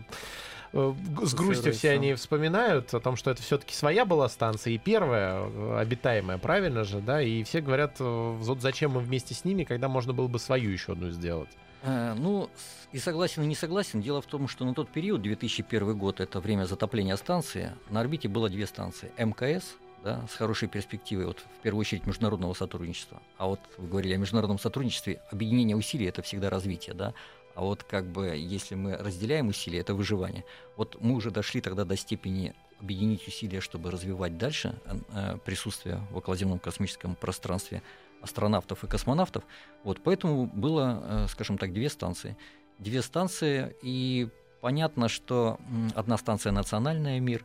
с 0.72 1.34
грустью 1.34 1.72
все 1.72 1.90
они 1.90 2.14
вспоминают 2.14 2.92
о 2.94 3.00
том, 3.00 3.16
что 3.16 3.30
это 3.30 3.42
все-таки 3.42 3.74
своя 3.74 4.04
была 4.04 4.28
станция 4.28 4.74
и 4.74 4.78
первая 4.78 5.48
э, 5.48 5.78
обитаемая, 5.78 6.38
правильно 6.38 6.84
же, 6.84 7.00
да? 7.00 7.20
И 7.22 7.42
все 7.44 7.60
говорят, 7.60 7.96
э, 8.00 8.36
вот 8.38 8.60
зачем 8.60 8.92
мы 8.92 9.00
вместе 9.00 9.34
с 9.34 9.44
ними, 9.44 9.64
когда 9.64 9.88
можно 9.88 10.12
было 10.12 10.28
бы 10.28 10.38
свою 10.38 10.70
еще 10.70 10.92
одну 10.92 11.10
сделать? 11.10 11.50
Э, 11.82 12.14
Ну, 12.14 12.50
и 12.92 12.98
согласен, 12.98 13.42
и 13.42 13.46
не 13.46 13.54
согласен. 13.54 14.00
Дело 14.00 14.20
в 14.20 14.26
том, 14.26 14.48
что 14.48 14.64
на 14.64 14.74
тот 14.74 14.88
период, 14.88 15.22
2001 15.22 15.96
год, 15.96 16.20
это 16.20 16.40
время 16.40 16.64
затопления 16.64 17.16
станции, 17.16 17.72
на 17.90 18.00
орбите 18.00 18.28
было 18.28 18.48
две 18.48 18.66
станции. 18.66 19.12
МКС, 19.18 19.76
да, 20.02 20.24
с 20.30 20.34
хорошей 20.34 20.68
перспективой, 20.68 21.26
вот 21.26 21.40
в 21.40 21.62
первую 21.62 21.80
очередь 21.80 22.06
международного 22.06 22.54
сотрудничества. 22.54 23.20
А 23.38 23.46
вот 23.46 23.60
вы 23.76 23.88
говорили 23.88 24.14
о 24.14 24.18
международном 24.18 24.58
сотрудничестве, 24.58 25.20
объединение 25.30 25.76
усилий– 25.76 26.06
это 26.06 26.22
всегда 26.22 26.48
развитие, 26.48 26.94
да. 26.94 27.12
А 27.56 27.62
вот 27.62 27.84
как 27.84 28.04
бы, 28.06 28.36
если 28.36 28.74
мы 28.74 28.96
разделяем 28.96 29.48
усилия, 29.48 29.80
это 29.80 29.94
выживание. 29.94 30.44
Вот 30.76 30.98
мы 31.00 31.14
уже 31.14 31.30
дошли 31.30 31.62
тогда 31.62 31.86
до 31.86 31.96
степени 31.96 32.54
объединить 32.78 33.26
усилия, 33.26 33.62
чтобы 33.62 33.90
развивать 33.90 34.36
дальше 34.36 34.78
э, 34.84 35.38
присутствие 35.42 36.06
в 36.10 36.18
околоземном 36.18 36.58
космическом 36.58 37.14
пространстве 37.14 37.82
астронавтов 38.20 38.84
и 38.84 38.86
космонавтов. 38.86 39.42
Вот, 39.84 40.02
поэтому 40.04 40.46
было, 40.46 41.02
э, 41.02 41.26
скажем 41.28 41.56
так, 41.56 41.72
две 41.72 41.88
станции. 41.88 42.36
Две 42.78 43.00
станции, 43.00 43.74
и 43.80 44.28
понятно, 44.60 45.08
что 45.08 45.58
одна 45.94 46.18
станция 46.18 46.52
национальная 46.52 47.20
мир, 47.20 47.42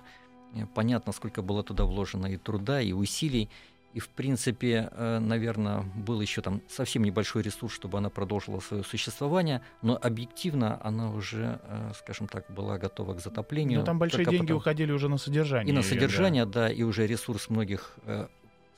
э, 0.55 0.65
понятно, 0.75 1.13
сколько 1.13 1.41
было 1.41 1.63
туда 1.63 1.85
вложено 1.85 2.27
и 2.27 2.35
труда, 2.35 2.81
и 2.81 2.91
усилий, 2.91 3.49
и, 3.93 3.99
в 3.99 4.09
принципе, 4.09 4.89
наверное, 4.97 5.81
был 5.95 6.21
еще 6.21 6.41
там 6.41 6.61
совсем 6.69 7.03
небольшой 7.03 7.41
ресурс, 7.43 7.73
чтобы 7.73 7.97
она 7.97 8.09
продолжила 8.09 8.59
свое 8.59 8.83
существование, 8.83 9.61
но 9.81 9.97
объективно 10.01 10.79
она 10.83 11.11
уже, 11.11 11.59
э, 11.63 11.91
скажем 11.97 12.27
так, 12.27 12.45
была 12.49 12.77
готова 12.77 13.13
к 13.15 13.19
затоплению. 13.19 13.79
Ну, 13.79 13.85
там 13.85 13.99
большие 13.99 14.25
деньги 14.25 14.39
потом- 14.47 14.57
уходили 14.57 14.91
уже 14.91 15.09
на 15.09 15.17
содержание. 15.17 15.69
и 15.69 15.73
на 15.75 15.79
её, 15.79 15.89
да. 15.89 15.95
содержание, 15.95 16.45
да. 16.45 16.69
и 16.71 16.83
уже 16.83 17.05
ресурс 17.07 17.49
многих 17.49 17.95
э, 18.05 18.27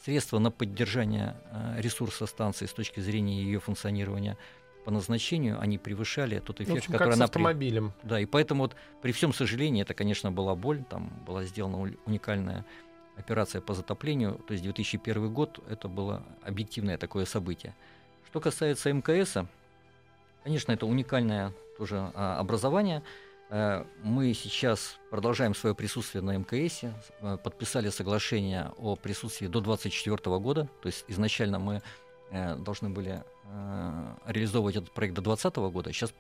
средства 0.04 0.40
на 0.40 0.52
поддержание 0.52 1.36
э, 1.52 1.82
ресурса 1.82 2.26
станции 2.26 2.66
с 2.66 2.74
точки 2.74 3.00
зрения 3.00 3.42
ее 3.44 3.60
функционирования 3.60 4.38
по 4.86 4.92
назначению, 4.92 5.62
они 5.62 5.78
превышали 5.78 6.40
тот 6.40 6.60
Ну, 6.60 6.66
в 6.66 6.68
эффект, 6.70 6.78
общем, 6.80 6.92
который 6.94 7.10
как 7.12 7.14
с 7.14 7.18
она 7.18 7.28
при- 7.28 7.32
автомобилем. 7.40 7.94
Да, 8.04 8.20
и 8.20 8.26
поэтому 8.26 8.64
вот 8.64 8.76
при 9.02 9.12
всем 9.14 9.32
сожалении, 9.34 9.82
это, 9.82 9.94
конечно, 9.94 10.32
была 10.32 10.56
боль, 10.56 10.84
там 10.90 11.10
была 11.26 11.44
сделана 11.44 11.78
уникальная 12.06 12.66
операция 13.18 13.62
по 13.62 13.74
затоплению, 13.74 14.36
то 14.48 14.54
есть 14.54 14.64
2001 14.64 15.34
год, 15.34 15.60
это 15.70 15.88
было 15.88 16.24
объективное 16.42 16.98
такое 16.98 17.26
событие. 17.26 17.74
Что 18.28 18.40
касается 18.40 18.92
МКС, 18.92 19.38
конечно, 20.44 20.72
это 20.72 20.86
уникальное 20.86 21.54
тоже 21.78 22.12
а, 22.14 22.40
образование. 22.40 23.04
Э, 23.50 23.86
Мы 24.04 24.34
сейчас 24.34 24.98
продолжаем 25.12 25.54
свое 25.54 25.76
присутствие 25.76 26.22
на 26.24 26.36
МКС, 26.38 26.82
э, 26.84 27.38
подписали 27.38 27.90
соглашение 27.90 28.72
о 28.78 28.96
присутствии 28.96 29.48
до 29.48 29.62
2024 29.62 30.40
года, 30.40 30.68
то 30.82 30.88
есть 30.88 31.06
изначально 31.08 31.60
мы 31.60 31.82
э, 32.32 32.56
должны 32.56 32.90
были 32.90 33.24
реализовывать 34.26 34.78
этот 34.78 34.92
проект 34.94 35.14
до 35.14 35.22
2020 35.22 35.58
года, 35.72 35.94
сейчас 35.94 36.12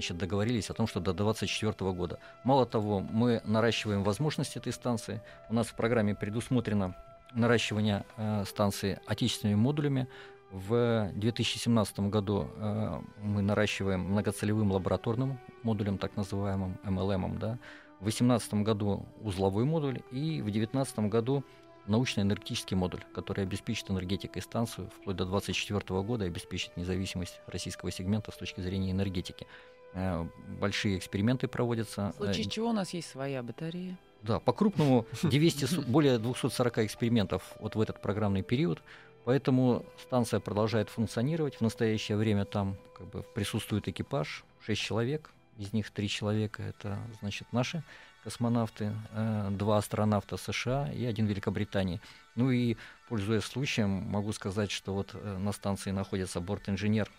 значит, 0.00 0.16
договорились 0.16 0.70
о 0.70 0.74
том, 0.74 0.86
что 0.86 0.98
до 0.98 1.12
2024 1.12 1.92
года. 1.92 2.18
Мало 2.42 2.64
того, 2.64 3.00
мы 3.00 3.42
наращиваем 3.44 4.02
возможности 4.02 4.56
этой 4.56 4.72
станции. 4.72 5.20
У 5.50 5.54
нас 5.54 5.66
в 5.66 5.74
программе 5.74 6.14
предусмотрено 6.14 6.94
наращивание 7.34 8.06
э, 8.16 8.44
станции 8.46 8.98
отечественными 9.06 9.58
модулями. 9.58 10.08
В 10.50 11.10
2017 11.14 12.00
году 12.08 12.48
э, 12.56 13.00
мы 13.22 13.42
наращиваем 13.42 14.00
многоцелевым 14.00 14.72
лабораторным 14.72 15.38
модулем, 15.62 15.98
так 15.98 16.16
называемым 16.16 16.78
MLM. 16.82 17.38
Да. 17.38 17.58
В 18.00 18.04
2018 18.04 18.54
году 18.54 19.04
узловой 19.20 19.64
модуль 19.64 20.00
и 20.10 20.40
в 20.40 20.44
2019 20.50 21.10
году 21.10 21.44
научно-энергетический 21.86 22.74
модуль, 22.74 23.02
который 23.14 23.44
обеспечит 23.44 23.90
энергетикой 23.90 24.40
станцию 24.40 24.88
вплоть 24.88 25.16
до 25.16 25.26
2024 25.26 26.00
года 26.00 26.24
и 26.24 26.28
обеспечит 26.28 26.74
независимость 26.78 27.40
российского 27.46 27.90
сегмента 27.90 28.32
с 28.32 28.36
точки 28.36 28.62
зрения 28.62 28.92
энергетики. 28.92 29.46
Э, 29.94 30.26
Большие 30.60 30.98
эксперименты 30.98 31.48
проводятся. 31.48 32.12
В 32.12 32.16
случае 32.16 32.46
Э, 32.46 32.48
чего 32.50 32.68
у 32.68 32.72
нас 32.72 32.92
есть 32.94 33.08
своя 33.10 33.42
батарея. 33.42 33.96
да, 34.22 34.38
по-крупному 34.38 35.06
200, 35.22 35.64
с- 35.64 35.74
более 35.78 36.18
240 36.18 36.78
экспериментов 36.78 37.54
вот 37.60 37.74
в 37.74 37.80
этот 37.80 38.00
программный 38.00 38.42
период. 38.42 38.82
Поэтому 39.24 39.84
станция 40.02 40.40
продолжает 40.40 40.88
функционировать. 40.88 41.56
В 41.56 41.60
настоящее 41.60 42.16
время 42.16 42.44
там 42.44 42.76
как 42.96 43.06
бы 43.08 43.22
присутствует 43.34 43.86
экипаж, 43.88 44.44
6 44.64 44.80
человек. 44.80 45.30
Из 45.58 45.72
них 45.72 45.90
3 45.90 46.08
человека 46.08 46.62
это 46.62 46.98
значит 47.20 47.52
наши 47.52 47.82
космонавты, 48.24 48.92
э, 49.12 49.48
два 49.50 49.78
астронавта 49.78 50.36
США 50.36 50.90
и 50.92 51.04
один 51.04 51.26
Великобритании. 51.26 52.00
Ну 52.36 52.50
и, 52.50 52.76
пользуясь 53.08 53.44
случаем, 53.44 53.88
могу 53.90 54.32
сказать, 54.32 54.70
что 54.70 54.94
вот 54.94 55.14
на 55.22 55.52
станции 55.52 55.90
находится 55.90 56.40
борт-инженер 56.40 57.10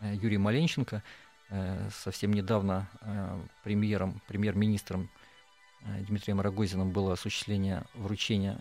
Юрий 0.00 0.38
Маленченко. 0.38 1.02
Э, 1.50 1.88
Совсем 1.92 2.32
недавно 2.32 2.88
э, 3.00 3.40
премьером, 3.64 4.20
премьер-министром 4.28 5.10
э, 5.82 6.00
Дмитрием 6.04 6.40
Рогозиным 6.40 6.92
было 6.92 7.14
осуществление 7.14 7.84
вручения 7.94 8.60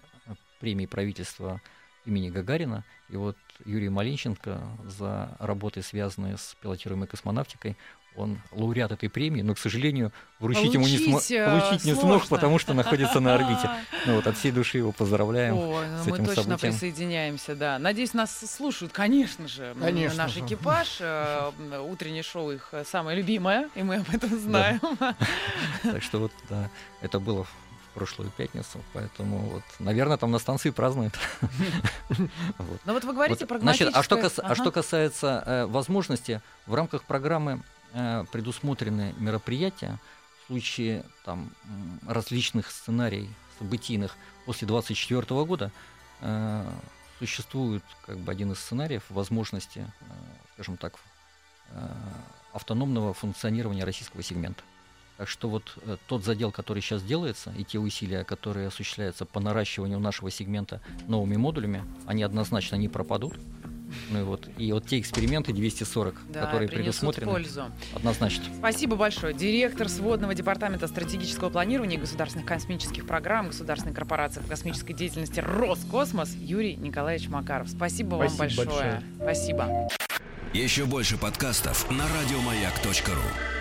премии 0.60 0.88
правительства 0.88 1.62
имени 2.06 2.30
Гагарина. 2.30 2.84
И 3.10 3.16
вот 3.16 3.38
Юрий 3.66 3.90
Маленченко 3.90 4.62
за 4.86 5.36
работы, 5.40 5.82
связанные 5.84 6.38
с 6.38 6.56
пилотируемой 6.62 7.08
космонавтикой, 7.08 7.78
он 8.20 8.39
лауреат 8.51 8.91
этой 8.91 9.09
премии, 9.09 9.41
но, 9.41 9.55
к 9.55 9.59
сожалению, 9.59 10.11
вручить 10.39 10.74
ему 10.74 10.86
не, 10.86 10.97
смо- 10.97 11.13
Получить, 11.45 11.86
э, 11.86 11.89
не 11.89 11.95
смог, 11.95 12.28
потому 12.28 12.59
что 12.59 12.74
находится 12.74 13.20
на 13.20 13.36
орбите. 13.36 13.70
Ну 14.05 14.15
вот 14.15 14.28
от 14.28 14.38
всей 14.38 14.51
души 14.51 14.78
его 14.78 14.91
поздравляем. 14.93 15.57
Ой, 15.57 15.86
ну 15.88 16.03
с 16.03 16.07
мы 16.07 16.15
этим 16.15 16.26
точно 16.26 16.43
событием. 16.43 16.74
присоединяемся, 16.74 17.55
да. 17.55 17.80
Надеюсь, 17.80 18.13
нас 18.13 18.32
слушают, 18.39 18.93
конечно 18.93 19.47
же, 19.47 19.76
Конечно. 19.80 20.24
наш 20.24 20.38
экипаж. 20.38 20.97
э, 21.01 21.51
Утреннее 21.89 22.24
шоу 22.24 22.51
их 22.51 22.74
самое 22.89 23.17
любимое, 23.17 23.70
и 23.76 23.84
мы 23.84 23.97
об 23.97 24.09
этом 24.13 24.39
знаем. 24.39 24.80
Так 25.84 26.03
что 26.03 26.20
вот, 26.20 26.32
да, 26.49 26.70
это 27.01 27.20
было 27.20 27.43
в 27.43 27.49
прошлую 27.93 28.32
пятницу, 28.32 28.80
поэтому 28.93 29.39
вот, 29.39 29.63
наверное, 29.80 30.17
там 30.17 30.32
на 30.32 30.39
станции 30.39 30.70
празднуют. 30.70 31.13
Но 32.86 32.93
вот 32.93 33.03
вы 33.03 33.13
говорите 33.13 33.45
про 33.45 33.59
значит, 33.59 33.89
а 33.93 34.03
что, 34.03 34.15
а 34.15 34.72
касается 34.72 35.43
э, 35.45 35.65
возможности, 35.65 36.41
в 36.65 36.76
рамках 36.76 37.03
программы 37.03 37.61
предусмотрены 38.32 39.14
мероприятия 39.18 40.00
в 40.44 40.48
случае 40.48 41.04
там, 41.26 41.52
различных 42.08 42.72
сценариев 42.72 43.30
событийных 43.58 44.16
после 44.46 44.68
2024 44.68 45.46
года. 45.46 45.72
э, 46.22 46.70
существует 47.20 47.84
как 48.06 48.18
бы 48.18 48.32
один 48.32 48.54
из 48.54 48.60
сценариев 48.60 49.04
возможности, 49.10 49.80
э, 49.80 50.04
скажем 50.54 50.78
так, 50.78 50.96
э, 51.72 51.96
автономного 52.54 53.14
функционирования 53.14 53.84
российского 53.84 54.24
сегмента. 54.24 54.64
Так 55.18 55.28
что 55.28 55.50
вот 55.50 55.78
э, 55.82 55.98
тот 56.08 56.24
задел, 56.24 56.52
который 56.52 56.82
сейчас 56.82 57.04
делается, 57.04 57.52
и 57.58 57.66
те 57.66 57.78
усилия, 57.78 58.24
которые 58.24 58.68
осуществляются 58.68 59.26
по 59.26 59.42
наращиванию 59.42 60.00
нашего 60.00 60.32
сегмента 60.32 60.82
новыми 61.08 61.36
модулями, 61.36 61.84
они 62.08 62.24
однозначно 62.24 62.78
не 62.78 62.88
пропадут. 62.88 63.38
Ну 64.10 64.20
и 64.20 64.24
вот, 64.24 64.48
и 64.58 64.72
вот 64.72 64.86
те 64.88 65.00
эксперименты 65.00 65.54
240, 65.54 66.16
Да, 66.30 66.46
которые 66.46 66.70
предусмотрены, 66.70 67.32
пользу. 67.32 67.66
однозначно. 67.96 68.44
Спасибо 68.58 68.96
большое. 68.96 69.34
Директор 69.34 69.90
сводного 69.90 70.34
департамента 70.34 70.88
стратегического 70.88 71.50
планирования 71.50 71.98
и 71.98 72.00
государственных 72.00 72.48
космических 72.48 73.06
программ 73.06 73.48
Государственной 73.48 73.94
корпорации 73.94 74.42
по 74.42 74.48
космической 74.48 74.94
деятельности 74.94 75.40
Роскосмос 75.40 76.36
Юрий 76.36 76.76
Николаевич 76.76 77.28
Макаров. 77.30 77.70
Спасибо, 77.70 78.16
вам 78.16 78.30
Спасибо 78.30 78.64
большое. 78.66 78.92
большое. 78.92 79.04
Спасибо. 79.22 79.90
Еще 80.54 80.86
больше 80.86 81.18
подкастов 81.18 81.90
на 81.92 82.06
радиомаяк.ру. 82.08 83.59